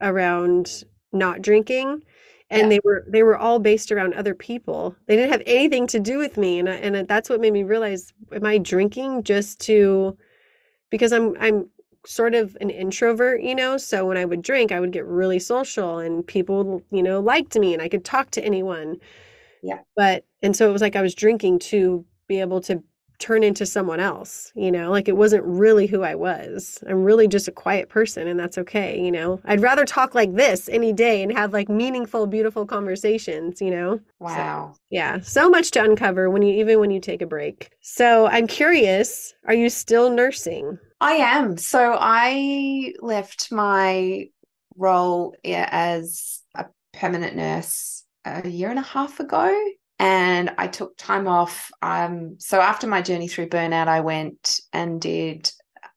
around 0.00 0.84
not 1.12 1.42
drinking 1.42 2.02
and 2.50 2.62
yeah. 2.62 2.68
they 2.68 2.80
were 2.84 3.04
they 3.08 3.22
were 3.22 3.36
all 3.36 3.58
based 3.58 3.90
around 3.90 4.14
other 4.14 4.34
people. 4.34 4.94
They 5.06 5.16
didn't 5.16 5.32
have 5.32 5.42
anything 5.46 5.86
to 5.88 6.00
do 6.00 6.18
with 6.18 6.36
me 6.36 6.58
and 6.58 6.68
I, 6.68 6.74
and 6.74 7.08
that's 7.08 7.28
what 7.28 7.40
made 7.40 7.52
me 7.52 7.64
realize 7.64 8.12
am 8.32 8.46
i 8.46 8.58
drinking 8.58 9.24
just 9.24 9.60
to 9.62 10.16
because 10.90 11.12
i'm 11.12 11.36
i'm 11.40 11.68
sort 12.06 12.34
of 12.34 12.56
an 12.60 12.70
introvert 12.70 13.42
you 13.42 13.54
know? 13.54 13.76
So 13.76 14.06
when 14.06 14.16
i 14.16 14.24
would 14.24 14.42
drink 14.42 14.70
i 14.70 14.80
would 14.80 14.92
get 14.92 15.04
really 15.06 15.38
social 15.38 15.98
and 15.98 16.26
people 16.26 16.82
you 16.90 17.02
know 17.02 17.20
liked 17.20 17.56
me 17.58 17.72
and 17.72 17.82
i 17.82 17.88
could 17.88 18.04
talk 18.04 18.30
to 18.32 18.44
anyone. 18.44 18.96
Yeah. 19.62 19.80
But 19.96 20.24
and 20.42 20.54
so 20.54 20.68
it 20.68 20.72
was 20.72 20.82
like 20.82 20.96
i 20.96 21.02
was 21.02 21.14
drinking 21.14 21.58
to 21.58 22.04
be 22.28 22.40
able 22.40 22.60
to 22.62 22.82
turn 23.18 23.42
into 23.42 23.66
someone 23.66 24.00
else, 24.00 24.52
you 24.54 24.70
know, 24.70 24.90
like 24.90 25.08
it 25.08 25.16
wasn't 25.16 25.44
really 25.44 25.86
who 25.86 26.02
I 26.02 26.14
was. 26.14 26.82
I'm 26.88 27.04
really 27.04 27.28
just 27.28 27.48
a 27.48 27.52
quiet 27.52 27.88
person 27.88 28.28
and 28.28 28.38
that's 28.38 28.58
okay, 28.58 29.00
you 29.00 29.10
know. 29.10 29.40
I'd 29.44 29.62
rather 29.62 29.84
talk 29.84 30.14
like 30.14 30.34
this 30.34 30.68
any 30.68 30.92
day 30.92 31.22
and 31.22 31.32
have 31.32 31.52
like 31.52 31.68
meaningful, 31.68 32.26
beautiful 32.26 32.66
conversations, 32.66 33.60
you 33.60 33.70
know. 33.70 34.00
Wow. 34.18 34.72
So, 34.74 34.80
yeah, 34.90 35.20
so 35.20 35.48
much 35.48 35.70
to 35.72 35.82
uncover 35.82 36.30
when 36.30 36.42
you 36.42 36.54
even 36.56 36.80
when 36.80 36.90
you 36.90 37.00
take 37.00 37.22
a 37.22 37.26
break. 37.26 37.70
So, 37.80 38.26
I'm 38.26 38.46
curious, 38.46 39.34
are 39.46 39.54
you 39.54 39.70
still 39.70 40.10
nursing? 40.10 40.78
I 41.00 41.12
am. 41.12 41.56
So, 41.56 41.96
I 41.98 42.94
left 43.00 43.50
my 43.50 44.28
role 44.76 45.34
eh, 45.44 45.66
as 45.70 46.42
a 46.54 46.66
permanent 46.92 47.36
nurse 47.36 48.04
a 48.24 48.48
year 48.48 48.70
and 48.70 48.78
a 48.78 48.82
half 48.82 49.20
ago 49.20 49.54
and 49.98 50.50
I 50.58 50.66
took 50.66 50.96
time 50.96 51.26
off. 51.26 51.70
Um, 51.82 52.36
so 52.38 52.60
after 52.60 52.86
my 52.86 53.02
journey 53.02 53.28
through 53.28 53.48
burnout, 53.48 53.88
I 53.88 54.00
went 54.00 54.60
and 54.72 55.00
did 55.00 55.50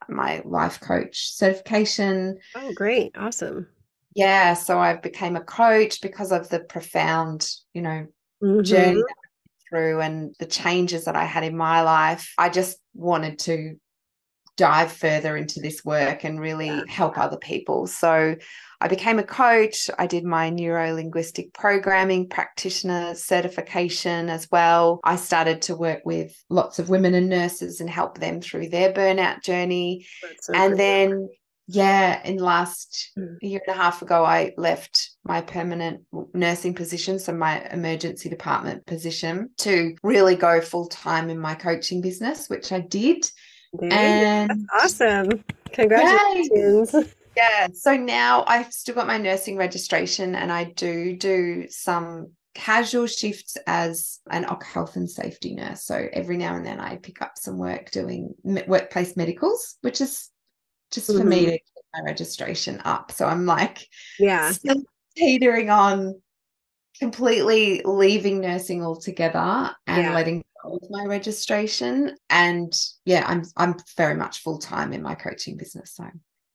my 0.07 0.41
life 0.45 0.79
coach 0.79 1.33
certification. 1.33 2.39
Oh, 2.55 2.73
great. 2.73 3.15
Awesome. 3.17 3.67
Yeah. 4.15 4.53
So 4.53 4.79
I 4.79 4.95
became 4.95 5.35
a 5.35 5.43
coach 5.43 6.01
because 6.01 6.31
of 6.31 6.49
the 6.49 6.61
profound, 6.61 7.49
you 7.73 7.81
know, 7.81 8.07
mm-hmm. 8.41 8.63
journey 8.63 9.03
through 9.69 10.01
and 10.01 10.33
the 10.39 10.45
changes 10.45 11.05
that 11.05 11.15
I 11.15 11.25
had 11.25 11.43
in 11.43 11.55
my 11.55 11.81
life. 11.81 12.33
I 12.37 12.49
just 12.49 12.79
wanted 12.93 13.39
to 13.39 13.75
dive 14.59 14.91
further 14.91 15.37
into 15.37 15.61
this 15.61 15.85
work 15.85 16.25
and 16.25 16.37
really 16.37 16.67
yeah. 16.67 16.83
help 16.89 17.17
other 17.17 17.37
people. 17.37 17.87
So 17.87 18.35
I 18.81 18.87
became 18.89 19.17
a 19.17 19.23
coach. 19.23 19.89
I 19.97 20.05
did 20.05 20.25
my 20.25 20.49
neuro 20.49 20.93
linguistic 20.93 21.53
programming 21.53 22.27
practitioner 22.27 23.15
certification 23.15 24.29
as 24.29 24.49
well. 24.51 24.99
I 25.05 25.15
started 25.15 25.61
to 25.63 25.77
work 25.77 26.01
with 26.03 26.33
lots 26.49 26.77
of 26.77 26.89
women 26.89 27.13
and 27.13 27.29
nurses 27.29 27.79
and 27.79 27.89
help 27.89 28.17
them 28.17 28.41
through 28.41 28.67
their 28.67 28.91
burnout 28.91 29.43
journey. 29.43 30.05
So 30.41 30.53
and 30.53 30.77
then, 30.77 31.29
yeah, 31.67 32.21
in 32.27 32.35
last 32.37 33.11
mm. 33.17 33.37
year 33.41 33.61
and 33.65 33.73
a 33.73 33.81
half 33.81 34.01
ago, 34.01 34.25
I 34.25 34.51
left 34.57 35.11
my 35.23 35.39
permanent 35.39 36.01
nursing 36.33 36.73
position, 36.73 37.17
so 37.17 37.33
my 37.33 37.65
emergency 37.71 38.27
department 38.27 38.85
position, 38.85 39.51
to 39.59 39.95
really 40.03 40.35
go 40.35 40.59
full 40.59 40.87
time 40.87 41.29
in 41.29 41.39
my 41.39 41.55
coaching 41.55 42.01
business, 42.01 42.49
which 42.49 42.73
I 42.73 42.81
did. 42.81 43.23
And 43.81 44.49
That's 44.49 45.01
awesome. 45.01 45.43
Congratulations. 45.71 46.93
Yay 46.93 47.03
yeah. 47.39 47.67
So 47.73 47.95
now 47.95 48.43
I've 48.47 48.71
still 48.73 48.95
got 48.95 49.07
my 49.07 49.17
nursing 49.17 49.57
registration 49.57 50.35
and 50.35 50.51
I 50.51 50.65
do 50.65 51.15
do 51.15 51.67
some 51.69 52.31
casual 52.53 53.07
shifts 53.07 53.55
as 53.67 54.19
an 54.29 54.45
OC 54.45 54.63
health 54.65 54.95
and 54.95 55.09
safety 55.09 55.55
nurse. 55.55 55.85
So 55.85 56.07
every 56.11 56.37
now 56.37 56.55
and 56.55 56.65
then 56.65 56.79
I 56.79 56.97
pick 56.97 57.21
up 57.21 57.33
some 57.37 57.57
work 57.57 57.91
doing 57.91 58.33
workplace 58.43 59.15
medicals, 59.15 59.77
which 59.81 60.01
is 60.01 60.29
just 60.91 61.09
mm-hmm. 61.09 61.19
for 61.19 61.25
me 61.25 61.37
mm-hmm. 61.37 61.45
to 61.45 61.51
get 61.51 61.85
my 61.93 62.01
registration 62.05 62.81
up. 62.83 63.11
So 63.11 63.25
I'm 63.25 63.45
like, 63.45 63.87
yeah, 64.19 64.51
still 64.51 64.81
teetering 65.15 65.69
on 65.69 66.21
completely 66.99 67.81
leaving 67.85 68.41
nursing 68.41 68.83
altogether 68.83 69.71
and 69.87 70.03
yeah. 70.03 70.13
letting 70.13 70.43
of 70.63 70.81
my 70.89 71.05
registration. 71.05 72.15
And 72.29 72.73
yeah, 73.05 73.23
I'm 73.27 73.43
I'm 73.57 73.75
very 73.97 74.15
much 74.15 74.41
full 74.41 74.57
time 74.57 74.93
in 74.93 75.01
my 75.01 75.15
coaching 75.15 75.57
business. 75.57 75.93
So 75.95 76.05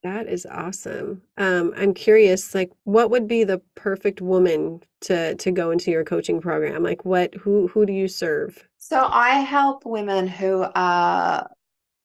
that 0.04 0.28
is 0.28 0.46
awesome. 0.46 1.22
Um, 1.38 1.72
I'm 1.78 1.94
curious, 1.94 2.54
like, 2.54 2.70
what 2.84 3.10
would 3.10 3.26
be 3.26 3.42
the 3.42 3.62
perfect 3.74 4.20
woman 4.20 4.80
to 5.02 5.34
to 5.36 5.50
go 5.50 5.70
into 5.70 5.90
your 5.90 6.04
coaching 6.04 6.40
program? 6.40 6.82
Like, 6.82 7.04
what 7.06 7.34
who 7.34 7.68
who 7.68 7.86
do 7.86 7.92
you 7.92 8.06
serve? 8.06 8.68
So 8.76 9.02
I 9.02 9.40
help 9.40 9.86
women 9.86 10.28
who 10.28 10.66
are 10.74 11.50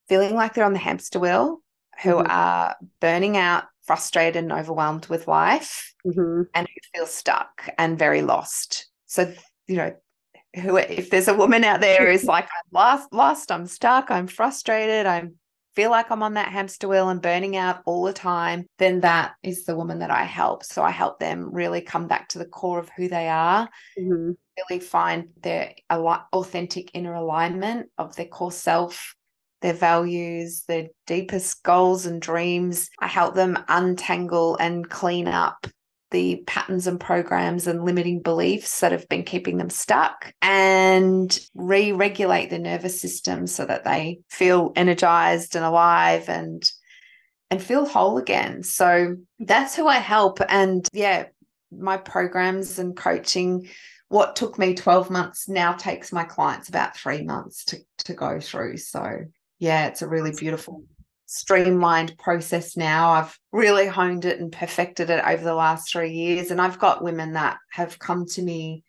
feeling 0.07 0.33
like 0.33 0.53
they're 0.53 0.65
on 0.65 0.73
the 0.73 0.79
hamster 0.79 1.19
wheel, 1.19 1.61
who 2.01 2.11
mm-hmm. 2.11 2.27
are 2.31 2.77
burning 3.01 3.35
out, 3.35 3.65
frustrated, 3.83 4.43
and 4.43 4.53
overwhelmed 4.53 5.07
with 5.07 5.27
life, 5.27 5.93
mm-hmm. 6.07 6.43
and 6.55 6.67
who 6.67 6.99
feel 6.99 7.05
stuck 7.05 7.69
and 7.77 7.99
very 7.99 8.21
lost. 8.21 8.87
So 9.07 9.33
you 9.67 9.75
know, 9.75 9.93
who 10.55 10.77
if 10.77 11.09
there's 11.09 11.27
a 11.27 11.33
woman 11.33 11.63
out 11.63 11.81
there 11.81 12.11
who's 12.11 12.23
like, 12.25 12.45
I'm 12.45 12.71
lost, 12.71 13.13
lost, 13.13 13.51
I'm 13.51 13.67
stuck, 13.67 14.11
I'm 14.11 14.27
frustrated, 14.27 15.05
I'm 15.05 15.35
feel 15.75 15.91
like 15.91 16.11
I'm 16.11 16.23
on 16.23 16.33
that 16.33 16.51
hamster 16.51 16.89
wheel 16.89 17.07
and 17.07 17.21
burning 17.21 17.55
out 17.55 17.81
all 17.85 18.03
the 18.03 18.11
time, 18.11 18.65
then 18.79 18.99
that 18.99 19.35
is 19.43 19.63
the 19.63 19.77
woman 19.77 19.99
that 19.99 20.11
I 20.11 20.23
help. 20.23 20.63
So 20.65 20.83
I 20.83 20.91
help 20.91 21.19
them 21.19 21.53
really 21.53 21.79
come 21.79 22.05
back 22.05 22.27
to 22.29 22.37
the 22.37 22.45
core 22.45 22.79
of 22.79 22.89
who 22.97 23.07
they 23.07 23.29
are, 23.29 23.69
mm-hmm. 23.97 24.31
really 24.57 24.81
find 24.81 25.29
their 25.41 25.73
authentic 25.89 26.91
inner 26.93 27.13
alignment 27.13 27.87
of 27.97 28.13
their 28.17 28.25
core 28.25 28.51
self, 28.51 29.15
their 29.61 29.73
values, 29.73 30.63
their 30.67 30.87
deepest 31.07 31.63
goals 31.63 32.05
and 32.05 32.21
dreams. 32.21 32.89
I 32.99 33.07
help 33.07 33.35
them 33.35 33.57
untangle 33.69 34.57
and 34.57 34.89
clean 34.89 35.29
up 35.29 35.65
the 36.11 36.43
patterns 36.47 36.87
and 36.87 36.99
programs 36.99 37.67
and 37.67 37.83
limiting 37.83 38.21
beliefs 38.21 38.79
that 38.79 38.91
have 38.91 39.07
been 39.09 39.23
keeping 39.23 39.57
them 39.57 39.69
stuck 39.69 40.33
and 40.41 41.39
re 41.53 41.91
regulate 41.91 42.49
the 42.49 42.59
nervous 42.59 42.99
system 42.99 43.47
so 43.47 43.65
that 43.65 43.83
they 43.83 44.19
feel 44.29 44.71
energized 44.75 45.55
and 45.55 45.65
alive 45.65 46.27
and 46.29 46.71
and 47.51 47.61
feel 47.61 47.85
whole 47.85 48.17
again. 48.17 48.63
So 48.63 49.15
that's 49.39 49.75
who 49.75 49.87
I 49.87 49.97
help. 49.97 50.39
And 50.49 50.87
yeah, 50.93 51.25
my 51.71 51.97
programs 51.97 52.79
and 52.79 52.95
coaching, 52.95 53.67
what 54.07 54.35
took 54.35 54.59
me 54.59 54.75
12 54.75 55.09
months 55.09 55.49
now 55.49 55.73
takes 55.73 56.11
my 56.11 56.23
clients 56.23 56.69
about 56.69 56.95
three 56.95 57.23
months 57.23 57.65
to, 57.65 57.77
to 58.05 58.13
go 58.13 58.39
through. 58.39 58.77
So 58.77 59.25
yeah, 59.59 59.87
it's 59.87 60.01
a 60.01 60.07
really 60.07 60.31
beautiful 60.31 60.83
streamlined 61.29 62.17
process 62.17 62.75
now. 62.75 63.11
I've 63.11 63.37
really 63.51 63.85
honed 63.85 64.25
it 64.25 64.39
and 64.39 64.51
perfected 64.51 65.11
it 65.11 65.23
over 65.23 65.43
the 65.43 65.53
last 65.53 65.91
three 65.91 66.11
years. 66.11 66.49
And 66.49 66.59
I've 66.59 66.79
got 66.79 67.03
women 67.03 67.33
that 67.33 67.59
have 67.71 67.99
come 67.99 68.25
to 68.29 68.41
me, 68.41 68.83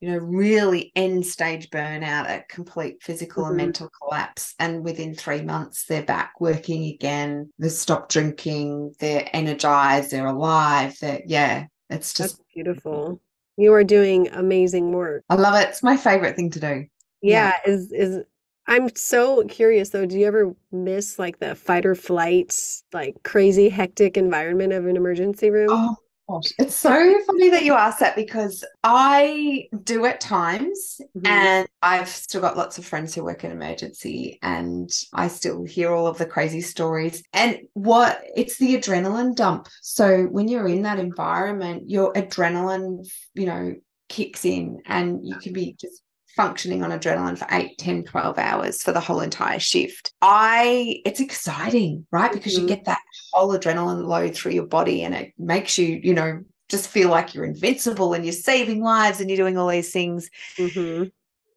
you 0.00 0.10
know, 0.10 0.16
really 0.16 0.92
end 0.96 1.26
stage 1.26 1.68
burnout, 1.68 2.30
a 2.30 2.42
complete 2.48 3.02
physical 3.02 3.42
mm-hmm. 3.42 3.50
and 3.50 3.56
mental 3.58 3.90
collapse. 4.00 4.54
And 4.58 4.82
within 4.82 5.14
three 5.14 5.42
months, 5.42 5.84
they're 5.84 6.02
back 6.02 6.40
working 6.40 6.86
again. 6.86 7.52
They've 7.58 7.70
stopped 7.70 8.12
drinking, 8.12 8.94
they're 8.98 9.28
energized, 9.34 10.10
they're 10.10 10.26
alive. 10.26 10.96
They're, 11.02 11.20
yeah, 11.26 11.66
it's 11.90 12.14
just 12.14 12.38
That's 12.38 12.48
beautiful. 12.54 13.20
You 13.58 13.74
are 13.74 13.84
doing 13.84 14.28
amazing 14.32 14.90
work. 14.92 15.22
I 15.28 15.34
love 15.34 15.54
it. 15.54 15.68
It's 15.68 15.82
my 15.82 15.98
favorite 15.98 16.34
thing 16.34 16.50
to 16.52 16.60
do. 16.60 16.86
Yeah, 17.20 17.52
yeah. 17.66 17.72
is 17.72 17.92
is 17.92 18.24
I'm 18.66 18.94
so 18.96 19.44
curious 19.44 19.90
though. 19.90 20.06
Do 20.06 20.18
you 20.18 20.26
ever 20.26 20.54
miss 20.72 21.18
like 21.18 21.38
the 21.38 21.54
fight 21.54 21.84
or 21.84 21.94
flight, 21.94 22.58
like 22.92 23.22
crazy 23.22 23.68
hectic 23.68 24.16
environment 24.16 24.72
of 24.72 24.86
an 24.86 24.96
emergency 24.96 25.50
room? 25.50 25.68
Oh 25.70 25.96
gosh, 26.28 26.50
it's 26.58 26.74
so 26.74 27.20
funny 27.26 27.50
that 27.50 27.64
you 27.64 27.74
ask 27.74 27.98
that 27.98 28.16
because 28.16 28.64
I 28.82 29.68
do 29.82 30.06
at 30.06 30.20
times, 30.20 31.00
mm-hmm. 31.16 31.26
and 31.26 31.68
I've 31.82 32.08
still 32.08 32.40
got 32.40 32.56
lots 32.56 32.78
of 32.78 32.86
friends 32.86 33.14
who 33.14 33.24
work 33.24 33.44
in 33.44 33.50
emergency, 33.50 34.38
and 34.42 34.90
I 35.12 35.28
still 35.28 35.64
hear 35.64 35.92
all 35.92 36.06
of 36.06 36.16
the 36.16 36.26
crazy 36.26 36.62
stories. 36.62 37.22
And 37.34 37.58
what 37.74 38.22
it's 38.34 38.56
the 38.56 38.76
adrenaline 38.76 39.36
dump. 39.36 39.68
So 39.82 40.24
when 40.24 40.48
you're 40.48 40.68
in 40.68 40.82
that 40.82 40.98
environment, 40.98 41.90
your 41.90 42.12
adrenaline, 42.14 43.06
you 43.34 43.46
know, 43.46 43.74
kicks 44.08 44.46
in, 44.46 44.80
and 44.86 45.20
you 45.22 45.36
can 45.36 45.52
be 45.52 45.76
just 45.78 46.02
functioning 46.36 46.82
on 46.82 46.90
adrenaline 46.90 47.38
for 47.38 47.46
8 47.50 47.78
10 47.78 48.04
12 48.04 48.38
hours 48.38 48.82
for 48.82 48.92
the 48.92 49.00
whole 49.00 49.20
entire 49.20 49.58
shift 49.58 50.12
i 50.22 51.00
it's 51.04 51.20
exciting 51.20 52.06
right 52.10 52.32
because 52.32 52.54
mm-hmm. 52.54 52.62
you 52.62 52.68
get 52.68 52.84
that 52.84 53.00
whole 53.32 53.56
adrenaline 53.56 54.06
load 54.06 54.34
through 54.34 54.52
your 54.52 54.66
body 54.66 55.02
and 55.02 55.14
it 55.14 55.32
makes 55.38 55.78
you 55.78 56.00
you 56.02 56.14
know 56.14 56.42
just 56.68 56.88
feel 56.88 57.10
like 57.10 57.34
you're 57.34 57.44
invincible 57.44 58.14
and 58.14 58.24
you're 58.24 58.32
saving 58.32 58.82
lives 58.82 59.20
and 59.20 59.28
you're 59.28 59.36
doing 59.36 59.58
all 59.58 59.68
these 59.68 59.92
things 59.92 60.30
mm-hmm. 60.56 61.04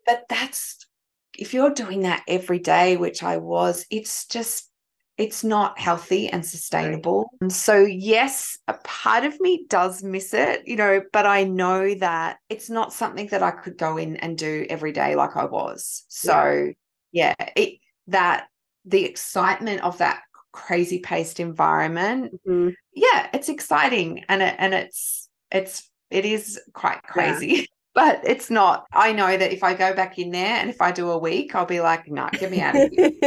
but 0.06 0.26
that's 0.30 0.86
if 1.38 1.54
you're 1.54 1.74
doing 1.74 2.02
that 2.02 2.24
every 2.28 2.60
day 2.60 2.98
which 2.98 3.24
i 3.24 3.38
was 3.38 3.86
it's 3.90 4.26
just 4.28 4.70
it's 5.18 5.44
not 5.44 5.80
healthy 5.80 6.30
and 6.30 6.46
sustainable. 6.46 7.32
And 7.42 7.52
so, 7.52 7.80
yes, 7.80 8.60
a 8.68 8.76
part 8.84 9.24
of 9.24 9.40
me 9.40 9.66
does 9.68 10.04
miss 10.04 10.34
it, 10.34 10.68
you 10.68 10.76
know, 10.76 11.02
but 11.12 11.26
I 11.26 11.44
know 11.44 11.96
that 11.96 12.38
it's 12.50 12.70
not 12.70 12.94
something 12.94 13.28
that 13.28 13.42
I 13.42 13.52
could 13.52 13.78
go 13.78 13.98
in 13.98 14.18
and 14.18 14.38
do 14.38 14.68
every 14.70 14.92
day 14.92 15.16
like 15.16 15.36
I 15.36 15.46
was. 15.46 16.06
So, 16.08 16.72
yeah, 17.12 17.34
yeah 17.40 17.50
it 17.56 17.80
that 18.08 18.48
the 18.86 19.06
excitement 19.06 19.82
of 19.82 19.98
that 19.98 20.22
crazy 20.52 21.00
paced 21.00 21.40
environment, 21.40 22.34
mm-hmm. 22.48 22.70
yeah, 22.94 23.28
it's 23.34 23.50
exciting 23.50 24.24
and 24.30 24.44
it 24.44 24.56
and 24.60 24.74
it's 24.74 25.30
it's 25.52 25.90
it 26.12 26.26
is 26.26 26.60
quite 26.74 27.02
crazy. 27.04 27.68
But 27.98 28.22
it's 28.24 28.52
not. 28.52 28.86
I 28.94 29.12
know 29.12 29.38
that 29.38 29.52
if 29.52 29.64
I 29.64 29.74
go 29.74 29.92
back 29.92 30.20
in 30.20 30.30
there 30.30 30.58
and 30.58 30.70
if 30.70 30.84
I 30.84 30.92
do 30.92 31.10
a 31.10 31.18
week, 31.18 31.56
I'll 31.56 31.66
be 31.66 31.80
like, 31.80 32.08
no, 32.08 32.30
get 32.34 32.52
me 32.52 32.62
out 32.62 32.76
of 32.76 32.92
here. 32.92 33.10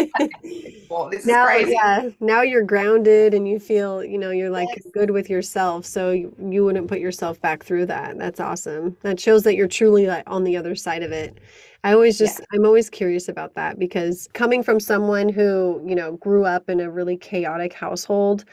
this 1.10 1.26
now, 1.26 1.48
is 1.48 1.64
crazy. 1.64 1.72
Yeah, 1.72 2.08
now 2.20 2.42
you're 2.42 2.62
grounded 2.62 3.34
and 3.34 3.48
you 3.48 3.58
feel, 3.58 4.04
you 4.04 4.16
know, 4.16 4.30
you're 4.30 4.48
like 4.48 4.68
yes. 4.68 4.86
good 4.94 5.10
with 5.10 5.28
yourself. 5.28 5.84
So 5.86 6.12
you, 6.12 6.32
you 6.38 6.64
wouldn't 6.64 6.86
put 6.86 7.00
yourself 7.00 7.40
back 7.40 7.64
through 7.64 7.86
that. 7.86 8.16
That's 8.16 8.38
awesome. 8.38 8.96
That 9.02 9.18
shows 9.18 9.42
that 9.42 9.56
you're 9.56 9.66
truly 9.66 10.06
like 10.06 10.22
on 10.28 10.44
the 10.44 10.56
other 10.56 10.76
side 10.76 11.02
of 11.02 11.10
it. 11.10 11.38
I 11.82 11.92
always 11.92 12.16
just, 12.16 12.38
yeah. 12.38 12.46
I'm 12.52 12.64
always 12.64 12.88
curious 12.88 13.28
about 13.28 13.56
that 13.56 13.76
because 13.76 14.28
coming 14.34 14.62
from 14.62 14.78
someone 14.78 15.28
who, 15.28 15.82
you 15.84 15.96
know, 15.96 16.12
grew 16.18 16.44
up 16.44 16.68
in 16.70 16.78
a 16.78 16.88
really 16.88 17.16
chaotic 17.16 17.72
household, 17.72 18.44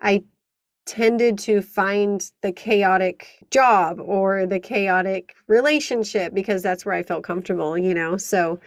I 0.00 0.22
tended 0.86 1.38
to 1.38 1.62
find 1.62 2.30
the 2.42 2.52
chaotic 2.52 3.44
job 3.50 4.00
or 4.00 4.46
the 4.46 4.60
chaotic 4.60 5.34
relationship 5.46 6.34
because 6.34 6.62
that's 6.62 6.84
where 6.84 6.94
I 6.94 7.02
felt 7.02 7.24
comfortable, 7.24 7.78
you 7.78 7.94
know. 7.94 8.16
So 8.16 8.60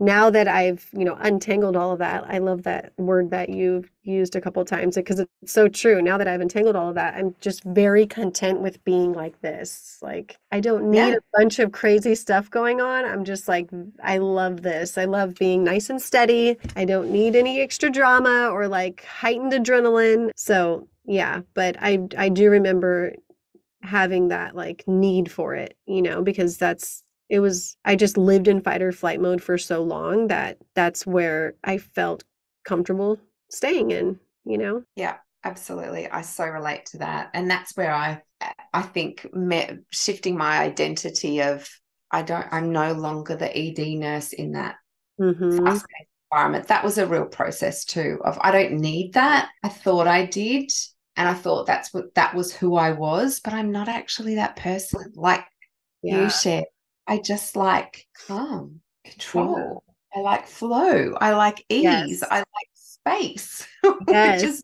now 0.00 0.28
that 0.28 0.48
I've, 0.48 0.88
you 0.92 1.04
know, 1.04 1.16
untangled 1.20 1.76
all 1.76 1.92
of 1.92 2.00
that, 2.00 2.24
I 2.28 2.38
love 2.38 2.64
that 2.64 2.92
word 2.98 3.30
that 3.30 3.48
you've 3.48 3.90
used 4.02 4.34
a 4.34 4.40
couple 4.40 4.64
times 4.64 4.96
because 4.96 5.20
it's 5.20 5.30
so 5.46 5.68
true. 5.68 6.02
Now 6.02 6.18
that 6.18 6.26
I've 6.26 6.40
entangled 6.40 6.74
all 6.74 6.88
of 6.88 6.96
that, 6.96 7.14
I'm 7.14 7.34
just 7.40 7.62
very 7.64 8.06
content 8.06 8.60
with 8.60 8.84
being 8.84 9.12
like 9.12 9.40
this. 9.40 9.98
Like 10.02 10.36
I 10.50 10.60
don't 10.60 10.90
need 10.90 10.98
yeah. 10.98 11.14
a 11.14 11.38
bunch 11.38 11.58
of 11.58 11.72
crazy 11.72 12.14
stuff 12.14 12.50
going 12.50 12.80
on. 12.80 13.04
I'm 13.04 13.24
just 13.24 13.46
like 13.46 13.70
I 14.02 14.18
love 14.18 14.62
this. 14.62 14.98
I 14.98 15.04
love 15.04 15.36
being 15.36 15.62
nice 15.62 15.90
and 15.90 16.02
steady. 16.02 16.56
I 16.76 16.84
don't 16.84 17.10
need 17.10 17.36
any 17.36 17.60
extra 17.60 17.88
drama 17.88 18.48
or 18.48 18.66
like 18.66 19.04
heightened 19.04 19.52
adrenaline. 19.52 20.30
So 20.34 20.88
yeah 21.04 21.40
but 21.54 21.76
i 21.80 21.98
i 22.16 22.28
do 22.28 22.50
remember 22.50 23.12
having 23.82 24.28
that 24.28 24.56
like 24.56 24.84
need 24.86 25.30
for 25.30 25.54
it 25.54 25.76
you 25.86 26.00
know 26.00 26.22
because 26.22 26.56
that's 26.56 27.02
it 27.28 27.40
was 27.40 27.76
i 27.84 27.94
just 27.94 28.16
lived 28.16 28.48
in 28.48 28.60
fight 28.60 28.82
or 28.82 28.92
flight 28.92 29.20
mode 29.20 29.42
for 29.42 29.58
so 29.58 29.82
long 29.82 30.28
that 30.28 30.58
that's 30.74 31.06
where 31.06 31.54
i 31.64 31.76
felt 31.78 32.24
comfortable 32.64 33.18
staying 33.50 33.90
in 33.90 34.18
you 34.44 34.56
know 34.56 34.82
yeah 34.96 35.16
absolutely 35.44 36.08
i 36.08 36.22
so 36.22 36.46
relate 36.46 36.86
to 36.86 36.98
that 36.98 37.30
and 37.34 37.50
that's 37.50 37.76
where 37.76 37.92
i 37.92 38.20
i 38.72 38.80
think 38.80 39.26
met, 39.34 39.76
shifting 39.90 40.36
my 40.36 40.58
identity 40.58 41.42
of 41.42 41.68
i 42.10 42.22
don't 42.22 42.46
i'm 42.50 42.72
no 42.72 42.92
longer 42.92 43.36
the 43.36 43.54
ed 43.56 43.78
nurse 43.98 44.32
in 44.32 44.52
that 44.52 44.76
mm-hmm. 45.20 45.76
environment 46.32 46.68
that 46.68 46.84
was 46.84 46.96
a 46.96 47.06
real 47.06 47.26
process 47.26 47.84
too 47.84 48.18
of 48.24 48.38
i 48.40 48.50
don't 48.50 48.72
need 48.72 49.12
that 49.12 49.50
i 49.62 49.68
thought 49.68 50.06
i 50.06 50.24
did 50.24 50.70
and 51.16 51.28
I 51.28 51.34
thought 51.34 51.66
that's 51.66 51.94
what 51.94 52.14
that 52.14 52.34
was 52.34 52.52
who 52.52 52.76
I 52.76 52.92
was, 52.92 53.40
but 53.40 53.52
I'm 53.52 53.70
not 53.70 53.88
actually 53.88 54.34
that 54.36 54.56
person. 54.56 55.12
Like 55.14 55.44
yeah. 56.02 56.22
you 56.22 56.30
said, 56.30 56.64
I 57.06 57.18
just 57.18 57.56
like 57.56 58.06
calm, 58.26 58.80
control. 59.04 59.84
Yeah. 60.14 60.20
I 60.20 60.22
like 60.22 60.46
flow. 60.46 61.14
I 61.20 61.32
like 61.32 61.64
ease. 61.68 61.82
Yes. 61.82 62.22
I 62.30 62.38
like 62.38 62.46
space. 62.74 63.66
Yes. 64.08 64.62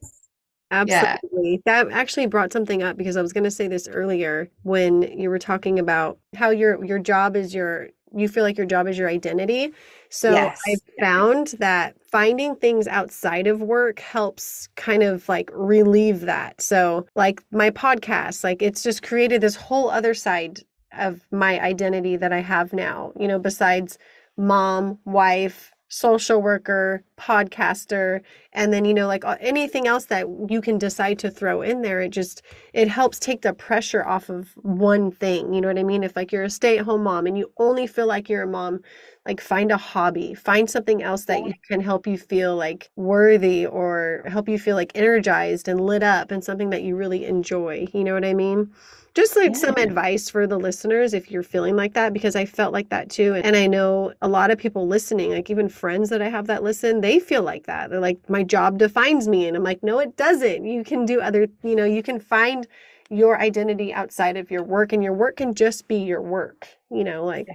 Absolutely. 0.72 1.60
Yeah. 1.66 1.84
That 1.84 1.92
actually 1.92 2.26
brought 2.26 2.52
something 2.52 2.82
up 2.82 2.96
because 2.96 3.16
I 3.16 3.22
was 3.22 3.32
going 3.32 3.44
to 3.44 3.50
say 3.50 3.66
this 3.66 3.88
earlier 3.88 4.48
when 4.62 5.02
you 5.02 5.28
were 5.28 5.38
talking 5.38 5.80
about 5.80 6.18
how 6.36 6.50
your 6.50 6.84
your 6.84 7.00
job 7.00 7.36
is 7.36 7.52
your 7.52 7.88
you 8.14 8.28
feel 8.28 8.42
like 8.42 8.56
your 8.56 8.66
job 8.66 8.86
is 8.86 8.98
your 8.98 9.08
identity. 9.08 9.72
So 10.08 10.32
yes. 10.32 10.60
I've 10.66 10.80
found 11.00 11.48
that 11.58 11.94
finding 12.10 12.56
things 12.56 12.86
outside 12.88 13.46
of 13.46 13.60
work 13.60 14.00
helps 14.00 14.68
kind 14.76 15.02
of 15.02 15.28
like 15.28 15.50
relieve 15.52 16.22
that. 16.22 16.60
So 16.60 17.06
like 17.14 17.42
my 17.52 17.70
podcast, 17.70 18.42
like 18.42 18.62
it's 18.62 18.82
just 18.82 19.02
created 19.02 19.40
this 19.40 19.56
whole 19.56 19.90
other 19.90 20.14
side 20.14 20.60
of 20.98 21.26
my 21.30 21.60
identity 21.60 22.16
that 22.16 22.32
I 22.32 22.40
have 22.40 22.72
now, 22.72 23.12
you 23.18 23.28
know, 23.28 23.38
besides 23.38 23.98
mom, 24.36 24.98
wife, 25.04 25.70
social 25.88 26.40
worker, 26.40 27.04
podcaster, 27.20 28.22
and 28.52 28.72
then, 28.72 28.84
you 28.84 28.94
know, 28.94 29.06
like 29.06 29.24
anything 29.38 29.86
else 29.86 30.06
that 30.06 30.26
you 30.48 30.60
can 30.60 30.78
decide 30.78 31.18
to 31.20 31.30
throw 31.30 31.62
in 31.62 31.82
there. 31.82 32.00
It 32.00 32.08
just, 32.08 32.42
it 32.72 32.88
helps 32.88 33.18
take 33.18 33.42
the 33.42 33.52
pressure 33.52 34.04
off 34.04 34.28
of 34.30 34.48
one 34.56 35.10
thing. 35.10 35.52
You 35.52 35.60
know 35.60 35.68
what 35.68 35.78
I 35.78 35.82
mean? 35.82 36.02
If 36.02 36.16
like 36.16 36.32
you're 36.32 36.44
a 36.44 36.50
stay 36.50 36.78
at 36.78 36.84
home 36.84 37.02
mom 37.02 37.26
and 37.26 37.36
you 37.36 37.52
only 37.58 37.86
feel 37.86 38.06
like 38.06 38.28
you're 38.28 38.42
a 38.42 38.48
mom, 38.48 38.80
like 39.26 39.40
find 39.40 39.70
a 39.70 39.76
hobby, 39.76 40.34
find 40.34 40.68
something 40.68 41.02
else 41.02 41.26
that 41.26 41.44
you 41.44 41.52
can 41.68 41.80
help 41.80 42.06
you 42.06 42.16
feel 42.16 42.56
like 42.56 42.90
worthy 42.96 43.66
or 43.66 44.24
help 44.26 44.48
you 44.48 44.58
feel 44.58 44.76
like 44.76 44.92
energized 44.94 45.68
and 45.68 45.80
lit 45.80 46.02
up 46.02 46.30
and 46.30 46.42
something 46.42 46.70
that 46.70 46.82
you 46.82 46.96
really 46.96 47.26
enjoy. 47.26 47.86
You 47.92 48.02
know 48.02 48.14
what 48.14 48.24
I 48.24 48.34
mean? 48.34 48.72
just 49.14 49.36
like 49.36 49.52
yeah. 49.52 49.58
some 49.58 49.76
advice 49.76 50.30
for 50.30 50.46
the 50.46 50.58
listeners 50.58 51.14
if 51.14 51.30
you're 51.30 51.42
feeling 51.42 51.76
like 51.76 51.94
that 51.94 52.12
because 52.12 52.36
I 52.36 52.44
felt 52.44 52.72
like 52.72 52.90
that 52.90 53.10
too 53.10 53.34
and 53.34 53.56
I 53.56 53.66
know 53.66 54.12
a 54.22 54.28
lot 54.28 54.50
of 54.50 54.58
people 54.58 54.86
listening 54.86 55.30
like 55.32 55.50
even 55.50 55.68
friends 55.68 56.10
that 56.10 56.22
I 56.22 56.28
have 56.28 56.46
that 56.46 56.62
listen 56.62 57.00
they 57.00 57.09
feel 57.18 57.42
like 57.42 57.66
that 57.66 57.90
they're 57.90 58.00
like 58.00 58.18
my 58.28 58.42
job 58.42 58.78
defines 58.78 59.28
me 59.28 59.46
and 59.46 59.56
I'm 59.56 59.64
like 59.64 59.82
no 59.82 59.98
it 59.98 60.16
doesn't 60.16 60.64
you 60.64 60.84
can 60.84 61.04
do 61.04 61.20
other 61.20 61.48
you 61.62 61.74
know 61.74 61.84
you 61.84 62.02
can 62.02 62.20
find 62.20 62.66
your 63.10 63.40
identity 63.40 63.92
outside 63.92 64.36
of 64.36 64.50
your 64.50 64.62
work 64.62 64.92
and 64.92 65.02
your 65.02 65.12
work 65.12 65.36
can 65.36 65.54
just 65.54 65.88
be 65.88 65.96
your 65.96 66.22
work 66.22 66.68
you 66.90 67.04
know 67.04 67.24
like 67.24 67.48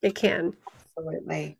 it 0.00 0.14
can 0.14 0.54
absolutely 0.96 1.58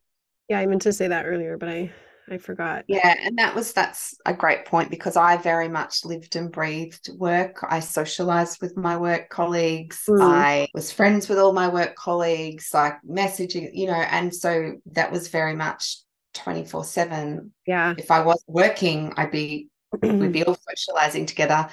yeah 0.48 0.58
I 0.58 0.66
meant 0.66 0.82
to 0.82 0.92
say 0.92 1.08
that 1.08 1.26
earlier 1.26 1.58
but 1.58 1.68
I 1.68 1.92
I 2.30 2.38
forgot. 2.38 2.84
Yeah, 2.88 3.14
and 3.22 3.36
that 3.38 3.54
was 3.54 3.72
that's 3.72 4.16
a 4.26 4.32
great 4.32 4.64
point 4.64 4.90
because 4.90 5.16
I 5.16 5.36
very 5.36 5.68
much 5.68 6.04
lived 6.04 6.36
and 6.36 6.50
breathed 6.50 7.10
work. 7.18 7.64
I 7.68 7.80
socialized 7.80 8.60
with 8.62 8.76
my 8.76 8.96
work 8.96 9.28
colleagues. 9.28 10.04
Mm. 10.08 10.22
I 10.22 10.68
was 10.72 10.92
friends 10.92 11.28
with 11.28 11.38
all 11.38 11.52
my 11.52 11.68
work 11.68 11.94
colleagues, 11.96 12.70
like 12.72 12.94
messaging, 13.08 13.70
you 13.72 13.86
know, 13.86 13.94
and 13.94 14.34
so 14.34 14.74
that 14.92 15.10
was 15.10 15.28
very 15.28 15.54
much 15.54 15.98
24/7. 16.34 17.50
Yeah. 17.66 17.94
If 17.96 18.10
I 18.10 18.22
was 18.22 18.42
working, 18.46 19.12
I'd 19.16 19.30
be 19.30 19.68
we'd 20.02 20.32
be 20.32 20.44
all 20.46 20.56
socializing 20.68 21.26
together. 21.26 21.68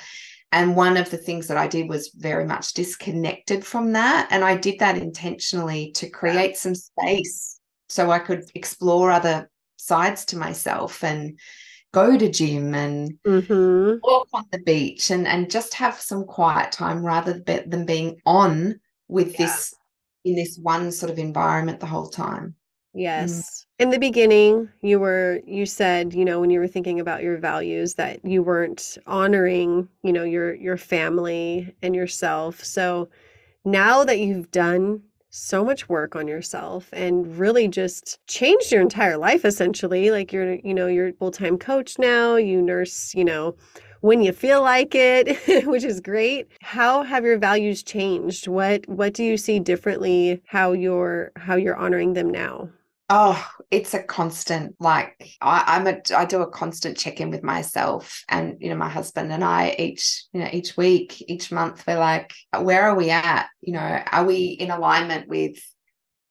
And 0.52 0.76
one 0.76 0.98
of 0.98 1.12
the 1.12 1.18
things 1.18 1.48
that 1.48 1.58
I 1.58 1.68
did 1.68 1.88
was 1.90 2.10
very 2.16 2.46
much 2.46 2.74
disconnected 2.74 3.64
from 3.64 3.94
that. 3.94 4.28
And 4.32 4.44
I 4.44 4.58
did 4.58 4.80
that 4.80 4.98
intentionally 4.98 5.92
to 5.92 6.10
create 6.10 6.58
some 6.58 6.74
space 6.74 7.60
so 7.88 8.10
I 8.10 8.20
could 8.20 8.50
explore 8.56 9.12
other 9.12 9.50
sides 9.78 10.26
to 10.26 10.38
myself 10.38 11.04
and 11.04 11.38
go 11.92 12.18
to 12.18 12.30
gym 12.30 12.74
and 12.76 13.14
mm-hmm. 13.26 13.98
walk 14.04 14.28
on 14.34 14.46
the 14.52 14.60
beach 14.60 15.10
and 15.10 15.28
and 15.28 15.50
just 15.50 15.74
have 15.74 15.96
some 15.96 16.24
quiet 16.24 16.72
time 16.72 17.04
rather 17.04 17.42
than 17.46 17.86
being 17.86 18.20
on 18.26 18.80
with 19.08 19.32
yeah. 19.32 19.48
this 19.48 19.74
in 20.26 20.36
this 20.36 20.58
one 20.62 20.92
sort 20.92 21.12
of 21.12 21.18
environment 21.18 21.80
the 21.80 21.86
whole 21.86 22.10
time. 22.10 22.56
Yes. 22.94 23.66
Mm. 23.80 23.84
in 23.84 23.90
the 23.92 24.00
beginning 24.00 24.70
you 24.82 25.00
were 25.00 25.42
you 25.46 25.66
said 25.66 26.14
you 26.14 26.26
know 26.26 26.40
when 26.40 26.50
you 26.50 26.60
were 26.60 26.68
thinking 26.68 27.00
about 27.00 27.24
your 27.24 27.38
values 27.38 27.96
that 27.96 28.24
you 28.26 28.42
weren't 28.44 28.98
honoring 29.08 29.88
you 30.04 30.12
know 30.14 30.24
your 30.24 30.54
your 30.54 30.78
family 30.78 31.74
and 31.82 31.96
yourself. 31.96 32.64
So 32.64 33.10
now 33.66 34.04
that 34.04 34.20
you've 34.20 34.52
done 34.52 35.02
so 35.32 35.64
much 35.64 35.88
work 35.88 36.16
on 36.16 36.28
yourself 36.28 36.90
and 36.92 37.38
really 37.38 37.68
just 37.68 38.20
changed 38.26 38.72
your 38.72 38.82
entire 38.82 39.16
life 39.16 39.46
essentially 39.46 40.10
like 40.10 40.34
you're 40.34 40.56
you 40.56 40.74
know 40.74 40.88
you're 40.88 41.14
full-time 41.14 41.56
coach 41.56 42.00
now 42.00 42.36
you 42.36 42.60
nurse 42.60 43.14
you 43.14 43.24
know 43.24 43.56
when 44.02 44.22
you 44.22 44.32
feel 44.32 44.62
like 44.62 44.96
it 44.96 45.38
which 45.68 45.84
is 45.84 46.00
great. 46.00 46.48
How 46.62 47.04
have 47.04 47.24
your 47.24 47.38
values 47.38 47.84
changed? 47.84 48.48
What 48.48 48.88
what 48.88 49.14
do 49.14 49.24
you 49.24 49.38
see 49.38 49.60
differently 49.60 50.42
how 50.46 50.72
you're 50.72 51.32
how 51.36 51.56
you're 51.56 51.76
honoring 51.76 52.14
them 52.14 52.30
now 52.30 52.70
Oh, 53.12 53.44
it's 53.72 53.96
a 53.96 54.04
constant. 54.04 54.76
Like 54.80 55.16
I, 55.42 55.64
I'm 55.66 55.88
a, 55.88 55.98
I 56.16 56.26
do 56.26 56.42
a 56.42 56.50
constant 56.50 56.98
check 56.98 57.20
in 57.20 57.32
with 57.32 57.44
myself, 57.44 58.24
and 58.30 58.58
you 58.60 58.70
know, 58.70 58.76
my 58.76 58.90
husband 58.90 59.34
and 59.34 59.44
I 59.44 59.76
each, 59.80 60.26
you 60.32 60.42
know, 60.42 60.50
each 60.52 60.78
week, 60.78 61.24
each 61.28 61.52
month, 61.52 61.84
we're 61.88 61.98
like, 61.98 62.32
where 62.60 62.84
are 62.84 62.96
we 62.96 63.10
at? 63.10 63.48
You 63.62 63.74
know, 63.74 64.04
are 64.12 64.26
we 64.26 64.46
in 64.46 64.70
alignment 64.70 65.28
with 65.28 65.58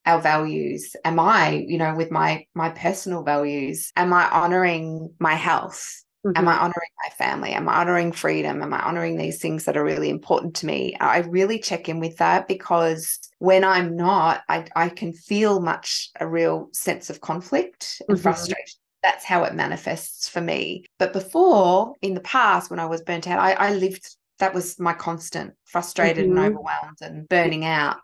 our 0.07 0.21
values? 0.21 0.95
Am 1.05 1.19
I, 1.19 1.65
you 1.67 1.79
know, 1.79 1.95
with 1.97 2.13
my 2.13 2.47
my 2.55 2.71
personal 2.71 3.25
values? 3.25 3.93
Am 3.97 4.13
I 4.13 4.29
honoring 4.31 5.15
my 5.19 5.35
health? 5.35 6.05
Mm-hmm. 6.25 6.37
Am 6.37 6.49
I 6.49 6.59
honoring 6.59 6.91
my 7.05 7.11
family? 7.17 7.53
Am 7.53 7.69
I 7.69 7.81
honoring 7.81 8.13
freedom? 8.13 8.63
Am 8.63 8.73
I 8.73 8.81
honoring 8.81 9.17
these 9.17 9.41
things 9.41 9.65
that 9.65 9.77
are 9.77 9.85
really 9.85 10.11
important 10.11 10.57
to 10.57 10.67
me? 10.67 10.97
I 11.01 11.19
really 11.19 11.59
check 11.59 11.89
in 11.89 11.99
with 11.99 12.19
that 12.19 12.47
because 12.47 13.19
when 13.39 13.65
I'm 13.65 13.97
not, 13.97 14.43
I, 14.49 14.67
I 14.75 14.89
can 14.89 15.13
feel 15.13 15.61
much 15.61 16.11
a 16.19 16.27
real 16.27 16.69
sense 16.73 17.11
of 17.11 17.21
conflict 17.21 18.03
and 18.09 18.17
mm-hmm. 18.17 18.23
frustration. 18.23 18.81
That's 19.03 19.25
how 19.25 19.45
it 19.45 19.55
manifests 19.55 20.29
for 20.29 20.41
me. 20.41 20.85
But 20.99 21.13
before, 21.13 21.95
in 22.03 22.15
the 22.15 22.21
past, 22.21 22.71
when 22.71 22.81
I 22.81 22.87
was 22.87 23.03
burnt 23.03 23.29
out, 23.29 23.39
I, 23.39 23.53
I 23.53 23.75
lived, 23.75 24.17
that 24.41 24.55
was 24.55 24.81
my 24.81 24.93
constant 24.93 25.55
frustrated 25.65 26.27
mm-hmm. 26.27 26.39
and 26.39 26.47
overwhelmed 26.57 26.99
and 27.01 27.29
burning 27.29 27.65
out. 27.65 27.99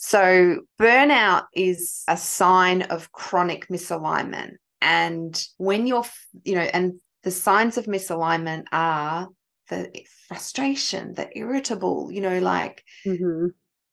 So, 0.00 0.60
burnout 0.80 1.46
is 1.54 2.04
a 2.08 2.16
sign 2.16 2.82
of 2.82 3.10
chronic 3.12 3.68
misalignment. 3.68 4.52
And 4.80 5.44
when 5.56 5.86
you're, 5.86 6.06
you 6.44 6.54
know, 6.54 6.68
and 6.72 7.00
the 7.24 7.32
signs 7.32 7.76
of 7.76 7.86
misalignment 7.86 8.66
are 8.70 9.28
the 9.68 9.90
frustration, 10.28 11.14
the 11.14 11.28
irritable, 11.36 12.10
you 12.12 12.20
know, 12.20 12.38
like 12.38 12.84
mm-hmm. 13.04 13.48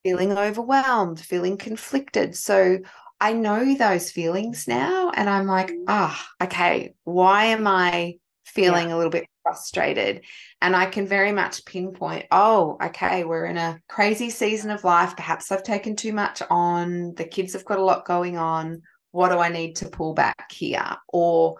Feeling 0.06 0.38
overwhelmed, 0.38 1.18
feeling 1.18 1.56
conflicted. 1.56 2.36
So 2.36 2.78
I 3.20 3.32
know 3.32 3.74
those 3.74 4.12
feelings 4.12 4.68
now. 4.68 5.10
And 5.10 5.28
I'm 5.28 5.46
like, 5.48 5.72
mm-hmm. 5.72 5.82
ah, 5.88 6.28
oh, 6.40 6.44
okay, 6.44 6.94
why 7.02 7.46
am 7.46 7.66
I 7.66 8.18
feeling 8.44 8.90
yeah. 8.90 8.94
a 8.94 8.96
little 8.96 9.10
bit 9.10 9.26
frustrated? 9.42 10.20
And 10.62 10.76
I 10.76 10.86
can 10.86 11.08
very 11.08 11.32
much 11.32 11.64
pinpoint, 11.64 12.26
oh, 12.30 12.76
okay, 12.84 13.24
we're 13.24 13.46
in 13.46 13.56
a 13.56 13.80
crazy 13.88 14.30
season 14.30 14.70
of 14.70 14.84
life. 14.84 15.16
Perhaps 15.16 15.50
I've 15.50 15.64
taken 15.64 15.96
too 15.96 16.12
much 16.12 16.40
on. 16.50 17.14
The 17.16 17.24
kids 17.24 17.54
have 17.54 17.64
got 17.64 17.80
a 17.80 17.84
lot 17.84 18.06
going 18.06 18.38
on. 18.38 18.82
What 19.10 19.30
do 19.30 19.38
I 19.38 19.48
need 19.48 19.74
to 19.76 19.88
pull 19.88 20.14
back 20.14 20.52
here? 20.52 20.86
Or 21.08 21.56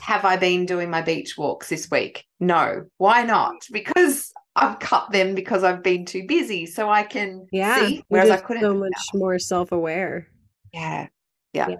have 0.00 0.24
I 0.24 0.36
been 0.36 0.64
doing 0.64 0.90
my 0.90 1.02
beach 1.02 1.36
walks 1.36 1.70
this 1.70 1.90
week? 1.90 2.24
No. 2.38 2.84
Why 2.98 3.24
not? 3.24 3.56
Because 3.72 4.32
I've 4.56 4.78
cut 4.78 5.10
them 5.12 5.34
because 5.34 5.62
I've 5.62 5.82
been 5.82 6.04
too 6.04 6.26
busy. 6.26 6.66
So 6.66 6.88
I 6.88 7.02
can 7.02 7.46
yeah, 7.52 7.86
see 7.86 8.04
whereas 8.08 8.30
I 8.30 8.38
couldn't. 8.38 8.62
So 8.62 8.74
much 8.74 8.92
more 9.14 9.38
self 9.38 9.70
aware. 9.70 10.26
Yeah. 10.72 11.08
yeah. 11.52 11.68
Yeah. 11.68 11.76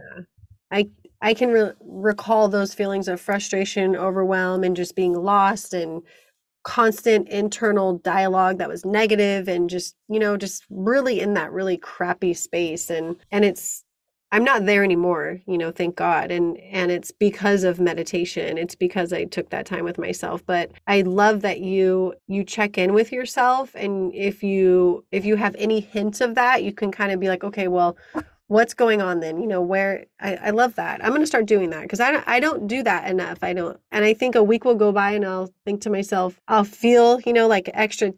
I 0.71 0.89
I 1.23 1.35
can 1.35 1.51
re- 1.51 1.73
recall 1.81 2.49
those 2.49 2.75
feelings 2.75 3.09
of 3.09 3.21
frustration, 3.21 3.97
overwhelm, 3.97 4.63
and 4.63 4.77
just 4.77 4.95
being 4.95 5.15
lost 5.15 5.73
and 5.73 6.03
constant 6.65 7.29
internal 7.29 7.99
dialogue 7.99 8.59
that 8.59 8.69
was 8.69 8.85
negative 8.85 9.47
and 9.49 9.71
just 9.71 9.95
you 10.09 10.19
know 10.19 10.37
just 10.37 10.65
really 10.69 11.21
in 11.21 11.35
that 11.35 11.53
really 11.53 11.77
crappy 11.77 12.35
space 12.35 12.91
and 12.91 13.15
and 13.31 13.45
it's 13.45 13.85
I'm 14.33 14.45
not 14.45 14.67
there 14.67 14.83
anymore, 14.83 15.41
you 15.47 15.57
know, 15.57 15.71
thank 15.71 15.97
God. 15.97 16.31
And 16.31 16.59
and 16.59 16.91
it's 16.91 17.13
because 17.13 17.65
of 17.65 17.79
meditation. 17.81 18.59
It's 18.59 18.75
because 18.75 19.13
I 19.13 19.25
took 19.25 19.51
that 19.51 19.67
time 19.67 19.85
with 19.85 19.99
myself. 19.99 20.45
But 20.45 20.73
I 20.87 21.03
love 21.03 21.43
that 21.43 21.61
you 21.61 22.15
you 22.27 22.45
check 22.45 22.77
in 22.77 22.93
with 22.93 23.13
yourself 23.13 23.75
and 23.75 24.13
if 24.15 24.43
you 24.43 25.05
if 25.13 25.25
you 25.25 25.37
have 25.37 25.55
any 25.59 25.81
hints 25.81 26.21
of 26.21 26.35
that, 26.35 26.65
you 26.65 26.73
can 26.73 26.91
kind 26.91 27.13
of 27.13 27.21
be 27.21 27.29
like, 27.29 27.45
okay, 27.45 27.69
well, 27.69 27.97
what's 28.49 28.75
going 28.75 29.03
on 29.03 29.19
then 29.21 29.41
you 29.41 29.47
know 29.47 29.61
where 29.61 30.07
i, 30.21 30.37
I 30.37 30.51
love 30.51 30.77
that 30.77 31.03
i'm 31.03 31.11
going 31.11 31.21
to 31.21 31.27
start 31.27 31.47
doing 31.47 31.71
that 31.71 31.83
because 31.83 31.99
I, 31.99 32.23
I 32.27 32.39
don't 32.39 32.69
do 32.69 32.83
that 32.85 33.09
enough 33.09 33.39
i 33.43 33.53
don't 33.53 33.79
and 33.91 34.05
i 34.05 34.15
think 34.15 34.37
a 34.37 34.43
week 34.43 34.65
will 34.65 34.77
go 34.77 34.93
by 34.93 35.11
and 35.11 35.25
i'll 35.25 35.53
think 35.65 35.81
to 35.83 35.91
myself 35.91 36.41
i'll 36.47 36.63
feel 36.63 37.21
you 37.23 37.33
know 37.33 37.49
like 37.49 37.69
extra 37.75 38.13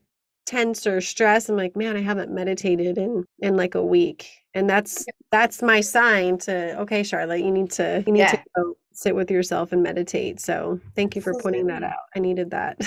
tense 0.49 0.87
or 0.87 0.99
stress 0.99 1.51
i'm 1.51 1.57
like 1.57 1.77
man 1.77 1.95
i 1.95 2.01
haven't 2.01 2.31
meditated 2.31 2.97
in 2.97 3.23
in 3.41 3.57
like 3.57 3.75
a 3.75 3.85
week. 3.85 4.31
And 4.55 4.69
that's 4.69 5.05
that's 5.31 5.63
my 5.63 5.81
sign 5.81 6.39
to 6.39 6.77
okay 6.81 7.03
charlotte 7.03 7.43
you 7.43 7.51
need 7.51 7.71
to 7.73 8.03
you 8.07 8.13
need 8.13 8.21
yeah. 8.21 8.33
to 8.33 8.43
go 8.57 8.77
sit 8.93 9.15
with 9.15 9.31
yourself 9.31 9.71
and 9.71 9.83
meditate. 9.83 10.41
So 10.41 10.81
thank 10.97 11.15
you 11.15 11.23
for 11.23 11.33
pointing 11.41 11.67
that 11.69 11.85
out. 11.85 12.09
I 12.17 12.19
needed 12.19 12.51
that. 12.51 12.79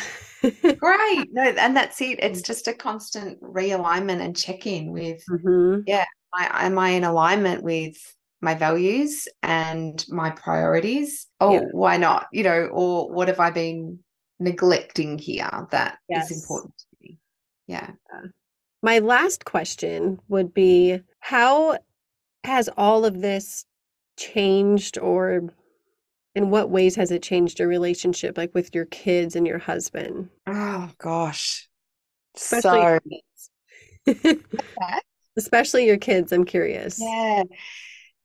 Great 0.42 1.28
no 1.32 1.44
and 1.44 1.78
that's 1.78 2.02
it. 2.02 2.20
It's 2.24 2.42
just 2.42 2.68
a 2.68 2.74
constant 2.74 3.42
realignment 3.42 4.22
and 4.22 4.36
check-in 4.36 4.92
with 4.92 5.24
mm-hmm. 5.30 5.82
yeah 5.86 6.06
I, 6.34 6.66
am 6.66 6.80
i 6.80 6.90
in 6.90 7.04
alignment 7.04 7.64
with 7.64 7.96
my 8.42 8.56
values 8.56 9.28
and 9.44 10.04
my 10.10 10.32
priorities? 10.32 11.28
Oh 11.40 11.54
yeah. 11.54 11.66
why 11.72 11.98
not? 11.98 12.26
You 12.34 12.44
know 12.44 12.70
or 12.72 13.14
what 13.14 13.28
have 13.28 13.40
i 13.40 13.52
been 13.52 14.00
neglecting 14.40 15.20
here 15.20 15.68
that 15.70 16.00
Yes. 16.10 16.32
is 16.32 16.42
important? 16.42 16.74
to 16.80 16.86
Yeah. 17.72 17.92
My 18.84 19.00
last 19.00 19.46
question 19.46 20.20
would 20.28 20.54
be 20.54 21.00
how 21.20 21.78
has 22.44 22.70
all 22.76 23.06
of 23.06 23.22
this 23.22 23.66
changed 24.18 24.98
or 24.98 25.54
in 26.36 26.50
what 26.50 26.70
ways 26.70 26.96
has 26.96 27.12
it 27.12 27.22
changed 27.22 27.60
your 27.60 27.68
relationship 27.68 28.38
like 28.38 28.54
with 28.54 28.74
your 28.74 28.86
kids 28.86 29.36
and 29.36 29.46
your 29.46 29.60
husband? 29.60 30.30
Oh 30.48 30.90
gosh. 30.98 31.70
Especially 32.36 32.82
So 32.82 32.88
your 32.88 33.02
kids. 34.06 34.44
Especially 35.38 35.86
your 35.86 35.98
kids, 35.98 36.32
I'm 36.32 36.46
curious. 36.46 37.00
Yeah. 37.00 37.44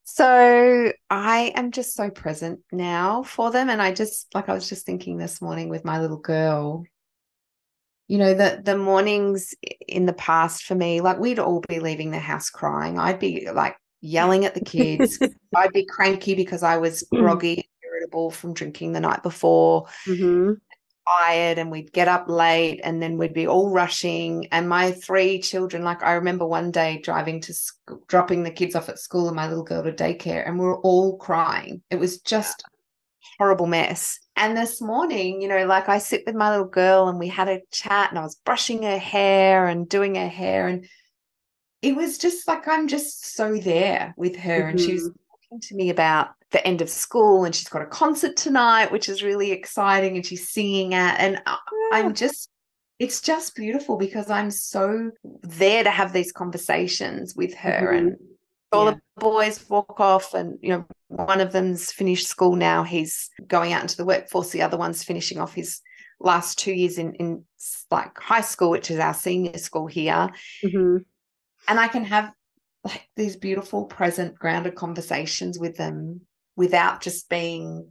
So 0.05 0.93
I 1.11 1.53
am 1.55 1.71
just 1.71 1.95
so 1.95 2.11
present 2.11 2.61
now 2.73 3.23
for 3.23 3.51
them. 3.51 3.69
And 3.71 3.83
I 3.83 3.93
just, 3.93 4.35
like, 4.35 4.49
I 4.49 4.55
was 4.55 4.69
just 4.69 4.87
thinking 4.87 5.19
this 5.19 5.43
morning 5.43 5.69
with 5.69 5.85
my 5.85 6.01
little 6.01 6.19
girl, 6.19 6.85
you 8.09 8.19
know, 8.19 8.35
the, 8.35 8.61
the 8.63 8.77
mornings 8.79 9.55
in 9.89 10.07
the 10.07 10.13
past 10.13 10.65
for 10.65 10.75
me, 10.75 11.01
like, 11.01 11.19
we'd 11.19 11.39
all 11.39 11.63
be 11.69 11.81
leaving 11.81 12.11
the 12.11 12.19
house 12.19 12.51
crying. 12.51 12.99
I'd 12.99 13.19
be 13.19 13.49
like 13.53 13.77
yelling 14.01 14.45
at 14.45 14.55
the 14.55 14.65
kids. 14.65 15.19
I'd 15.57 15.73
be 15.73 15.87
cranky 15.87 16.35
because 16.35 16.63
I 16.63 16.77
was 16.77 17.03
groggy 17.11 17.55
and 17.55 17.65
irritable 17.85 18.31
from 18.31 18.55
drinking 18.55 18.93
the 18.93 19.01
night 19.01 19.23
before. 19.23 19.87
hmm 20.05 20.55
tired 21.09 21.59
and 21.59 21.71
we'd 21.71 21.93
get 21.93 22.09
up 22.09 22.29
late 22.29 22.81
and 22.83 23.01
then 23.01 23.17
we'd 23.17 23.33
be 23.33 23.47
all 23.47 23.71
rushing 23.71 24.47
and 24.51 24.69
my 24.69 24.91
three 24.91 25.41
children 25.41 25.85
like 25.85 26.03
i 26.03 26.15
remember 26.15 26.45
one 26.45 26.71
day 26.71 27.01
driving 27.03 27.41
to 27.41 27.55
school, 27.55 28.03
dropping 28.09 28.43
the 28.43 28.51
kids 28.51 28.75
off 28.75 28.89
at 28.89 28.99
school 28.99 29.29
and 29.29 29.37
my 29.37 29.47
little 29.49 29.65
girl 29.65 29.83
to 29.83 29.93
daycare 29.93 30.47
and 30.47 30.59
we 30.59 30.65
were 30.65 30.81
all 30.81 31.17
crying 31.17 31.81
it 31.91 31.97
was 31.97 32.19
just 32.23 32.65
horrible 33.39 33.67
mess. 33.67 34.19
And 34.37 34.57
this 34.57 34.81
morning 34.83 35.41
you 35.41 35.49
know 35.49 35.65
like 35.65 35.89
i 35.89 35.97
sit 35.99 36.23
with 36.27 36.35
my 36.35 36.51
little 36.51 36.67
girl 36.67 37.09
and 37.09 37.19
we 37.19 37.27
had 37.29 37.49
a 37.49 37.63
chat 37.73 38.11
and 38.11 38.19
i 38.19 38.23
was 38.23 38.35
brushing 38.45 38.83
her 38.83 38.99
hair 38.99 39.67
and 39.67 39.89
doing 39.89 40.15
her 40.15 40.29
hair 40.29 40.69
and 40.69 40.87
it 41.81 41.97
was 41.97 42.19
just 42.19 42.47
like 42.47 42.69
i'm 42.69 42.87
just 42.87 43.35
so 43.35 43.57
there 43.57 44.13
with 44.19 44.37
her 44.37 44.69
and 44.69 44.79
she 44.79 44.93
was 44.93 45.11
talking 45.43 45.61
to 45.63 45.75
me 45.75 45.89
about 45.89 46.29
the 46.51 46.65
end 46.67 46.83
of 46.83 46.91
school 46.91 47.45
and 47.45 47.55
she's 47.55 47.69
got 47.69 47.81
a 47.81 47.87
concert 47.87 48.37
tonight 48.37 48.93
which 48.93 49.09
is 49.09 49.23
really 49.23 49.53
exciting 49.53 50.17
and 50.17 50.27
she's 50.27 50.51
singing 50.51 50.93
at 50.93 51.19
and 51.19 51.41
I- 51.47 51.59
i'm 51.93 52.13
just 52.15 52.51
it's 52.99 53.21
just 53.23 53.55
beautiful 53.57 53.97
because 53.97 54.29
i'm 54.31 54.51
so 54.51 55.11
there 55.43 55.83
to 55.83 55.91
have 55.91 56.13
these 56.13 56.31
conversations 56.33 57.35
with 57.35 57.55
her 57.55 57.91
Mhm. 57.93 57.99
and 57.99 58.17
all 58.73 58.87
Yeah. 58.87 58.93
the 58.93 59.01
boys 59.19 59.69
walk 59.69 60.01
off 60.01 60.35
and 60.35 60.59
you 60.61 60.71
know 60.71 60.85
one 61.09 61.41
of 61.41 61.53
them's 61.53 61.93
finished 61.93 62.27
school 62.27 62.57
now 62.57 62.83
he's 62.83 63.31
going 63.47 63.73
out 63.73 63.83
into 63.83 63.97
the 63.97 64.05
workforce 64.05 64.51
the 64.51 64.63
other 64.63 64.77
one's 64.77 65.05
finishing 65.05 65.39
off 65.39 65.55
his 65.55 65.81
last 66.21 66.59
two 66.59 66.73
years 66.73 66.99
in 66.99 67.15
in 67.15 67.45
like 67.91 68.19
high 68.19 68.41
school 68.41 68.71
which 68.71 68.91
is 68.91 68.99
our 68.99 69.15
senior 69.15 69.57
school 69.59 69.87
here. 69.87 70.31
Hmm 70.65 70.99
and 71.69 71.81
I 71.81 71.89
can 71.89 72.05
have 72.05 72.33
like 72.85 73.09
these 73.17 73.37
beautiful 73.37 73.85
present 73.87 74.39
grounded 74.39 74.75
conversations 74.77 75.59
with 75.59 75.77
them 75.77 76.21
without 76.57 77.01
just 77.01 77.29
being 77.29 77.91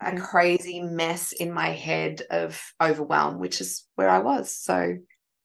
a 0.00 0.16
crazy 0.16 0.80
mess 0.80 1.32
in 1.32 1.52
my 1.52 1.68
head 1.68 2.22
of 2.30 2.60
overwhelm 2.82 3.38
which 3.38 3.60
is 3.60 3.86
where 3.94 4.08
I 4.08 4.18
was. 4.18 4.54
So 4.56 4.96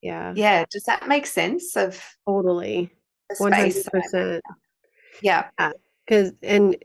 Yeah, 0.01 0.34
yeah 0.36 0.65
does 0.70 0.84
that 0.84 1.07
make 1.07 1.26
sense 1.26 1.76
of 1.76 2.01
totally. 2.28 2.91
One 3.38 3.54
hundred 3.54 3.72
space 3.72 3.84
that 3.86 3.94
I'm 3.96 4.02
in? 4.04 4.12
percent. 4.12 4.44
yeah 5.22 5.50
Because 6.06 6.34
and 6.44 6.76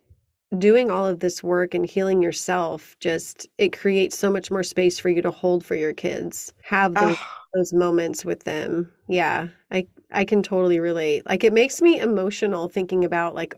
doing 0.58 0.90
all 0.90 1.06
of 1.06 1.20
this 1.20 1.42
work 1.42 1.74
and 1.74 1.86
healing 1.86 2.22
yourself 2.22 2.96
just 3.00 3.48
it 3.58 3.76
creates 3.76 4.18
so 4.18 4.30
much 4.30 4.50
more 4.50 4.62
space 4.62 4.98
for 4.98 5.08
you 5.08 5.22
to 5.22 5.30
hold 5.30 5.64
for 5.64 5.74
your 5.74 5.94
kids. 5.94 6.52
Have 6.62 6.98
those 6.98 7.18
Oh, 7.18 7.26
those 7.54 7.72
moments 7.72 8.24
with 8.24 8.44
them. 8.44 8.92
Yeah, 9.08 9.48
I 9.70 9.86
I 10.12 10.24
can 10.24 10.42
totally 10.42 10.80
relate. 10.80 11.26
Like 11.26 11.44
it 11.44 11.52
makes 11.52 11.82
me 11.82 12.00
emotional 12.00 12.68
thinking 12.68 13.04
about 13.04 13.34
like 13.34 13.54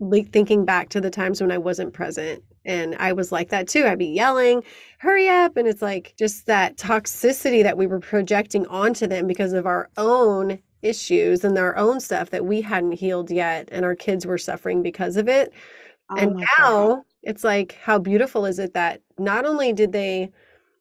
like 0.00 0.30
thinking 0.32 0.64
back 0.64 0.90
to 0.90 1.00
the 1.00 1.10
times 1.10 1.40
when 1.40 1.52
I 1.52 1.58
wasn't 1.58 1.94
present 1.94 2.44
and 2.64 2.96
I 2.96 3.12
was 3.14 3.32
like 3.32 3.50
that 3.50 3.68
too. 3.68 3.86
I'd 3.86 3.98
be 3.98 4.06
yelling, 4.06 4.64
"Hurry 4.98 5.28
up." 5.28 5.56
And 5.56 5.68
it's 5.68 5.82
like 5.82 6.14
just 6.18 6.46
that 6.46 6.76
toxicity 6.76 7.62
that 7.64 7.78
we 7.78 7.86
were 7.86 8.00
projecting 8.00 8.66
onto 8.68 9.06
them 9.06 9.26
because 9.26 9.52
of 9.54 9.66
our 9.66 9.90
own 9.96 10.58
issues 10.84 11.44
and 11.44 11.58
our 11.58 11.76
own 11.76 12.00
stuff 12.00 12.30
that 12.30 12.44
we 12.46 12.60
hadn't 12.62 12.92
healed 12.92 13.30
yet 13.30 13.68
and 13.72 13.84
our 13.84 13.94
kids 13.96 14.26
were 14.26 14.38
suffering 14.38 14.82
because 14.82 15.16
of 15.16 15.28
it. 15.28 15.52
oh 16.10 16.16
And 16.16 16.34
my 16.34 16.46
God. 16.56 16.74
now 16.76 17.04
it's 17.22 17.44
like, 17.44 17.74
how 17.82 17.98
beautiful 17.98 18.46
is 18.46 18.58
it 18.58 18.74
that 18.74 19.02
not 19.18 19.46
only 19.46 19.72
did 19.72 19.92
they 19.92 20.30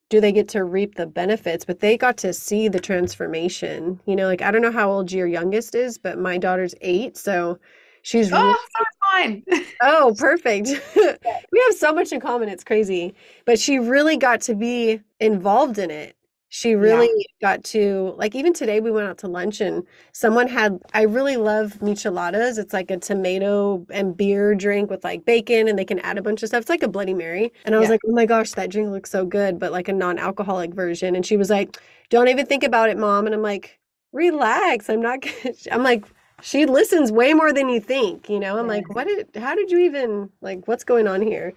do 0.09 0.21
they 0.21 0.31
get 0.31 0.47
to 0.49 0.63
reap 0.63 0.95
the 0.95 1.07
benefits, 1.07 1.65
but 1.65 1.79
they 1.79 1.97
got 1.97 2.17
to 2.17 2.33
see 2.33 2.67
the 2.67 2.79
transformation. 2.79 3.99
You 4.05 4.15
know, 4.15 4.27
like 4.27 4.41
I 4.43 4.51
don't 4.51 4.61
know 4.61 4.71
how 4.71 4.91
old 4.91 5.11
your 5.11 5.27
youngest 5.27 5.75
is, 5.75 5.97
but 5.97 6.19
my 6.19 6.37
daughter's 6.37 6.75
eight, 6.81 7.17
so 7.17 7.59
she's 8.03 8.31
oh 8.31 8.37
really 8.41 8.55
so 8.77 8.83
fine 9.11 9.43
oh 9.81 10.15
perfect. 10.19 10.69
we 10.95 11.63
have 11.67 11.75
so 11.77 11.93
much 11.93 12.11
in 12.11 12.19
common, 12.19 12.49
it's 12.49 12.63
crazy. 12.63 13.13
But 13.45 13.59
she 13.59 13.79
really 13.79 14.17
got 14.17 14.41
to 14.41 14.55
be 14.55 15.01
involved 15.19 15.77
in 15.77 15.91
it. 15.91 16.15
She 16.55 16.75
really 16.75 17.09
got 17.41 17.63
to 17.65 18.13
like 18.15 18.35
even 18.35 18.53
today 18.53 18.79
we 18.79 18.91
went 18.91 19.07
out 19.07 19.17
to 19.19 19.27
lunch 19.27 19.59
and 19.59 19.87
someone 20.11 20.47
had 20.47 20.79
I 20.93 21.01
really 21.01 21.35
love 21.35 21.79
micheladas. 21.81 22.59
It's 22.59 22.73
like 22.73 22.91
a 22.91 22.97
tomato 22.97 23.83
and 23.89 24.15
beer 24.15 24.53
drink 24.53 24.91
with 24.91 25.03
like 25.03 25.25
bacon 25.25 25.67
and 25.67 25.79
they 25.79 25.83
can 25.83 25.97
add 26.01 26.19
a 26.19 26.21
bunch 26.21 26.43
of 26.43 26.49
stuff. 26.49 26.61
It's 26.61 26.69
like 26.69 26.83
a 26.83 26.87
Bloody 26.87 27.15
Mary. 27.15 27.51
And 27.65 27.73
I 27.73 27.79
was 27.79 27.87
Yeah. 27.87 27.93
like, 27.93 28.01
"Oh 28.05 28.11
my 28.11 28.27
gosh, 28.27 28.53
that 28.53 28.69
drink 28.69 28.91
looks 28.91 29.09
so 29.09 29.25
good, 29.25 29.57
but 29.57 29.71
like 29.71 29.87
a 29.87 29.93
non-alcoholic 29.93 30.75
version." 30.75 31.15
And 31.15 31.25
she 31.25 31.37
was 31.37 31.49
like, 31.49 31.75
"Don't 32.09 32.27
even 32.27 32.45
think 32.45 32.63
about 32.63 32.89
it, 32.91 32.99
mom." 32.99 33.25
And 33.25 33.33
I'm 33.33 33.41
like, 33.41 33.79
"Relax. 34.11 34.89
I'm 34.91 35.01
not 35.01 35.21
gonna 35.21 35.55
I'm 35.71 35.81
like 35.81 36.05
she 36.43 36.67
listens 36.67 37.11
way 37.11 37.33
more 37.33 37.51
than 37.51 37.67
you 37.69 37.79
think, 37.79 38.29
you 38.29 38.39
know? 38.39 38.59
I'm 38.59 38.67
like, 38.67 38.93
"What 38.93 39.07
did 39.07 39.35
how 39.37 39.55
did 39.55 39.71
you 39.71 39.79
even 39.79 40.29
like 40.41 40.67
what's 40.67 40.83
going 40.83 41.07
on 41.07 41.23
here?" 41.23 41.53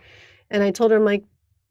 And 0.50 0.62
I 0.62 0.70
told 0.70 0.90
her 0.90 0.96
I'm 0.96 1.04
like 1.04 1.24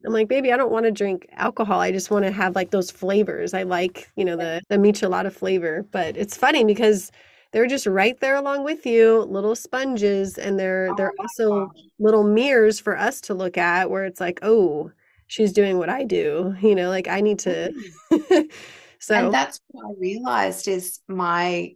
I'm 0.06 0.12
like, 0.12 0.28
baby, 0.28 0.52
I 0.52 0.56
don't 0.56 0.70
want 0.72 0.86
to 0.86 0.92
drink 0.92 1.28
alcohol. 1.32 1.80
I 1.80 1.90
just 1.92 2.10
want 2.10 2.24
to 2.24 2.30
have 2.32 2.54
like 2.54 2.70
those 2.70 2.90
flavors. 2.90 3.54
I 3.54 3.64
like, 3.64 4.08
you 4.16 4.24
know, 4.24 4.36
the 4.36 4.62
the 4.68 4.76
michelada 4.76 5.32
flavor. 5.32 5.84
But 5.90 6.16
it's 6.16 6.36
funny 6.36 6.64
because 6.64 7.10
they're 7.52 7.66
just 7.66 7.86
right 7.86 8.18
there 8.20 8.36
along 8.36 8.64
with 8.64 8.86
you, 8.86 9.22
little 9.24 9.56
sponges, 9.56 10.38
and 10.38 10.58
they're 10.58 10.92
they're 10.94 11.12
Oh 11.12 11.18
also 11.18 11.72
gosh. 11.72 11.82
little 11.98 12.24
mirrors 12.24 12.78
for 12.80 12.96
us 12.96 13.20
to 13.22 13.34
look 13.34 13.58
at 13.58 13.90
where 13.90 14.04
it's 14.04 14.20
like, 14.20 14.38
oh, 14.42 14.92
she's 15.26 15.52
doing 15.52 15.78
what 15.78 15.88
I 15.90 16.04
do. 16.04 16.54
You 16.62 16.74
know, 16.74 16.88
like 16.90 17.08
I 17.08 17.20
need 17.20 17.38
to 17.40 17.72
Mm. 18.10 18.50
so 18.98 19.14
and 19.14 19.32
that's 19.32 19.60
what 19.68 19.84
I 19.90 19.94
realized 19.98 20.68
is 20.68 21.00
my 21.08 21.74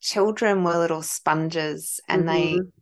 children 0.00 0.64
were 0.64 0.76
little 0.78 1.02
sponges 1.02 2.00
and 2.08 2.28
they 2.28 2.58
Mhm. 2.60 2.72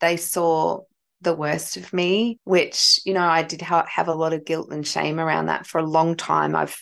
they 0.00 0.16
saw 0.16 0.82
the 1.24 1.34
worst 1.34 1.76
of 1.76 1.92
me, 1.92 2.38
which, 2.44 3.00
you 3.04 3.14
know, 3.14 3.24
I 3.26 3.42
did 3.42 3.62
ha- 3.62 3.86
have 3.88 4.08
a 4.08 4.14
lot 4.14 4.32
of 4.32 4.44
guilt 4.44 4.70
and 4.72 4.86
shame 4.86 5.18
around 5.20 5.46
that 5.46 5.66
for 5.66 5.78
a 5.78 5.86
long 5.86 6.16
time. 6.16 6.54
I've 6.54 6.76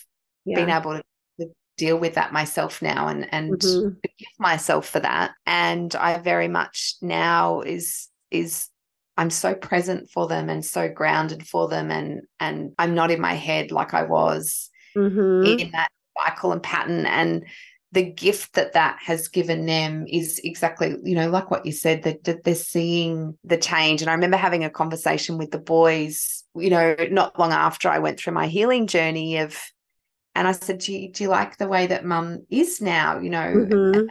been 0.53 0.69
able 0.69 1.01
to 1.39 1.49
deal 1.77 1.97
with 1.97 2.15
that 2.15 2.33
myself 2.33 2.81
now 2.81 3.07
and 3.07 3.27
and 3.33 3.61
Mhm. 3.63 3.97
forgive 4.01 4.39
myself 4.39 4.87
for 4.87 4.99
that. 4.99 5.31
And 5.45 5.93
I 5.95 6.19
very 6.19 6.47
much 6.47 6.95
now 7.01 7.61
is 7.61 8.09
is 8.31 8.69
I'm 9.17 9.29
so 9.29 9.55
present 9.55 10.09
for 10.11 10.27
them 10.27 10.49
and 10.49 10.65
so 10.65 10.89
grounded 10.89 11.47
for 11.47 11.67
them 11.67 11.91
and 11.91 12.21
and 12.39 12.73
I'm 12.77 12.95
not 12.95 13.11
in 13.11 13.21
my 13.21 13.33
head 13.33 13.71
like 13.71 13.93
I 13.93 14.03
was 14.03 14.69
Mhm. 14.95 15.59
in 15.59 15.71
that 15.71 15.89
cycle 16.17 16.51
and 16.51 16.61
pattern 16.63 17.05
and 17.05 17.45
the 17.93 18.03
gift 18.03 18.53
that 18.53 18.73
that 18.73 18.97
has 18.99 19.27
given 19.27 19.65
them 19.67 20.05
is 20.07 20.39
exactly 20.43 20.95
you 21.03 21.15
know 21.15 21.29
like 21.29 21.51
what 21.51 21.65
you 21.65 21.71
said 21.71 22.03
that, 22.03 22.23
that 22.23 22.43
they're 22.43 22.55
seeing 22.55 23.37
the 23.43 23.57
change 23.57 24.01
and 24.01 24.09
i 24.09 24.13
remember 24.13 24.35
having 24.37 24.63
a 24.63 24.69
conversation 24.69 25.37
with 25.37 25.51
the 25.51 25.59
boys 25.59 26.43
you 26.55 26.69
know 26.69 26.95
not 27.11 27.37
long 27.37 27.51
after 27.51 27.87
i 27.89 27.99
went 27.99 28.19
through 28.19 28.33
my 28.33 28.47
healing 28.47 28.87
journey 28.87 29.37
of 29.37 29.57
and 30.35 30.47
i 30.47 30.51
said 30.51 30.79
do 30.79 30.91
you, 30.91 31.11
do 31.11 31.23
you 31.23 31.29
like 31.29 31.57
the 31.57 31.67
way 31.67 31.87
that 31.87 32.03
mum 32.03 32.39
is 32.49 32.81
now 32.81 33.19
you 33.19 33.29
know 33.29 33.53
Mhm. 33.53 34.07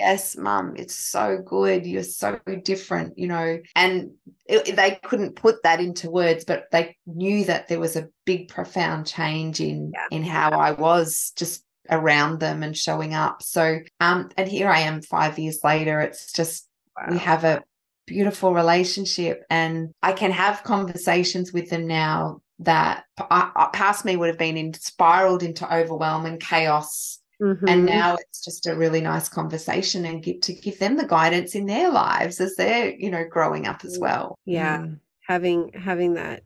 yes 0.00 0.36
mum 0.36 0.74
it's 0.76 0.96
so 0.96 1.38
good 1.44 1.86
you're 1.86 2.02
so 2.02 2.40
different 2.64 3.16
you 3.16 3.28
know 3.28 3.58
and 3.76 4.10
it, 4.46 4.74
they 4.74 4.98
couldn't 5.04 5.36
put 5.36 5.62
that 5.62 5.78
into 5.80 6.10
words 6.10 6.44
but 6.44 6.64
they 6.72 6.96
knew 7.06 7.44
that 7.44 7.68
there 7.68 7.78
was 7.78 7.94
a 7.96 8.08
big 8.24 8.48
profound 8.48 9.06
change 9.06 9.60
in 9.60 9.92
Yeah. 9.94 10.06
in 10.10 10.24
how 10.24 10.50
i 10.52 10.72
was 10.72 11.32
just 11.36 11.64
around 11.90 12.40
them 12.40 12.62
and 12.62 12.76
showing 12.76 13.14
up 13.14 13.42
so 13.42 13.78
um 14.00 14.30
and 14.36 14.48
here 14.48 14.68
i 14.68 14.80
am 14.80 15.02
5 15.02 15.38
years 15.38 15.58
later 15.64 16.00
it's 16.00 16.32
just 16.32 16.68
we 17.10 17.18
have 17.18 17.44
a 17.44 17.62
beautiful 18.06 18.52
relationship 18.54 19.44
and 19.50 19.90
i 20.02 20.12
can 20.12 20.30
have 20.30 20.62
conversations 20.64 21.52
with 21.52 21.70
them 21.70 21.86
now 21.86 22.40
that 22.58 23.04
I, 23.18 23.50
I- 23.56 23.70
past 23.72 24.04
me 24.04 24.16
would 24.16 24.28
have 24.28 24.38
been 24.38 24.56
in, 24.56 24.74
spiraled 24.74 25.42
into 25.42 25.72
overwhelm 25.74 26.26
and 26.26 26.40
chaos 26.40 27.18
and 27.40 27.58
Mhm. 27.58 27.84
now 27.86 28.16
it's 28.20 28.44
just 28.44 28.66
a 28.66 28.76
really 28.76 29.00
nice 29.00 29.28
conversation 29.30 30.04
and 30.04 30.22
give, 30.22 30.42
to 30.42 30.52
give 30.52 30.78
them 30.78 30.96
the 30.98 31.06
guidance 31.06 31.54
in 31.54 31.64
their 31.64 31.90
lives 31.90 32.38
as 32.38 32.54
they're 32.56 32.90
you 32.94 33.10
know 33.10 33.24
growing 33.30 33.66
up 33.66 33.82
as 33.84 33.98
well 33.98 34.36
Yeah. 34.44 34.78
Mm. 34.80 35.00
having 35.26 35.70
having 35.72 36.14
that 36.14 36.42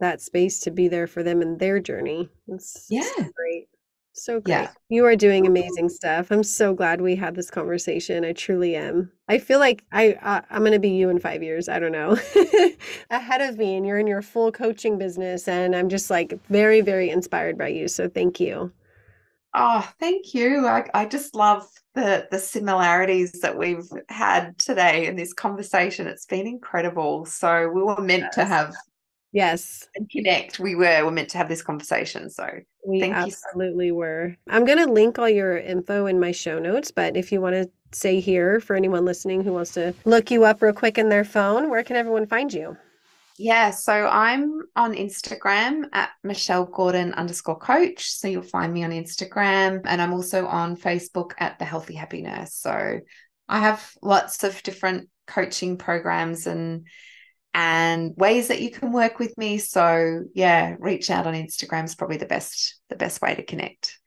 that 0.00 0.20
space 0.20 0.58
to 0.60 0.70
be 0.70 0.88
there 0.88 1.06
for 1.06 1.22
them 1.22 1.40
in 1.40 1.56
their 1.58 1.78
journey. 1.80 2.28
It's 2.48 2.86
Yeah. 2.90 3.02
so 3.16 3.22
great. 3.34 3.68
So 4.16 4.40
great. 4.40 4.52
Yeah. 4.54 4.70
You 4.88 5.04
are 5.06 5.16
doing 5.16 5.44
amazing 5.44 5.88
stuff. 5.88 6.30
I'm 6.30 6.44
so 6.44 6.72
glad 6.72 7.00
we 7.00 7.16
had 7.16 7.34
this 7.34 7.50
conversation. 7.50 8.24
I 8.24 8.32
truly 8.32 8.76
am. 8.76 9.10
I 9.28 9.38
feel 9.38 9.58
like 9.58 9.82
I 9.90 10.12
uh, 10.22 10.40
I'm 10.50 10.60
going 10.60 10.72
to 10.72 10.78
be 10.78 10.90
you 10.90 11.08
in 11.08 11.18
5 11.18 11.42
years. 11.42 11.68
I 11.68 11.80
don't 11.80 11.90
know. 11.90 12.16
Ahead 13.10 13.40
of 13.40 13.58
me 13.58 13.74
and 13.74 13.84
you're 13.84 13.98
in 13.98 14.06
your 14.06 14.22
full 14.22 14.52
coaching 14.52 14.98
business 14.98 15.48
and 15.48 15.74
I'm 15.74 15.88
just 15.88 16.10
like 16.10 16.38
very 16.48 16.80
very 16.80 17.10
inspired 17.10 17.58
by 17.58 17.68
you. 17.68 17.88
So 17.88 18.08
thank 18.08 18.38
you. 18.38 18.72
Oh, 19.52 19.88
thank 19.98 20.32
you. 20.32 20.66
I, 20.66 20.88
I 20.94 21.06
just 21.06 21.34
love 21.34 21.66
the 21.94 22.28
the 22.30 22.38
similarities 22.38 23.32
that 23.40 23.58
we've 23.58 23.88
had 24.08 24.56
today 24.58 25.06
in 25.06 25.16
this 25.16 25.32
conversation. 25.32 26.06
It's 26.06 26.26
been 26.26 26.46
incredible. 26.46 27.24
So 27.26 27.68
we 27.68 27.82
were 27.82 28.00
meant 28.00 28.32
to 28.34 28.44
have 28.44 28.74
Yes. 29.34 29.88
and 29.96 30.08
connect. 30.08 30.60
We 30.60 30.76
were. 30.76 31.04
We're 31.04 31.10
meant 31.10 31.28
to 31.30 31.38
have 31.38 31.48
this 31.48 31.60
conversation. 31.60 32.30
So 32.30 32.48
We 32.86 33.00
Thank 33.00 33.26
you 33.26 33.32
so- 33.32 33.40
absolutely 33.48 33.90
were. 33.90 34.36
I'm 34.48 34.64
going 34.64 34.78
to 34.78 34.90
link 34.90 35.18
all 35.18 35.28
your 35.28 35.58
info 35.58 36.06
in 36.06 36.20
my 36.20 36.30
show 36.32 36.58
notes, 36.58 36.90
but 36.92 37.16
if 37.16 37.32
you 37.32 37.40
want 37.40 37.56
to 37.56 37.68
say 37.92 38.20
here 38.20 38.60
for 38.60 38.74
anyone 38.76 39.04
listening 39.04 39.42
who 39.42 39.52
wants 39.52 39.72
to 39.74 39.92
look 40.04 40.30
you 40.30 40.44
up 40.44 40.62
real 40.62 40.72
quick 40.72 40.98
in 40.98 41.08
their 41.08 41.24
phone, 41.24 41.68
where 41.68 41.82
can 41.82 41.96
everyone 41.96 42.26
find 42.26 42.52
you? 42.54 42.76
yeah, 43.36 43.70
so 43.72 44.06
I'm 44.06 44.60
on 44.76 44.94
Instagram 44.94 45.86
at 45.92 46.10
Michelle 46.22 46.66
Gordon 46.66 47.12
underscore 47.14 47.58
coach. 47.58 48.08
So 48.12 48.28
you'll 48.28 48.42
find 48.42 48.72
me 48.72 48.84
on 48.84 48.92
Instagram. 48.92 49.80
And 49.86 50.00
I'm 50.00 50.12
also 50.12 50.46
on 50.46 50.76
Facebook 50.76 51.32
at 51.38 51.58
the 51.58 51.64
Healthy 51.64 51.94
Happy 51.94 52.22
Nurse. 52.22 52.54
So 52.54 53.00
I 53.48 53.58
have 53.58 53.90
lots 54.02 54.44
of 54.44 54.62
different 54.62 55.08
coaching 55.26 55.78
programs 55.78 56.46
and 56.46 56.86
and 57.54 58.12
ways 58.16 58.48
that 58.48 58.60
you 58.60 58.70
can 58.70 58.92
work 58.92 59.18
with 59.18 59.38
me. 59.38 59.58
So 59.58 60.24
yeah, 60.34 60.74
reach 60.80 61.08
out 61.08 61.26
on 61.26 61.34
Instagram 61.34 61.84
is 61.84 61.94
probably 61.94 62.16
the 62.16 62.26
best 62.26 62.80
the 62.90 62.96
best 62.96 63.22
way 63.22 63.34
to 63.34 63.44
connect. 63.44 63.98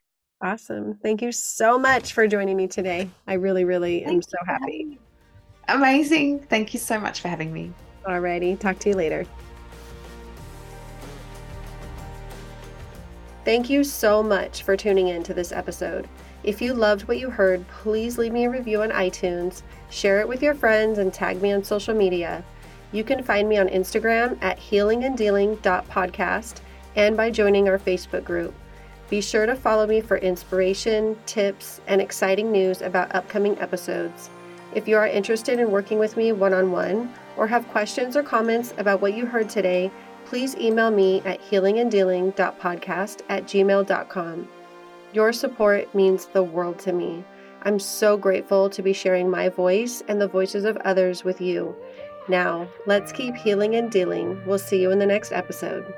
Awesome. 0.44 1.00
Thank 1.02 1.22
you 1.22 1.32
so 1.32 1.80
much 1.80 2.14
for 2.14 2.28
joining 2.28 2.58
me 2.58 2.68
today. 2.68 3.10
I 3.26 3.34
really, 3.34 3.64
really 3.64 4.04
am 4.04 4.10
Thank 4.10 4.24
so 4.26 4.30
you 4.34 4.46
for 4.46 4.52
happy. 4.52 5.00
Amazing. 5.70 6.40
Thank 6.42 6.74
you 6.74 6.80
so 6.80 7.00
much 7.00 7.22
for 7.22 7.28
having 7.28 7.52
me. 7.52 7.74
Alrighty. 8.06 8.60
Talk 8.60 8.78
to 8.80 8.90
you 8.90 8.96
later. 8.96 9.26
Thank 13.44 13.70
you 13.70 13.84
so 13.84 14.22
much 14.22 14.64
for 14.64 14.76
tuning 14.76 15.08
in 15.08 15.24
to 15.24 15.34
this 15.34 15.52
episode. 15.52 16.08
If 16.44 16.62
you 16.62 16.74
loved 16.74 17.08
what 17.08 17.18
you 17.18 17.30
heard, 17.30 17.68
please 17.70 18.18
leave 18.18 18.34
me 18.34 18.46
a 18.46 18.50
review 18.50 18.84
on 18.84 18.92
iTunes, 18.92 19.64
share 19.90 20.20
it 20.20 20.28
with 20.28 20.44
your 20.44 20.54
friends, 20.54 21.00
and 21.00 21.14
tag 21.14 21.42
me 21.42 21.52
on 21.54 21.64
social 21.64 21.96
media. 21.96 22.44
You 22.92 23.04
can 23.04 23.24
find 23.24 23.50
me 23.50 23.58
on 23.58 23.68
Instagram 23.68 24.38
at 24.42 24.60
healinganddealing.podcast 24.60 26.62
and 26.96 27.18
by 27.18 27.30
joining 27.30 27.68
our 27.68 27.80
Facebook 27.80 28.24
group. 28.24 28.54
Be 29.10 29.22
sure 29.22 29.46
to 29.46 29.56
follow 29.56 29.88
me 29.88 30.02
for 30.02 30.18
inspiration, 30.18 31.18
tips, 31.26 31.80
and 31.88 32.02
exciting 32.02 32.52
news 32.52 32.82
about 32.82 33.14
upcoming 33.16 33.58
episodes. 33.60 34.30
If 34.74 34.88
you 34.88 34.98
are 34.98 35.08
interested 35.08 35.60
in 35.60 35.72
working 35.72 35.98
with 35.98 36.18
me 36.18 36.34
one 36.34 36.54
on 36.54 36.72
one 36.72 37.14
or 37.38 37.48
have 37.48 37.68
questions 37.70 38.18
or 38.18 38.24
comments 38.24 38.74
about 38.78 39.02
what 39.02 39.16
you 39.16 39.26
heard 39.26 39.50
today, 39.50 39.90
please 40.26 40.58
email 40.58 40.92
me 40.92 41.22
at 41.22 41.42
healinganddealing.podcast 41.42 43.22
at 43.30 43.46
gmail.com. 43.46 44.48
Your 45.14 45.32
support 45.32 45.96
means 45.96 46.26
the 46.26 46.44
world 46.44 46.80
to 46.80 46.92
me. 46.92 47.24
I'm 47.64 47.80
so 47.80 48.18
grateful 48.18 48.70
to 48.70 48.82
be 48.82 48.94
sharing 48.94 49.30
my 49.30 49.50
voice 49.50 50.04
and 50.08 50.20
the 50.20 50.28
voices 50.28 50.66
of 50.66 50.78
others 50.78 51.24
with 51.24 51.40
you. 51.40 51.76
Now, 52.28 52.68
let's 52.86 53.12
keep 53.12 53.36
healing 53.36 53.76
and 53.76 53.90
dealing. 53.90 54.42
We'll 54.46 54.60
see 54.60 54.82
you 54.82 54.92
in 54.92 55.00
the 55.00 55.06
next 55.06 55.32
episode. 55.32 55.94